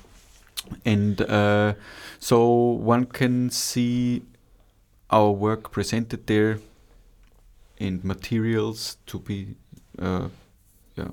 and 0.86 1.22
uh, 1.22 1.74
so 2.20 2.46
one 2.94 3.06
can 3.06 3.50
see 3.50 4.22
our 5.10 5.32
work 5.32 5.72
presented 5.72 6.28
there 6.28 6.60
and 7.80 8.04
materials 8.04 8.98
to 9.08 9.20
be 9.20 9.56
uh, 10.00 10.30
yeah, 10.96 11.10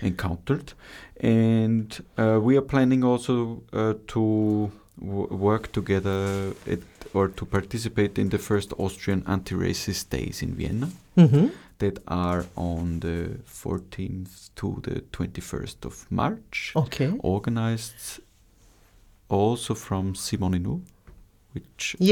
encountered. 0.00 0.72
And 1.20 2.04
uh, 2.18 2.40
we 2.42 2.56
are 2.56 2.62
planning 2.62 3.04
also 3.04 3.62
uh, 3.72 3.94
to 4.08 4.72
w- 5.00 5.28
work 5.34 5.70
together 5.72 6.52
at, 6.66 6.80
or 7.14 7.28
to 7.28 7.44
participate 7.46 8.18
in 8.18 8.28
the 8.30 8.38
first 8.38 8.72
Austrian 8.78 9.22
anti-racist 9.26 10.10
days 10.10 10.42
in 10.42 10.54
Vienna 10.54 10.88
Mm-hmm. 11.16 11.48
that 11.78 11.98
are 12.08 12.46
on 12.56 13.00
the 13.00 13.38
14th 13.46 14.48
to 14.56 14.80
the 14.82 15.02
21st 15.12 15.84
of 15.84 16.06
March, 16.10 16.72
Okay. 16.74 17.12
organized 17.22 18.20
also 19.28 19.74
from 19.74 20.14
Simone 20.14 20.58
Nu, 20.62 20.80
which 21.52 21.96
uh, 22.00 22.04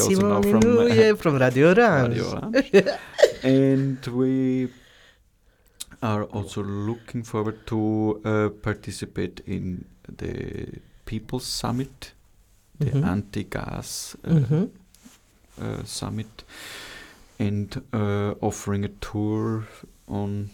also 0.00 0.10
know 0.20 0.42
from, 0.42 0.78
uh, 0.78 0.84
yeah, 0.86 1.12
from 1.22 1.36
Radio 1.36 1.68
Orange. 1.68 2.16
Radio 2.16 2.40
Orange. 2.40 2.84
and 3.42 4.06
we 4.06 4.68
are 6.02 6.24
also 6.24 6.62
looking 6.62 7.22
forward 7.24 7.66
to 7.66 8.20
uh, 8.24 8.48
participate 8.62 9.40
in 9.46 9.84
the 10.18 10.66
People's 11.06 11.46
Summit, 11.46 12.12
the 12.78 12.90
Mhm. 12.90 13.04
anti-gas 13.04 14.16
uh, 14.24 14.34
Mhm. 14.34 14.70
uh, 15.60 15.84
summit 15.84 16.44
and 17.38 17.82
uh, 17.92 18.34
offering 18.40 18.84
a 18.84 18.88
tour 19.00 19.66
on 20.06 20.50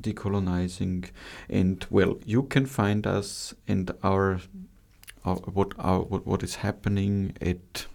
decolonizing 0.00 1.04
and 1.48 1.86
well 1.90 2.18
you 2.26 2.42
can 2.42 2.66
find 2.66 3.06
us 3.06 3.54
and 3.68 3.90
our, 4.02 4.40
our 5.24 5.36
what 5.54 5.72
our 5.78 6.00
what, 6.00 6.26
what 6.26 6.42
is 6.42 6.56
happening 6.56 7.32
at 7.40 7.86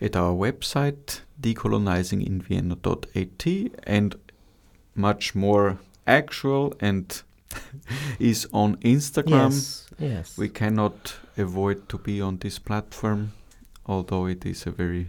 at 0.00 0.16
our 0.16 0.32
website 0.34 1.20
decolonizinginvienna.at 1.40 3.46
and 3.86 4.16
much 4.96 5.34
more 5.34 5.78
actual 6.06 6.74
and 6.80 7.22
is 8.18 8.46
on 8.52 8.76
Instagram 8.76 9.50
Yes. 9.52 9.86
Yes. 9.98 10.38
we 10.38 10.48
cannot 10.48 11.14
avoid 11.38 11.88
to 11.88 11.98
be 11.98 12.20
on 12.20 12.38
this 12.38 12.58
platform, 12.58 13.32
although 13.86 14.26
it 14.26 14.44
is 14.46 14.66
a 14.66 14.70
very 14.70 15.06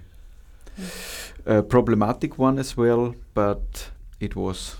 uh, 1.45 1.61
problematic 1.63 2.37
one 2.39 2.59
as 2.59 2.77
well. 2.77 3.15
But 3.33 3.89
it 4.19 4.35
was 4.35 4.75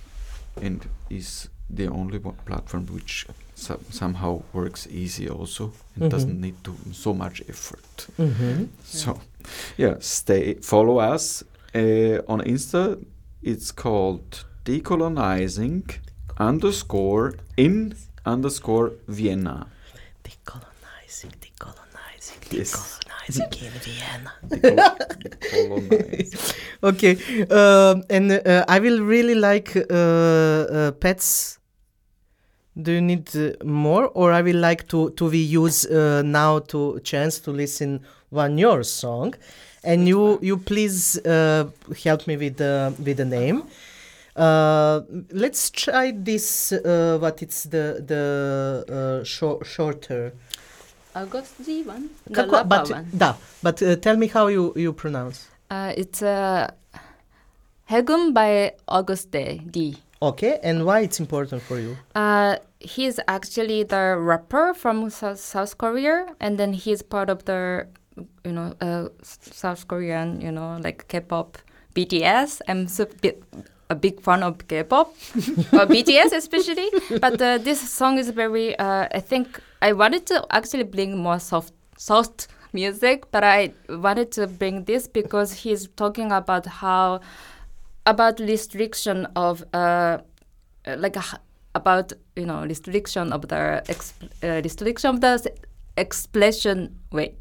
and 0.62 0.86
is 1.10 1.50
the 1.70 1.88
only 1.88 2.18
one 2.20 2.36
platform 2.46 2.86
which 2.88 3.26
so- 3.56 3.80
somehow 3.90 4.42
works 4.54 4.88
easy 4.90 5.30
also 5.30 5.72
and 5.96 6.04
Mhm. 6.06 6.10
doesn't 6.10 6.40
need 6.42 6.56
to 6.64 6.76
so 6.94 7.14
much 7.14 7.42
effort. 7.50 8.08
mm-hmm. 8.18 8.66
So, 8.84 9.20
yeah, 9.78 9.96
stay 10.00 10.56
follow 10.62 11.00
us 11.00 11.44
uh, 11.76 12.22
on 12.28 12.42
Insta. 12.42 12.98
It's 13.44 13.72
called 13.74 14.46
decolonizing 14.68 15.84
underscore 16.38 17.36
in 17.56 17.96
underscore 18.26 18.92
Vienna. 19.08 19.68
Decolonizing, 20.26 21.32
decolonizing, 21.46 22.40
Yes. 22.52 23.00
decolonizing 23.30 23.54
in 23.66 23.74
Vienna. 23.86 24.32
Okay, 26.84 27.18
um, 27.50 28.04
and 28.10 28.32
uh, 28.32 28.64
I 28.68 28.80
will 28.80 29.02
really 29.02 29.36
like 29.36 29.76
uh, 29.76 29.82
uh, 29.82 30.92
Petz. 30.92 31.58
Do 32.80 32.92
you 32.92 33.02
need 33.02 33.36
uh, 33.36 33.54
more, 33.66 34.10
or 34.14 34.32
I 34.32 34.42
will 34.44 34.60
like 34.60 34.88
to 34.90 35.10
to 35.12 35.30
we 35.30 35.40
use 35.40 35.86
uh, 35.88 36.22
now 36.24 36.60
to 36.72 37.00
chance 37.04 37.40
to 37.40 37.52
listen 37.52 38.02
one 38.30 38.58
your 38.60 38.84
song, 38.84 39.34
and 39.84 40.08
you 40.08 40.38
you 40.42 40.58
please 40.58 41.18
uh, 41.26 41.66
help 42.04 42.28
me 42.28 42.38
with 42.38 42.58
the 42.58 42.94
with 43.04 43.18
the 43.18 43.26
name. 43.26 43.64
Uh, 44.38 45.02
let's 45.32 45.70
try 45.72 46.12
this. 46.12 46.72
Uh, 46.72 47.18
what 47.20 47.42
it's 47.42 47.64
the 47.64 48.04
the 48.06 48.86
uh, 48.88 49.24
shor- 49.24 49.64
shorter. 49.66 50.34
August 51.16 51.54
G 51.66 51.82
one, 51.82 52.10
the 52.28 52.44
Kako- 52.44 52.70
but 52.70 52.90
one. 52.92 53.08
da, 53.18 53.34
but 53.64 53.82
uh, 53.82 53.96
tell 53.96 54.16
me 54.16 54.28
how 54.28 54.48
you 54.48 54.74
you 54.76 54.94
pronounce. 54.94 55.48
Uh, 55.72 55.92
it's 55.98 56.22
uh, 56.22 56.70
Haegeum 57.90 58.34
by 58.34 58.74
Agust 58.88 59.32
D. 59.32 59.98
Okay, 60.22 60.60
and 60.64 60.86
why 60.86 61.00
it's 61.02 61.20
important 61.20 61.62
for 61.64 61.80
you? 61.80 61.98
Uh, 62.16 62.58
he's 62.80 63.20
actually 63.28 63.84
the 63.84 64.18
rapper 64.18 64.74
from 64.74 65.10
South, 65.10 65.40
South 65.40 65.78
Korea, 65.78 66.26
and 66.40 66.58
then 66.60 66.74
he's 66.74 67.02
part 67.04 67.30
of 67.30 67.46
the, 67.46 67.88
you 68.44 68.52
know, 68.52 68.74
uh, 68.82 69.10
South 69.22 69.88
Korean, 69.88 70.42
you 70.42 70.52
know, 70.52 70.80
like 70.84 71.08
K-pop, 71.08 71.60
BTS. 71.94 72.62
I'm 72.68 72.88
so 72.88 73.06
bit, 73.22 73.44
a 73.90 73.96
big 73.96 74.22
fan 74.22 74.44
of 74.44 74.68
K-pop, 74.68 75.08
or 75.08 75.86
BTS 75.94 76.34
especially. 76.34 76.90
But 77.20 77.42
uh, 77.42 77.58
this 77.58 77.80
song 77.90 78.18
is 78.18 78.30
very. 78.30 78.78
Uh, 78.78 79.08
I 79.14 79.20
think 79.20 79.60
I 79.82 79.94
wanted 79.94 80.26
to 80.28 80.46
actually 80.50 80.84
bring 80.84 81.18
more 81.18 81.40
soft, 81.40 81.74
soft 81.98 82.48
music, 82.74 83.32
but 83.32 83.44
I 83.44 83.72
wanted 83.90 84.32
to 84.34 84.48
bring 84.48 84.84
this 84.86 85.08
because 85.08 85.54
he's 85.54 85.88
talking 85.96 86.32
about 86.32 86.66
how 86.66 87.22
about 88.06 88.40
restriction 88.40 89.26
of 89.36 89.64
uh, 89.74 89.78
uh, 89.78 90.96
like 90.98 91.16
a, 91.16 91.20
h- 91.20 91.40
about 91.76 92.14
you 92.36 92.46
know 92.46 92.64
restriction 92.64 93.32
of 93.34 93.48
the 93.48 93.84
exp- 93.88 94.30
uh, 94.44 94.62
restriction 94.64 95.10
of 95.16 95.22
the 95.22 95.52
expression 95.98 96.96
wait 97.12 97.36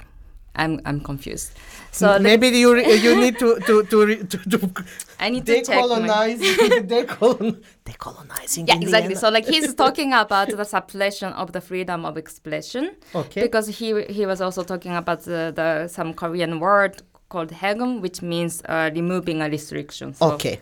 i'm 0.57 0.81
i'm 0.85 1.01
confused 1.01 1.53
so 1.93 2.19
maybe 2.19 2.49
you 2.49 2.77
you 2.77 3.17
need 3.17 3.39
to 3.39 3.59
to 3.61 3.83
to 3.85 4.25
to, 4.25 4.39
to 4.51 4.85
i 5.21 5.31
need 5.31 5.47
to 5.47 5.53
decolonize 5.63 6.39
decolon 6.93 7.63
decolonizing. 7.85 8.69
yeah 8.69 8.77
exactly 8.77 9.15
so 9.15 9.29
like 9.31 9.47
he's 9.47 9.75
talking 9.85 10.13
about 10.13 10.49
the 10.49 10.65
suppression 10.65 11.33
of 11.35 11.53
the 11.53 11.61
freedom 11.61 12.05
of 12.05 12.17
expression 12.17 12.95
okay. 13.15 13.41
because 13.41 13.67
he 13.69 14.03
he 14.05 14.27
was 14.27 14.41
also 14.41 14.63
talking 14.63 14.95
about 14.95 15.23
the, 15.23 15.53
the 15.55 15.89
some 15.89 16.13
korean 16.13 16.61
word 16.61 17.03
called 17.29 17.51
hegum 17.51 18.01
which 18.01 18.23
means 18.23 18.63
uh, 18.69 18.91
removing 18.95 19.43
a 19.43 19.49
restriction 19.49 20.15
so 20.15 20.33
okay, 20.33 20.61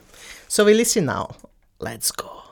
so 0.48 0.64
we 0.64 0.72
listen 0.72 1.06
now. 1.06 1.34
Let's 1.80 2.12
go. 2.12 2.43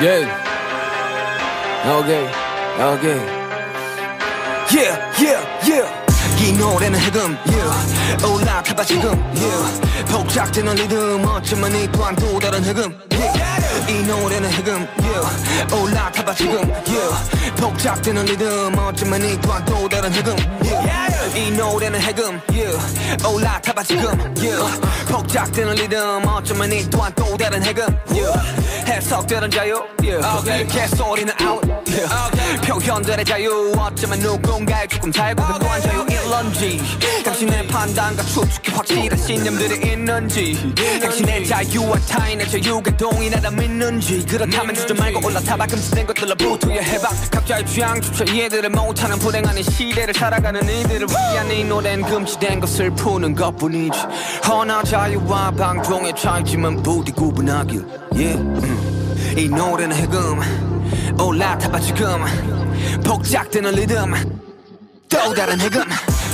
Yeah. 0.00 0.30
Okay. 1.98 2.24
Okay. 2.78 3.18
Yeah, 4.70 4.94
yeah, 5.18 5.42
yeah. 5.66 5.88
이 6.38 6.52
노래는 6.52 7.00
해금, 7.00 7.36
yeah. 7.50 8.24
올라타봐 8.24 8.84
지금, 8.84 9.10
yeah. 9.34 10.06
복잡되는 10.06 10.72
리듬, 10.76 11.24
어쩌면 11.24 11.74
이 11.74 11.90
또한 11.90 12.14
또 12.14 12.38
다른 12.38 12.64
해금, 12.64 12.96
yeah. 13.10 13.57
이 13.88 14.02
노래는 14.02 14.50
해금, 14.52 14.86
yeah. 15.02 15.74
올라타봐 15.74 16.34
지금, 16.34 16.70
yeah. 16.86 17.56
복잡되는 17.56 18.24
리듬, 18.26 18.78
어쩌면 18.78 19.24
이 19.24 19.40
또한 19.40 19.64
또 19.64 19.88
다른 19.88 20.12
해금, 20.12 20.36
yeah. 20.62 21.08
이 21.34 21.50
노래는 21.50 22.00
해금 22.00 22.40
yeah. 22.52 23.26
올라타봐 23.26 23.82
지금 23.82 24.18
yeah. 24.36 24.80
폭작되는 25.08 25.74
리듬 25.74 26.26
어쩌면 26.26 26.72
이 26.72 26.88
또한 26.90 27.12
또 27.14 27.36
다른 27.36 27.62
해금 27.62 27.84
yeah. 28.10 28.40
해석되는 28.86 29.50
자유 29.50 29.82
yeah. 30.02 30.66
개소리는 30.68 31.32
out 31.42 31.68
yeah. 31.86 32.60
표현들의 32.66 33.24
자유 33.24 33.72
어쩌면 33.76 34.18
누군가의 34.20 34.88
조금 34.88 35.10
달고 35.10 35.42
또한 35.60 35.80
자유 35.82 36.06
일런지 36.08 36.80
당신의 37.24 37.66
판단과 37.66 38.22
추측이 38.22 38.70
확실한 38.72 39.18
신념들이 39.18 39.92
있는지 39.92 40.74
당신의 41.00 41.46
자유와 41.46 41.98
타인의 42.08 42.48
자유가 42.50 42.96
동일하다 42.96 43.50
믿는 43.50 43.77
지 44.00 44.24
그렇다면 44.26 44.74
주저 44.74 44.92
말고 44.92 45.24
올라타봐. 45.24 45.66
금지된 45.66 46.06
것들로부터 46.08 46.68
해봐. 46.70 47.08
각자의 47.30 47.64
취향조차 47.64 48.24
이해들을 48.24 48.70
못하는 48.70 49.16
불행한 49.18 49.56
이 49.56 49.62
시대를 49.62 50.12
살아가는 50.14 50.60
이들을 50.62 51.06
위한 51.08 51.50
이 51.52 51.62
노래는 51.62 52.04
금지된 52.04 52.58
것을 52.58 52.90
푸는 52.90 53.36
것뿐이지. 53.36 53.98
허나 54.48 54.82
자유와 54.82 55.52
방종의 55.52 56.14
차이지만 56.16 56.82
부디 56.82 57.12
구분하길. 57.12 57.84
yeah. 58.14 58.36
음. 58.38 59.34
이 59.36 59.48
노래는 59.48 59.96
해금. 59.96 60.40
올라타봐 61.20 61.78
지금. 61.78 62.24
복작되는 63.04 63.70
리듬. 63.74 64.12
또 65.08 65.34
다른 65.34 65.60
해금. 65.60 65.82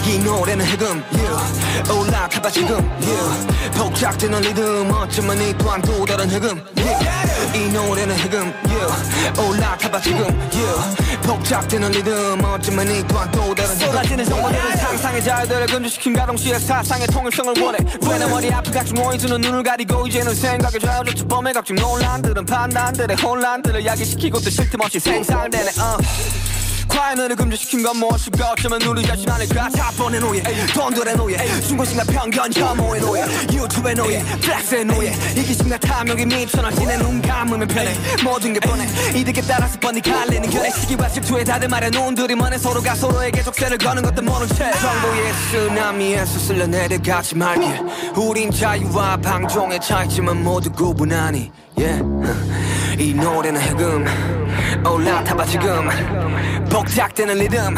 이 0.07 0.19
노래는 0.19 0.65
해금. 0.65 1.05
yeah. 1.13 1.93
올라타봐 1.93 2.51
지금. 2.51 2.77
yeah. 3.03 3.47
복작되는 3.77 4.41
리듬. 4.41 4.91
어쩌면 4.91 5.43
이 5.43 5.53
또한 5.59 5.83
또 5.83 6.07
다른 6.07 6.31
해금. 6.31 6.65
yeah. 6.79 7.04
이 7.75 7.77
노래는 7.77 8.17
해금 8.17 8.55
yeah. 8.69 9.41
올라타봐 9.41 10.01
지금 10.01 10.21
yeah. 10.53 11.23
복작되는 11.23 11.91
리듬 11.91 12.45
어쩌면 12.45 12.89
이 12.89 13.05
또한 13.09 13.29
또 13.33 13.53
다른 13.53 13.75
쏟아지는 13.75 14.25
정보들은 14.25 14.77
상상의 14.77 15.25
자유들을 15.25 15.67
금지시킨 15.67 16.13
가동시의 16.13 16.61
사상의 16.61 17.09
통일성을 17.09 17.61
원해 17.61 17.79
왜내 18.09 18.27
머리 18.27 18.53
앞에 18.53 18.71
각종 18.71 19.05
오이주는 19.05 19.41
눈을 19.41 19.65
가리고 19.65 20.07
이제는 20.07 20.37
생각에 20.37 20.79
좌우조차 20.79 21.25
범의 21.27 21.53
각종 21.53 21.75
논란들은 21.75 22.47
판단들의 22.47 23.17
혼란들을 23.17 23.85
야기시키고 23.85 24.39
또 24.39 24.51
쉴틈 24.51 24.81
없이 24.81 25.01
생산되네 25.01 25.71
uh. 25.71 26.54
과연을 26.95 27.35
금지시킨 27.35 27.83
건 27.83 27.97
무엇일까 27.97 28.53
어쩌면 28.53 28.81
우리 28.83 29.03
자신 29.03 29.29
아닐까? 29.29 29.69
자본의 29.69 30.21
노예 30.21 30.43
돈들의 30.73 31.17
노예 31.17 31.37
중고심과 31.61 32.05
편견 32.05 32.53
혐오의 32.53 33.01
노예 33.01 33.23
유튜브의 33.53 33.95
노예 33.97 34.23
플렉스의 34.41 34.85
노예 34.85 35.09
이기심과 35.37 35.79
탐욕이 35.79 36.27
미쳐나지내 36.27 36.97
눈 36.99 37.21
감으면 37.21 37.67
편해. 37.67 37.95
모든 38.23 38.53
게 38.53 38.61
뻔해. 38.61 38.87
이득에 39.19 39.41
따라서 39.43 39.79
뻔히 39.81 40.01
갈리는 40.01 40.49
결의 40.49 40.71
시기와 40.71 41.09
질투에 41.09 41.43
다듬어려 41.43 41.91
눈들이 41.91 42.37
먼해 42.37 42.57
서로가 42.57 42.95
서로에게 42.95 43.43
족쇄를 43.43 43.79
거는 43.79 44.03
것도 44.03 44.23
모른 44.23 44.47
채. 44.49 44.71
정보의 44.71 45.33
쓰나미에서 45.51 46.39
쓸려 46.39 46.67
내려가지 46.67 47.35
말길 47.35 47.81
우린 48.17 48.51
자유와 48.51 49.17
방종의 49.17 49.81
차이지만 49.81 50.45
모두 50.45 50.71
구분하니 50.71 51.51
yeah. 51.77 52.03
이 52.99 53.13
노래는 53.13 53.61
해금 53.61 54.05
올라타봐 54.87 55.45
지금 55.47 55.89
복작되는 56.71 57.35
리듬 57.37 57.75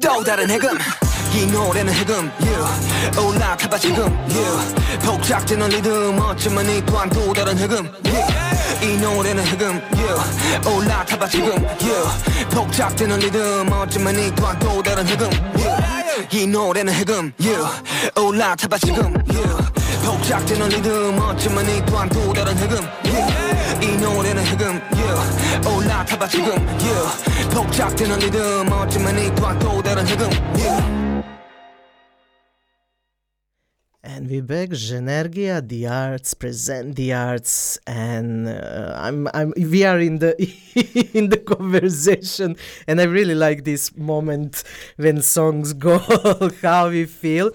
또 0.00 0.22
다른 0.22 0.48
해금 0.48 0.78
이 1.34 1.46
노래는 1.46 1.92
해금 1.92 2.30
yeah. 2.40 3.20
올라타봐 3.20 3.78
지금 3.78 4.04
yeah. 4.28 5.00
복작되는 5.04 5.68
리듬 5.68 6.18
어쩌면 6.20 6.68
이 6.68 6.84
또한 6.84 7.10
또 7.10 7.32
다른 7.32 7.58
해금 7.58 7.90
yeah. 8.04 8.86
이 8.86 8.96
노래는 8.98 9.44
해금 9.44 9.80
yeah. 9.96 10.68
올라타봐 10.68 11.28
지금 11.28 11.48
yeah. 11.80 12.48
복작되는 12.50 13.18
리듬 13.18 13.72
어쩌면 13.72 14.18
이 14.18 14.32
또한 14.36 14.58
또 14.60 14.82
다른 14.82 15.06
해금 15.06 15.30
yeah. 15.56 16.28
이 16.30 16.46
노래는 16.46 16.92
해금 16.92 17.32
yeah. 17.40 18.20
올라타봐 18.20 18.78
지금 18.78 19.14
yeah. 19.32 19.81
더욱 20.02 20.22
작지는 20.24 20.68
리듬 20.68 21.16
어쩌면 21.18 21.64
이 21.68 21.84
또한 21.86 22.08
또 22.08 22.32
다른 22.32 22.54
흑음 22.54 22.84
yeah. 23.04 23.86
이 23.86 23.96
노래는 23.96 24.42
흑음 24.44 24.80
yeah. 24.98 25.68
올라타봐 25.68 26.26
지금 26.26 26.48
yeah. 26.80 27.50
더욱 27.50 27.70
리듬 28.18 28.70
어쩌면 28.70 29.18
이 29.18 29.34
또한 29.36 29.58
또 29.60 29.80
다른 29.80 30.04
흑음 30.04 30.28
yeah. 30.56 31.02
And 34.04 34.28
we 34.28 34.40
back 34.40 34.70
Ženergija 34.70 35.68
the 35.68 35.86
Arts 35.86 36.34
present 36.34 36.96
the 36.96 37.12
arts 37.12 37.78
and 37.86 38.48
uh, 38.48 38.94
I'm 38.96 39.28
I'm 39.32 39.54
we 39.56 39.84
are 39.84 40.00
in 40.00 40.18
the 40.18 40.34
in 41.14 41.28
the 41.28 41.38
conversation 41.38 42.56
and 42.88 43.00
I 43.00 43.04
really 43.04 43.36
like 43.36 43.62
this 43.62 43.96
moment 43.96 44.64
when 44.96 45.22
songs 45.22 45.72
go 45.72 45.98
how 46.62 46.90
we 46.90 47.06
feel 47.06 47.52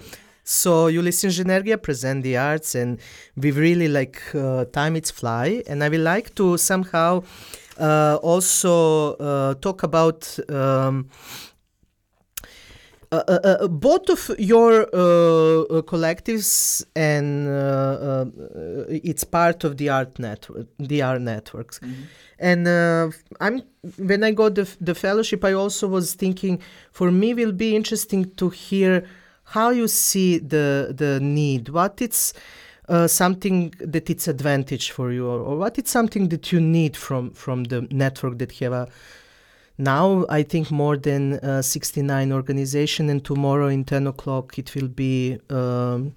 so 0.48 0.86
you 0.86 1.02
listen 1.02 1.28
Ženergija, 1.28 1.82
present 1.82 2.22
the 2.22 2.38
arts, 2.38 2.74
and 2.74 2.98
we 3.36 3.50
really 3.50 3.86
like 3.86 4.22
uh, 4.34 4.64
time 4.72 4.96
it's 4.96 5.10
fly, 5.10 5.62
and 5.66 5.84
I 5.84 5.90
would 5.90 6.00
like 6.00 6.34
to 6.36 6.56
somehow 6.56 7.22
uh, 7.78 8.18
also 8.22 9.14
uh, 9.16 9.54
talk 9.54 9.82
about. 9.82 10.38
Um, 10.48 11.10
uh, 13.10 13.22
uh, 13.26 13.38
uh, 13.42 13.68
both 13.68 14.10
of 14.10 14.38
your 14.38 14.82
uh, 14.92 14.98
uh, 14.98 15.80
collectives 15.80 16.84
and 16.94 17.48
uh, 17.48 18.26
it's 18.90 19.24
part 19.24 19.64
of 19.64 19.78
the 19.78 19.88
art 19.88 20.18
network, 20.18 20.66
the 20.78 21.00
art 21.00 21.22
networks. 21.22 21.78
Mm-hmm. 21.78 22.02
And 22.38 22.68
I'm 23.40 23.62
when 23.96 24.24
I 24.24 24.32
got 24.32 24.56
the 24.56 24.68
the 24.78 24.94
fellowship, 24.94 25.42
I 25.42 25.54
also 25.54 25.88
was 25.88 26.14
thinking 26.14 26.60
for 26.92 27.10
me 27.10 27.32
will 27.32 27.52
be 27.52 27.74
interesting 27.74 28.30
to 28.36 28.50
hear 28.50 29.06
how 29.48 29.70
you 29.70 29.88
see 29.88 30.38
the 30.38 30.94
the 30.96 31.20
need, 31.20 31.68
what 31.68 32.00
it's. 32.00 32.32
something 33.06 33.74
that 33.94 34.08
it's 34.08 34.26
advantage 34.28 34.92
for 34.92 35.12
you, 35.12 35.26
or, 35.32 35.40
or 35.40 35.58
what 35.58 35.76
it's 35.78 35.90
something 35.90 36.30
that 36.30 36.44
you 36.52 36.58
need 36.58 36.96
from 36.96 37.30
from 37.32 37.64
the 37.64 37.80
network 37.90 38.38
that 38.38 38.50
have 38.60 38.72
a 38.72 38.88
now 39.78 40.26
I 40.28 40.42
think 40.42 40.70
more 40.70 40.96
than 40.96 41.34
uh, 41.34 41.62
69 41.62 42.32
organization 42.32 43.08
and 43.08 43.24
tomorrow 43.24 43.68
in 43.68 43.84
10 43.84 44.08
o'clock 44.08 44.58
it 44.58 44.74
will 44.74 44.88
be 44.88 45.38
um, 45.50 46.14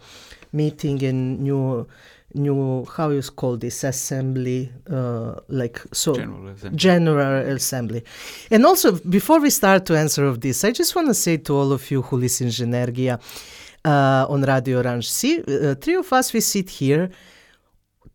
meeting 0.52 1.00
in 1.02 1.44
new 1.44 1.88
new 2.34 2.86
how 2.86 3.10
you 3.10 3.22
call 3.22 3.58
this 3.58 3.84
assembly 3.84 4.72
uh, 4.90 5.36
like 5.48 5.82
so 5.92 6.14
general 6.14 6.48
assembly. 6.48 6.78
general 6.78 7.56
assembly 7.56 8.04
and 8.50 8.66
also 8.66 8.92
before 9.10 9.40
we 9.40 9.50
start 9.50 9.86
to 9.86 9.98
answer 9.98 10.26
of 10.26 10.42
this 10.42 10.64
i 10.64 10.72
just 10.72 10.96
want 10.96 11.08
to 11.08 11.14
say 11.14 11.38
to 11.38 11.56
all 11.56 11.72
of 11.72 11.90
you 11.92 12.02
who 12.02 12.18
listen 12.18 12.50
to 12.50 12.64
Ženergija 12.64 13.20
uh, 13.84 14.26
on 14.30 14.42
radio 14.44 14.78
orange 14.80 15.10
see 15.10 15.42
uh, 15.42 15.76
three 15.76 15.96
of 15.96 16.12
us 16.14 16.34
we 16.34 16.42
sit 16.42 16.70
here 16.70 17.10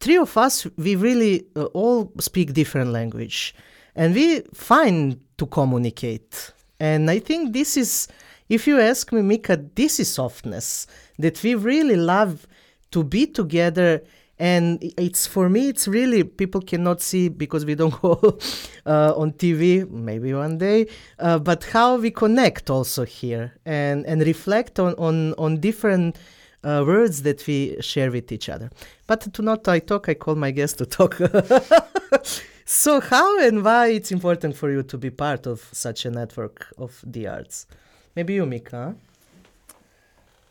three 0.01 0.17
of 0.17 0.37
us 0.37 0.67
we 0.77 0.97
really 0.97 1.45
uh, 1.57 1.65
all 1.67 2.13
speak 2.19 2.53
different 2.53 2.91
language 2.91 3.55
and 3.97 4.15
we 4.15 4.43
find 4.53 5.19
to 5.39 5.47
communicate. 5.47 6.53
And 6.79 7.11
I 7.11 7.19
think 7.19 7.53
this 7.53 7.77
is, 7.77 8.09
if 8.49 8.67
you 8.67 8.79
ask 8.79 9.11
me, 9.13 9.23
Mika, 9.23 9.57
this 9.75 9.99
is 9.99 10.13
softness 10.13 10.87
that 11.19 11.43
we 11.43 11.55
really 11.55 11.97
love 11.97 12.47
to 12.91 13.05
be 13.05 13.27
together. 13.27 14.03
And 14.39 14.83
it's 14.99 15.27
for 15.27 15.49
me, 15.49 15.69
it's 15.69 15.89
really 15.89 16.23
people 16.23 16.61
cannot 16.61 17.01
see 17.01 17.29
because 17.29 17.65
we 17.65 17.75
don't 17.75 17.99
go 18.03 18.39
uh, 18.85 19.15
on 19.17 19.33
TV, 19.33 19.89
maybe 19.91 20.35
one 20.35 20.59
day. 20.59 20.89
Uh, 21.19 21.39
but 21.39 21.65
how 21.65 21.97
we 21.97 22.11
connect 22.11 22.69
also 22.69 23.05
here 23.05 23.55
and 23.65 24.05
and 24.07 24.21
reflect 24.23 24.79
on 24.79 24.95
on 24.99 25.33
on 25.39 25.61
different 25.61 26.17
uh, 26.65 26.85
words 26.87 27.23
that 27.23 27.47
we 27.47 27.77
share 27.81 28.11
with 28.11 28.31
each 28.31 28.49
other. 28.51 28.71
But 29.07 29.33
to 29.33 29.43
not 29.43 29.67
I 29.69 29.79
talk, 29.79 30.09
I 30.09 30.15
call 30.15 30.35
my 30.35 30.51
guest 30.51 30.79
to 30.79 30.87
talk. 30.87 31.19
So, 32.69 33.01
how 33.01 33.39
and 33.47 33.65
why 33.65 33.91
it's 33.93 34.11
important 34.11 34.57
for 34.57 34.73
you 34.73 34.83
to 34.83 34.99
be 34.99 35.09
part 35.09 35.47
of 35.47 35.69
such 35.73 36.05
a 36.05 36.11
network 36.11 36.67
of 36.77 37.01
the 37.07 37.29
arts? 37.29 37.69
Maybe 38.17 38.35
you, 38.35 38.45
Mika. 38.45 38.97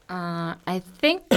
Uh, 0.10 0.54
I 0.68 0.80
think 1.00 1.24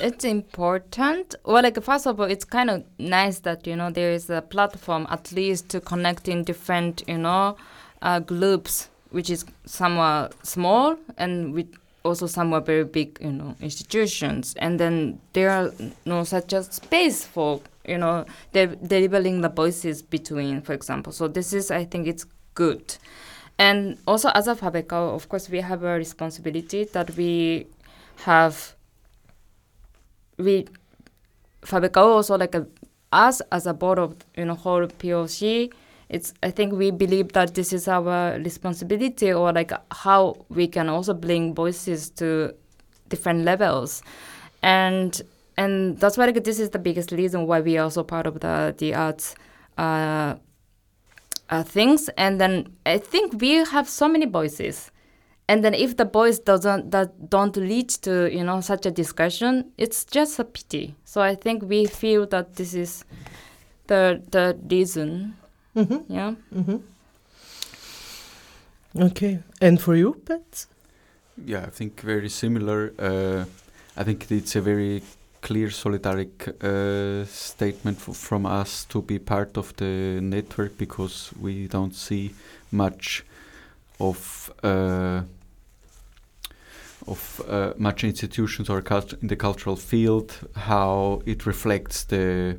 it's 0.00 0.24
important. 0.24 1.34
Well, 1.44 1.62
like 1.62 1.82
first 1.82 2.06
of 2.06 2.20
all, 2.20 2.26
it's 2.26 2.44
kind 2.44 2.68
of 2.68 2.84
nice 2.98 3.38
that 3.40 3.66
you 3.66 3.76
know 3.76 3.90
there 3.90 4.12
is 4.12 4.28
a 4.28 4.42
platform 4.42 5.06
at 5.10 5.32
least 5.32 5.70
to 5.70 5.80
connect 5.80 6.28
in 6.28 6.44
different 6.44 7.02
you 7.08 7.18
know 7.18 7.56
uh, 8.02 8.20
groups, 8.20 8.90
which 9.10 9.30
is 9.30 9.46
somewhat 9.64 10.34
small 10.46 10.96
and 11.16 11.54
with 11.54 11.74
also 12.04 12.26
somewhat 12.26 12.66
very 12.66 12.84
big 12.84 13.18
you 13.22 13.32
know 13.32 13.56
institutions, 13.60 14.54
and 14.58 14.78
then 14.78 15.18
there 15.32 15.50
are 15.50 15.72
know 16.04 16.24
such 16.24 16.52
a 16.52 16.62
space 16.62 17.24
for 17.24 17.62
you 17.86 17.96
know 17.96 18.26
de- 18.52 18.76
delivering 18.76 19.40
the 19.40 19.48
voices 19.48 20.02
between 20.02 20.60
for 20.60 20.74
example. 20.74 21.12
So 21.12 21.26
this 21.26 21.54
is 21.54 21.70
i 21.70 21.84
think 21.84 22.06
it's 22.06 22.26
good. 22.54 22.96
And 23.56 23.98
also 24.06 24.30
as 24.30 24.48
a 24.48 24.54
VBKÖ, 24.56 25.14
of 25.14 25.28
course 25.28 25.48
we 25.48 25.60
have 25.60 25.84
a 25.84 25.94
responsibility 25.94 26.84
that 26.92 27.16
we 27.16 27.66
have 28.18 28.74
we 30.38 30.66
VBKÖ 31.62 31.96
also 31.96 32.36
like 32.36 32.54
a, 32.54 32.66
us 33.12 33.40
as 33.52 33.66
a 33.66 33.74
board 33.74 33.98
of 33.98 34.16
you 34.36 34.44
know 34.44 34.54
whole 34.54 34.86
POC 34.86 35.70
it's 36.08 36.34
I 36.42 36.50
think 36.50 36.72
we 36.74 36.90
believe 36.90 37.32
that 37.32 37.54
this 37.54 37.72
is 37.72 37.88
our 37.88 38.38
responsibility 38.38 39.32
or 39.32 39.52
like 39.52 39.72
how 39.92 40.36
we 40.48 40.68
can 40.68 40.88
also 40.88 41.14
bring 41.14 41.54
voices 41.54 42.10
to 42.10 42.54
different 43.08 43.44
levels, 43.44 44.02
and 44.62 45.20
and 45.56 45.98
that's 45.98 46.16
why 46.16 46.26
like, 46.26 46.44
this 46.44 46.60
is 46.60 46.70
the 46.70 46.78
biggest 46.78 47.10
reason 47.12 47.46
why 47.46 47.60
we 47.60 47.78
are 47.78 47.84
also 47.84 48.02
part 48.02 48.26
of 48.26 48.40
the 48.40 48.74
the 48.78 48.94
arts. 48.94 49.34
Uh, 49.76 50.36
uh, 51.50 51.62
things 51.62 52.08
and 52.16 52.40
then 52.40 52.66
i 52.86 52.96
think 52.96 53.38
we 53.38 53.56
have 53.64 53.86
so 53.86 54.08
many 54.08 54.24
voices 54.24 54.90
and 55.48 55.62
then 55.64 55.74
if 55.74 55.96
the 55.96 56.04
boys 56.04 56.38
doesn't 56.38 56.90
that 56.90 57.30
don't 57.30 57.56
lead 57.56 57.88
to 58.02 58.28
you 58.32 58.42
know 58.44 58.60
such 58.60 58.86
a 58.86 58.90
discussion 58.90 59.64
it's 59.76 60.04
just 60.04 60.38
a 60.38 60.44
pity 60.44 60.94
so 61.04 61.20
i 61.20 61.34
think 61.34 61.62
we 61.68 61.86
feel 61.86 62.26
that 62.26 62.54
this 62.56 62.74
is 62.74 63.04
the 63.86 64.20
the 64.30 64.56
reason 64.70 65.34
Mhm. 65.76 66.04
yeah 66.08 66.34
Mhm. 66.54 66.80
Okay, 68.96 69.40
and 69.60 69.80
for 69.80 69.96
you, 69.96 70.14
Pat? 70.24 70.66
Yeah, 71.44 71.64
I 71.66 71.70
think 71.70 72.00
very 72.00 72.28
similar. 72.28 72.92
Uh, 72.96 73.44
I 73.96 74.04
think 74.04 74.30
it's 74.30 74.54
a 74.54 74.60
very 74.60 75.02
clear 75.42 75.68
solidaric 75.68 76.48
uh, 76.62 77.24
statement 77.26 77.98
f- 77.98 78.16
from 78.16 78.46
us 78.46 78.84
to 78.86 79.02
be 79.02 79.18
part 79.18 79.56
of 79.58 79.74
the 79.76 80.20
network 80.22 80.78
because 80.78 81.32
we 81.40 81.66
don't 81.66 81.94
see 81.94 82.30
much 82.70 83.24
of 83.98 84.52
uh, 84.62 85.22
of 87.06 87.40
uh, 87.48 87.72
much 87.76 88.04
institutions 88.04 88.70
or 88.70 88.82
cult- 88.82 89.14
in 89.22 89.28
the 89.28 89.36
cultural 89.36 89.76
field 89.76 90.48
how 90.54 91.20
it 91.26 91.44
reflects 91.46 92.04
the 92.04 92.58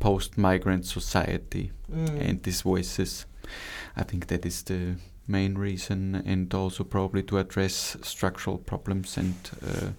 post-migrant 0.00 0.84
society 0.84 1.70
and 2.20 2.42
these 2.42 2.60
voices. 2.62 3.26
I 3.96 4.02
think 4.02 4.26
that 4.26 4.44
is 4.44 4.62
the 4.62 4.96
main 5.26 5.56
reason, 5.56 6.14
and 6.26 6.52
also 6.52 6.84
probably 6.84 7.22
to 7.22 7.38
address 7.38 7.96
structural 8.02 8.58
problems 8.58 9.16
and 9.16 9.34
uh, 9.66 9.90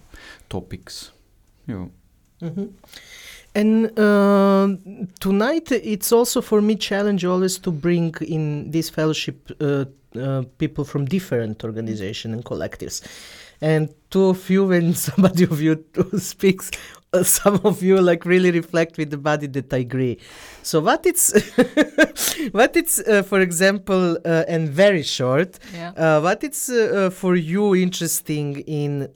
topics. 0.48 1.12
Yeah. 1.66 1.86
Mhm. 2.40 2.68
And 3.54 3.98
uh, 3.98 4.68
tonight, 5.18 5.72
it's 5.72 6.12
also 6.12 6.42
for 6.42 6.60
me 6.60 6.76
challenge 6.76 7.24
always 7.24 7.58
to 7.58 7.70
bring 7.72 8.14
in 8.20 8.70
this 8.70 8.90
fellowship 8.90 9.50
uh, 9.60 9.86
uh, 10.18 10.42
people 10.58 10.84
from 10.84 11.04
different 11.04 11.64
organizations 11.64 12.34
and 12.34 12.44
collectives. 12.44 13.02
And 13.60 13.94
two 14.10 14.26
of 14.26 14.50
you, 14.50 14.66
when 14.66 14.94
somebody 14.94 15.44
of 15.44 15.60
you 15.60 15.84
speaks, 16.18 16.70
uh, 17.12 17.22
some 17.22 17.60
of 17.64 17.82
you 17.82 18.00
like 18.00 18.24
really 18.24 18.50
reflect 18.50 18.98
with 18.98 19.10
the 19.10 19.16
body 19.16 19.46
that 19.46 19.72
I 19.72 19.78
agree. 19.78 20.18
So 20.62 20.80
what 20.80 21.06
it's, 21.06 21.32
what 22.52 22.76
it's, 22.76 22.98
uh, 22.98 23.22
for 23.22 23.40
example, 23.40 24.18
uh, 24.24 24.44
and 24.48 24.68
very 24.68 25.02
short, 25.02 25.58
yeah 25.72 25.92
uh, 25.96 26.20
what 26.20 26.44
it's 26.44 26.70
for 27.14 27.36
you 27.36 27.74
interesting 27.74 28.60
in 28.66 29.08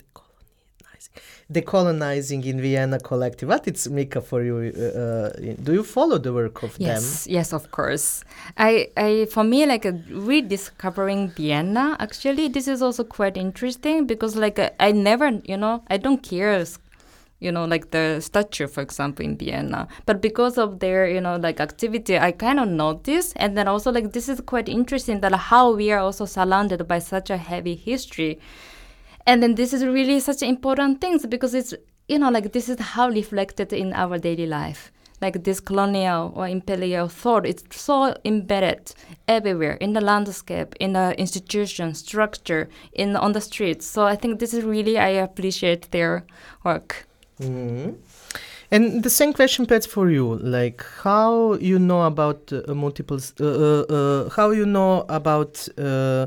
decolonizing 1.52 2.44
in 2.44 2.60
Vienna 2.60 2.98
collective? 2.98 3.48
What 3.48 3.66
it's 3.66 3.88
Mika 3.88 4.20
for 4.20 4.42
you? 4.42 4.72
Uh, 4.76 4.98
uh, 4.98 5.30
do 5.62 5.72
you 5.72 5.82
follow 5.82 6.18
the 6.18 6.32
work 6.32 6.62
of 6.62 6.76
Yes, 6.78 7.26
yes, 7.28 7.52
of 7.52 7.70
course. 7.70 8.24
I, 8.56 8.88
I, 8.96 9.26
for 9.30 9.44
me, 9.44 9.66
like 9.66 9.84
uh, 9.84 9.92
rediscovering 10.10 11.30
Vienna. 11.30 11.96
Actually, 11.98 12.48
this 12.48 12.68
is 12.68 12.82
also 12.82 13.04
quite 13.04 13.36
interesting 13.36 14.06
because, 14.06 14.36
like, 14.36 14.58
uh, 14.58 14.70
I 14.78 14.92
never, 14.92 15.40
you 15.44 15.56
know, 15.56 15.82
I 15.88 15.96
don't 15.96 16.22
care, 16.22 16.64
you 17.40 17.50
know, 17.50 17.64
like 17.64 17.90
the 17.90 18.20
statue, 18.20 18.68
for 18.68 18.80
example, 18.80 19.24
in 19.24 19.36
Vienna. 19.36 19.88
But 20.06 20.20
because 20.20 20.58
of 20.58 20.78
their, 20.78 21.08
you 21.08 21.20
know, 21.20 21.36
like 21.36 21.60
activity, 21.60 22.18
I 22.18 22.32
kind 22.32 22.60
of 22.60 22.68
notice, 22.68 23.32
and 23.36 23.56
then 23.56 23.66
also 23.66 23.90
like 23.90 24.12
this 24.12 24.28
is 24.28 24.40
quite 24.40 24.68
interesting 24.68 25.20
that 25.20 25.32
how 25.32 25.72
we 25.72 25.90
are 25.90 26.00
also 26.00 26.26
surrounded 26.26 26.86
by 26.86 26.98
such 26.98 27.30
a 27.30 27.36
heavy 27.36 27.74
history 27.74 28.38
and 29.30 29.44
then 29.44 29.54
this 29.54 29.72
is 29.72 29.84
really 29.84 30.18
such 30.18 30.42
important 30.42 31.00
things 31.00 31.24
because 31.24 31.54
it's 31.54 31.72
you 32.08 32.18
know 32.18 32.30
like 32.30 32.52
this 32.52 32.68
is 32.68 32.78
how 32.80 33.08
reflected 33.08 33.72
in 33.72 33.92
our 33.92 34.18
daily 34.18 34.46
life 34.46 34.90
like 35.22 35.44
this 35.44 35.60
colonial 35.60 36.32
or 36.34 36.48
imperial 36.48 37.06
thought 37.06 37.46
it's 37.46 37.62
so 37.70 38.12
embedded 38.24 38.92
everywhere 39.28 39.74
in 39.74 39.92
the 39.92 40.00
landscape 40.00 40.74
in 40.80 40.94
the 40.94 41.14
institution 41.16 41.94
structure 41.94 42.68
in 42.92 43.14
on 43.14 43.30
the 43.32 43.40
streets 43.40 43.86
so 43.86 44.02
i 44.04 44.16
think 44.16 44.40
this 44.40 44.52
is 44.52 44.64
really 44.64 44.98
i 44.98 45.08
appreciate 45.08 45.90
their 45.92 46.24
work 46.64 47.06
Mhm. 47.40 47.94
And 48.72 49.02
the 49.02 49.10
same 49.10 49.32
question, 49.32 49.66
Pat, 49.66 49.86
for 49.86 50.10
you. 50.10 50.36
Like, 50.36 50.84
how 51.02 51.54
you 51.54 51.78
know 51.78 52.02
about 52.02 52.52
uh, 52.52 52.74
multiple, 52.74 53.18
uh, 53.40 53.44
uh, 53.44 53.82
uh, 53.88 54.28
how 54.28 54.50
you 54.50 54.66
know 54.66 55.04
about 55.08 55.66
uh, 55.78 56.26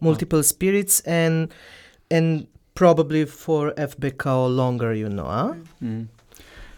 multiple 0.00 0.42
spirits, 0.42 1.00
and 1.06 1.48
and 2.12 2.46
probably 2.74 3.24
for 3.24 3.72
FBK 3.72 4.54
longer, 4.54 4.92
you 4.92 5.08
know, 5.08 5.24
huh? 5.24 5.54
Mm. 5.82 6.08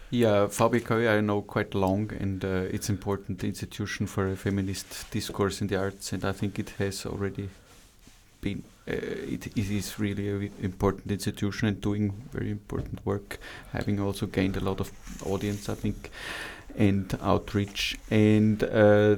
Yeah, 0.09 0.47
VBK 0.47 1.17
I 1.17 1.19
know 1.19 1.41
quite 1.41 1.75
long, 1.75 2.11
and 2.19 2.45
uh, 2.45 2.75
it's 2.75 2.89
important 2.89 3.43
institution 3.43 4.07
for 4.07 4.31
a 4.31 4.35
feminist 4.37 5.11
discourse 5.11 5.59
in 5.59 5.67
the 5.67 5.75
arts, 5.75 6.13
and 6.13 6.23
I 6.23 6.31
think 6.31 6.57
it 6.57 6.69
has 6.77 7.05
already 7.05 7.49
been. 8.39 8.63
Uh, 8.87 8.93
it, 8.93 9.47
it 9.47 9.69
is 9.71 9.99
really 9.99 10.29
an 10.29 10.51
important 10.61 11.11
institution 11.11 11.67
and 11.67 11.81
doing 11.81 12.13
very 12.31 12.51
important 12.51 13.05
work, 13.05 13.39
having 13.73 13.99
also 13.99 14.27
gained 14.27 14.55
a 14.55 14.61
lot 14.61 14.79
of 14.79 14.91
audience, 15.25 15.67
I 15.67 15.75
think, 15.75 16.11
and 16.77 17.17
outreach. 17.21 17.97
And 18.09 18.63
uh, 18.63 19.17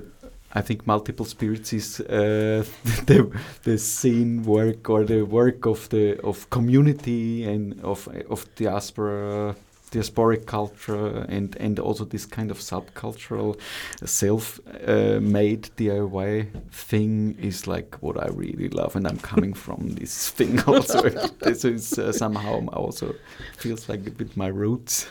I 0.53 0.61
think 0.61 0.87
multiple 0.87 1.25
spirits 1.25 1.73
is 1.73 1.99
uh, 1.99 2.63
the 3.05 3.31
the 3.63 3.77
scene 3.77 4.43
work 4.43 4.89
or 4.89 5.03
the 5.03 5.23
work 5.23 5.65
of 5.65 5.89
the 5.89 6.19
of 6.23 6.49
community 6.49 7.43
and 7.43 7.79
of 7.83 8.07
of 8.29 8.45
diaspora 8.55 9.55
diasporic 9.91 10.45
culture 10.45 11.25
and 11.29 11.55
and 11.57 11.79
also 11.79 12.05
this 12.05 12.25
kind 12.25 12.51
of 12.51 12.59
subcultural 12.59 13.57
self 14.05 14.59
uh, 14.85 15.19
made 15.21 15.69
DIY 15.77 16.47
thing 16.71 17.37
is 17.39 17.67
like 17.67 17.95
what 18.01 18.17
I 18.17 18.27
really 18.27 18.69
love 18.69 18.95
and 18.95 19.07
I'm 19.07 19.19
coming 19.19 19.53
from 19.65 19.89
this 19.95 20.29
thing 20.29 20.61
also. 20.63 21.09
This 21.39 21.65
is 21.65 21.99
uh, 21.99 22.11
somehow 22.11 22.65
also 22.67 23.15
feels 23.57 23.89
like 23.89 24.07
a 24.07 24.11
bit 24.11 24.35
my 24.35 24.47
roots. 24.47 25.07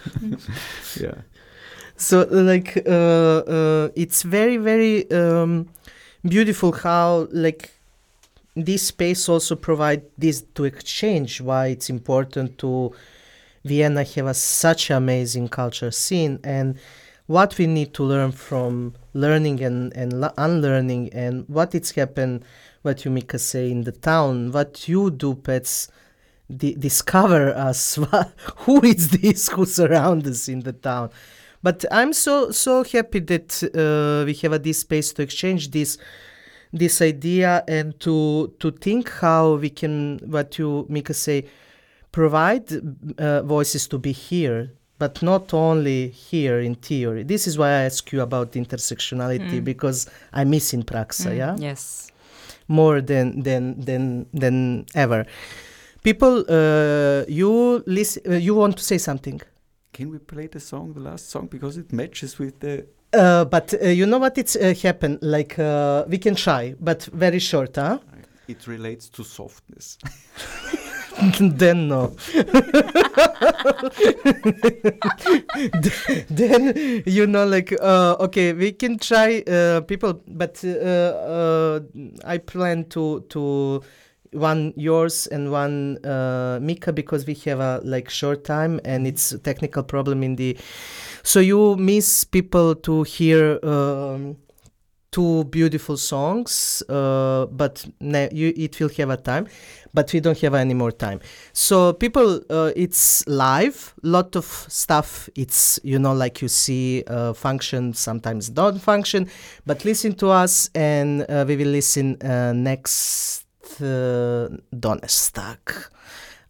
Yeah 1.00 1.22
So, 1.96 2.26
like, 2.30 2.82
uh, 2.86 2.90
uh, 2.90 3.88
it's 3.96 4.22
very, 4.22 4.58
very 4.58 5.10
um, 5.10 5.68
beautiful 6.22 6.72
how, 6.72 7.26
like, 7.32 7.72
this 8.54 8.88
space 8.88 9.28
also 9.28 9.56
provide 9.56 10.02
this 10.18 10.42
to 10.54 10.64
exchange. 10.64 11.40
Why 11.40 11.68
it's 11.68 11.88
important 11.88 12.58
to 12.58 12.92
Vienna 13.64 14.04
have 14.04 14.26
a 14.26 14.34
such 14.34 14.90
amazing 14.90 15.48
culture 15.48 15.90
scene 15.90 16.38
and 16.44 16.78
what 17.26 17.58
we 17.58 17.66
need 17.66 17.92
to 17.94 18.04
learn 18.04 18.32
from 18.32 18.94
learning 19.12 19.62
and 19.62 19.92
and 19.94 20.30
unlearning 20.38 21.12
and 21.12 21.44
what 21.48 21.74
it's 21.74 21.90
happened. 21.92 22.44
What 22.82 23.04
you 23.04 23.10
Mika 23.10 23.38
say 23.38 23.70
in 23.70 23.82
the 23.82 23.92
town, 23.92 24.52
what 24.52 24.86
you 24.88 25.10
do, 25.10 25.34
Petz. 25.34 25.88
Di- 26.48 26.76
discover 26.76 27.52
us 27.56 27.98
who 28.58 28.80
is 28.84 29.10
this 29.10 29.48
who 29.48 29.66
surround 29.66 30.24
us 30.28 30.48
in 30.48 30.60
the 30.60 30.72
town 30.72 31.10
but 31.66 31.78
I'm 31.98 32.12
so 32.12 32.34
so 32.52 32.72
happy 32.94 33.20
that 33.32 33.50
uh, 33.62 34.24
we 34.28 34.34
have 34.42 34.52
a, 34.58 34.58
this 34.58 34.78
space 34.86 35.08
to 35.14 35.22
exchange 35.22 35.62
this 35.76 35.98
this 36.82 36.96
idea 37.12 37.50
and 37.76 37.86
to 38.00 38.16
to 38.62 38.68
think 38.84 39.04
how 39.22 39.44
we 39.64 39.70
can 39.80 40.18
what 40.34 40.48
you 40.60 40.86
Mika 40.88 41.14
say 41.14 41.38
provide 42.12 42.66
uh, 43.18 43.42
voices 43.56 43.88
to 43.88 43.98
be 43.98 44.12
here 44.12 44.60
but 44.98 45.22
not 45.22 45.52
only 45.52 46.08
here 46.30 46.58
in 46.68 46.74
theory. 46.74 47.22
This 47.24 47.46
is 47.46 47.54
why 47.58 47.68
I 47.68 47.82
ask 47.90 48.12
you 48.12 48.22
about 48.22 48.52
intersectionality 48.62 49.58
Mm. 49.60 49.64
because 49.72 49.98
I 50.32 50.44
miss 50.44 50.72
in 50.76 50.82
praxa 50.84 51.30
Mm, 51.30 51.36
yeah? 51.42 51.54
yes. 51.70 51.82
More 52.68 52.98
than 53.10 53.26
than 53.42 53.62
than 53.88 54.04
than 54.42 54.56
ever. 54.94 55.20
People 56.02 56.34
uh, 56.48 57.24
you 57.40 57.82
listen 57.86 58.22
uh, 58.32 58.38
you 58.46 58.54
want 58.62 58.74
to 58.76 58.82
say 58.90 58.98
something 58.98 59.40
can 59.96 60.10
we 60.10 60.18
play 60.18 60.46
the 60.46 60.60
song 60.60 60.92
the 60.92 61.00
last 61.00 61.30
song? 61.30 61.46
Because 61.46 61.78
it 61.78 61.90
matches 61.90 62.38
with 62.38 62.60
the 62.60 62.86
Uh, 63.14 63.44
but 63.46 63.72
uh, 63.72 63.86
you 63.88 64.04
know 64.04 64.18
what? 64.18 64.36
It's 64.36 64.54
uh, 64.56 64.74
happened 64.82 65.18
like 65.22 65.58
uh, 65.58 66.04
we 66.06 66.18
can 66.18 66.34
try 66.34 66.74
but 66.78 67.04
very 67.12 67.38
short 67.38 67.76
huh? 67.76 67.98
It 68.46 68.66
relates 68.66 69.08
to 69.10 69.24
softness. 69.24 69.98
Then 71.40 71.88
no. 71.88 72.14
Then 76.28 76.62
you 77.06 77.26
know 77.26 77.46
like 77.46 77.72
uh, 77.80 78.16
okay 78.20 78.52
we 78.52 78.72
can 78.72 78.98
try 78.98 79.42
uh, 79.48 79.80
people 79.80 80.20
but 80.28 80.62
uh, 80.64 80.68
uh, 80.68 81.80
i 82.24 82.36
plan 82.38 82.84
to 82.90 83.24
to 83.30 83.82
one 84.36 84.72
yours 84.76 85.26
and 85.26 85.50
one 85.50 85.98
uh, 86.04 86.58
mika 86.60 86.92
because 86.92 87.26
we 87.26 87.34
have 87.34 87.60
a 87.60 87.80
like 87.84 88.08
short 88.08 88.44
time 88.44 88.80
and 88.84 89.06
it's 89.06 89.32
a 89.32 89.38
technical 89.38 89.82
problem 89.82 90.22
in 90.22 90.36
the 90.36 90.56
so 91.22 91.40
you 91.40 91.76
miss 91.76 92.24
people 92.24 92.74
to 92.74 93.02
hear 93.02 93.58
um, 93.64 94.36
two 95.16 95.44
beautiful 95.44 95.96
songs, 95.96 96.82
uh, 96.90 97.46
but 97.46 97.86
you, 98.00 98.52
it 98.54 98.78
will 98.78 98.90
have 98.98 99.08
a 99.08 99.16
time, 99.16 99.46
but 99.94 100.12
we 100.12 100.20
don't 100.20 100.38
have 100.40 100.52
any 100.52 100.74
more 100.74 100.92
time. 100.92 101.20
So 101.54 101.94
people, 101.94 102.42
uh, 102.50 102.72
it's 102.76 103.26
live, 103.26 103.94
lot 104.02 104.36
of 104.36 104.44
stuff. 104.44 105.30
It's 105.34 105.80
you 105.82 105.98
know 105.98 106.12
like 106.12 106.42
you 106.42 106.48
see 106.48 107.02
uh, 107.06 107.32
function 107.32 107.94
sometimes 107.94 108.50
don't 108.50 108.78
function, 108.78 109.30
but 109.64 109.86
listen 109.86 110.14
to 110.16 110.28
us 110.28 110.68
and 110.74 111.24
uh, 111.30 111.46
we 111.48 111.56
will 111.56 111.72
listen 111.72 112.20
uh, 112.22 112.52
next 112.52 113.45
uh, 113.80 114.48
Donnerstag. 114.78 115.58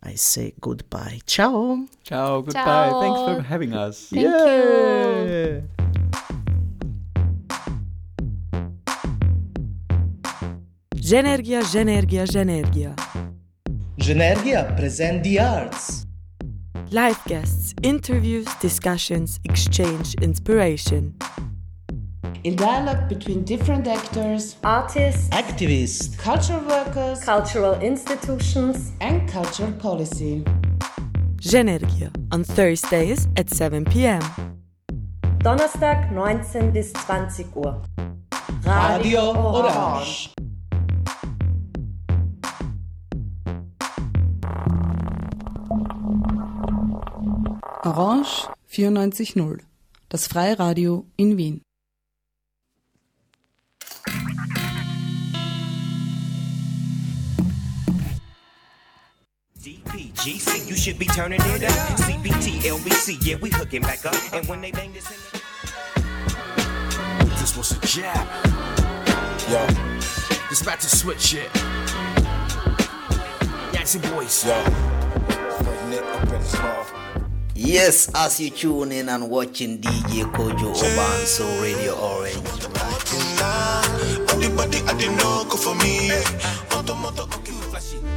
I 0.03 0.15
say 0.15 0.53
goodbye. 0.61 1.21
Ciao. 1.27 1.87
Ciao, 2.05 2.41
goodbye. 2.43 2.65
Ciao. 2.65 3.01
Thanks 3.01 3.21
for 3.21 3.43
having 3.43 3.73
us. 3.75 4.09
Thank 4.09 4.23
you. 4.23 5.63
Ženergija, 10.95 11.63
Ženergija, 11.63 12.27
Ženergija. 12.27 12.95
Ženergija 13.99 14.77
present 14.77 15.23
the 15.23 15.39
arts. 15.39 16.07
Live 16.91 17.19
guests, 17.27 17.75
interviews, 17.83 18.47
discussions, 18.61 19.41
exchange, 19.45 20.15
inspiration. 20.21 21.15
In 22.47 22.55
dialogue 22.55 23.09
between 23.09 23.43
different 23.43 23.89
actors, 23.89 24.55
Artists, 24.63 25.29
Activists. 25.31 26.17
cultural 26.17 26.63
workers, 26.69 27.19
cultural 27.25 27.75
institutions, 27.81 28.93
and 29.01 29.29
cultural 29.29 29.73
policy. 29.73 30.45
Genergia 31.41 32.13
on 32.31 32.45
Thursdays 32.45 33.27
at 33.37 33.51
7 33.51 33.85
p.m. 33.87 34.23
Donnerstag 35.39 36.13
19 36.13 36.71
bis 36.71 36.93
20 36.93 37.47
Uhr. 37.57 37.83
Radio 38.65 39.35
Orange. 39.35 40.31
Orange 47.85 48.47
94.0, 48.71 49.59
das 50.09 50.29
Freiradio 50.29 51.07
in 51.17 51.37
Wien. 51.37 51.66
DPGC, 60.27 60.69
you 60.69 60.75
should 60.75 60.99
be 60.99 61.05
turning 61.07 61.41
it 61.41 61.63
up. 61.63 61.71
CBT, 62.01 62.63
LBC, 62.63 63.25
yeah, 63.25 63.37
we 63.37 63.49
hooking 63.51 63.83
back 63.83 64.05
up. 64.05 64.17
And 64.33 64.45
when 64.49 64.61
they 64.61 64.73
bang 64.73 64.93
this 64.93 65.09
in 65.09 65.17
the 65.31 67.27
This 67.39 67.57
was 67.57 67.71
a 67.71 67.79
jab. 67.87 68.27
Yo, 69.49 69.65
this 70.49 70.63
about 70.63 70.81
to 70.81 70.89
switch 70.89 71.35
it. 71.35 71.49
Yancey 73.73 74.01
boys. 74.01 74.45
Yo, 74.45 74.65
Yes, 77.55 78.11
as 78.13 78.41
you 78.41 78.51
tune 78.51 78.91
in 78.91 79.09
and 79.09 79.31
watching 79.31 79.79
DJ 79.79 80.25
Kojo 80.33 80.75
Oban 80.75 81.27
so 81.27 81.47
Radio 81.63 81.95
Orange. 81.95 82.67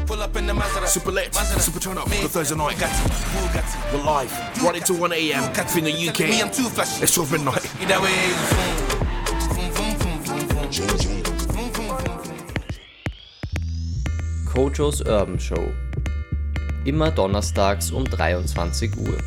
Pull 0.09 0.23
up 0.23 0.35
in 0.37 0.47
the 0.47 0.53
Mazda. 0.55 0.87
Super 0.87 1.11
lit, 1.11 1.35
super 1.35 1.79
turn 1.79 1.95
up 1.99 2.09
for 2.09 2.23
the 2.23 2.27
Thursday 2.27 2.55
night. 2.55 2.77
We're 3.93 4.03
live, 4.03 4.63
running 4.63 4.81
to 4.85 4.93
1 4.95 5.13
a.m. 5.13 5.43
in 5.43 5.83
the 5.83 6.09
UK. 6.09 6.21
Me, 6.21 6.41
I'm 6.41 6.49
too 6.49 6.67
flashy. 6.67 7.03
It's 7.03 7.13
12 7.13 7.33
midnight. 7.33 7.61
Kojos 14.47 15.05
Urban 15.05 15.37
Show. 15.37 15.71
Immer 16.85 17.11
donnerstags 17.11 17.91
um 17.91 18.03
23 18.03 18.89
Uhr. 18.97 19.19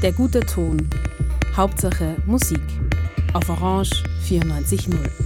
Der 0.00 0.12
gute 0.12 0.38
Ton. 0.38 0.88
Hauptsache 1.56 2.14
Musik. 2.26 2.62
Auf 3.32 3.48
Orange 3.48 3.90
94.0. 4.24 5.23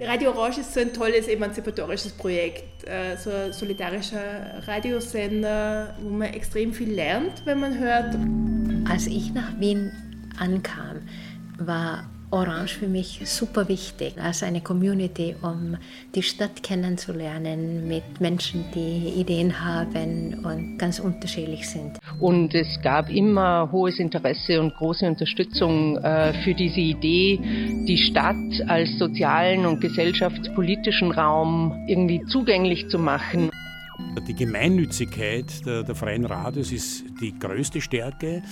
Radio 0.00 0.30
Orange 0.30 0.60
ist 0.60 0.74
so 0.74 0.80
ein 0.80 0.92
tolles 0.92 1.26
emanzipatorisches 1.26 2.12
Projekt, 2.12 2.86
äh, 2.86 3.16
so 3.16 3.30
ein 3.30 3.52
solidarischer 3.52 4.62
Radiosender, 4.64 5.96
wo 6.00 6.10
man 6.10 6.28
extrem 6.32 6.72
viel 6.72 6.92
lernt, 6.92 7.44
wenn 7.44 7.58
man 7.58 7.76
hört. 7.76 8.16
Als 8.88 9.08
ich 9.08 9.34
nach 9.34 9.58
Wien 9.58 9.90
ankam, 10.38 11.00
war 11.58 12.08
Orange 12.30 12.74
für 12.78 12.88
mich 12.88 13.20
super 13.24 13.68
wichtig 13.68 14.14
als 14.20 14.42
eine 14.42 14.60
Community, 14.60 15.34
um 15.42 15.76
die 16.14 16.22
Stadt 16.22 16.62
kennenzulernen 16.62 17.88
mit 17.88 18.20
Menschen, 18.20 18.64
die 18.74 19.20
Ideen 19.20 19.64
haben 19.64 20.44
und 20.44 20.78
ganz 20.78 20.98
unterschiedlich 20.98 21.68
sind. 21.68 21.98
Und 22.20 22.54
es 22.54 22.80
gab 22.82 23.08
immer 23.10 23.70
hohes 23.72 23.98
Interesse 23.98 24.60
und 24.60 24.74
große 24.74 25.06
Unterstützung 25.06 25.96
äh, 25.98 26.34
für 26.44 26.54
diese 26.54 26.80
Idee, 26.80 27.40
die 27.86 27.98
Stadt 27.98 28.36
als 28.66 28.98
sozialen 28.98 29.64
und 29.64 29.80
gesellschaftspolitischen 29.80 31.12
Raum 31.12 31.86
irgendwie 31.88 32.22
zugänglich 32.26 32.88
zu 32.88 32.98
machen. 32.98 33.50
Die 34.26 34.34
Gemeinnützigkeit 34.34 35.66
der, 35.66 35.82
der, 35.82 35.94
freien 35.94 36.24
Radios 36.24 36.70
ist 36.70 37.04
die 37.20 37.36
größte 37.36 37.80
Stärke. 37.80 38.42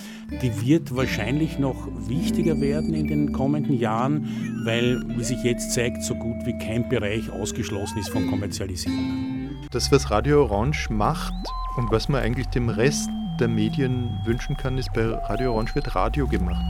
Die 0.43 0.67
wird 0.67 0.95
wahrscheinlich 0.97 1.59
noch 1.59 1.87
wichtiger 2.09 2.61
werden 2.61 2.95
in 2.95 3.07
den 3.07 3.33
kommenden 3.33 3.79
Jahren, 3.79 4.65
weil, 4.65 5.03
wie 5.17 5.23
sich 5.23 5.43
jetzt 5.45 5.73
zeigt, 5.73 6.03
so 6.03 6.15
gut 6.15 6.47
wie 6.47 6.59
kein 6.59 6.89
Bereich 6.89 7.31
ausgeschlossen 7.31 7.99
ist 7.99 8.09
von 8.09 8.29
Kommerzialisierung. 8.29 9.51
Das, 9.71 9.93
was 9.93 10.11
Radio 10.11 10.43
Orange 10.43 10.89
macht 10.91 11.35
und 11.77 11.91
was 11.91 12.09
man 12.09 12.23
eigentlich 12.23 12.47
dem 12.49 12.69
Rest 12.69 13.09
der 13.39 13.49
Medien 13.49 14.19
wünschen 14.25 14.57
kann, 14.57 14.79
ist, 14.79 14.93
bei 14.95 15.05
Radio 15.05 15.53
Orange 15.53 15.75
wird 15.75 15.95
Radio 15.95 16.27
gemacht. 16.27 16.65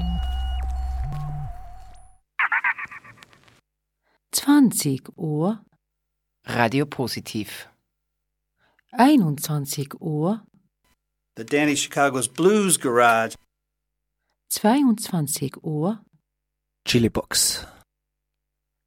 20 4.32 5.16
Uhr. 5.16 5.60
Radio 6.44 6.86
Positiv. 6.86 7.68
21 8.94 9.36
Uhr. 10.00 10.42
The 11.34 11.44
Danny 11.44 11.74
Chicago's 11.74 12.28
Blues 12.28 12.76
Garage. 12.76 13.34
22 14.54 15.50
Uhr. 15.64 15.98
Chili 16.86 17.08
Box. 17.08 17.66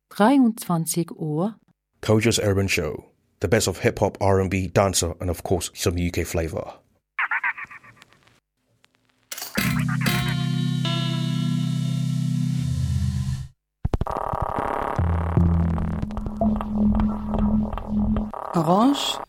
23 0.09 1.05
Uhr. 1.19 1.55
Kojo's 2.01 2.39
Urban 2.39 2.67
Show. 2.67 3.05
The 3.41 3.47
best 3.47 3.67
of 3.67 3.79
hip 3.79 3.99
hop, 3.99 4.17
R&B, 4.21 4.67
dancer, 4.67 5.13
and 5.19 5.29
of 5.29 5.43
course 5.43 5.69
some 5.73 5.95
UK 5.97 6.25
flavor. 6.25 6.73
Orange 18.55 19.28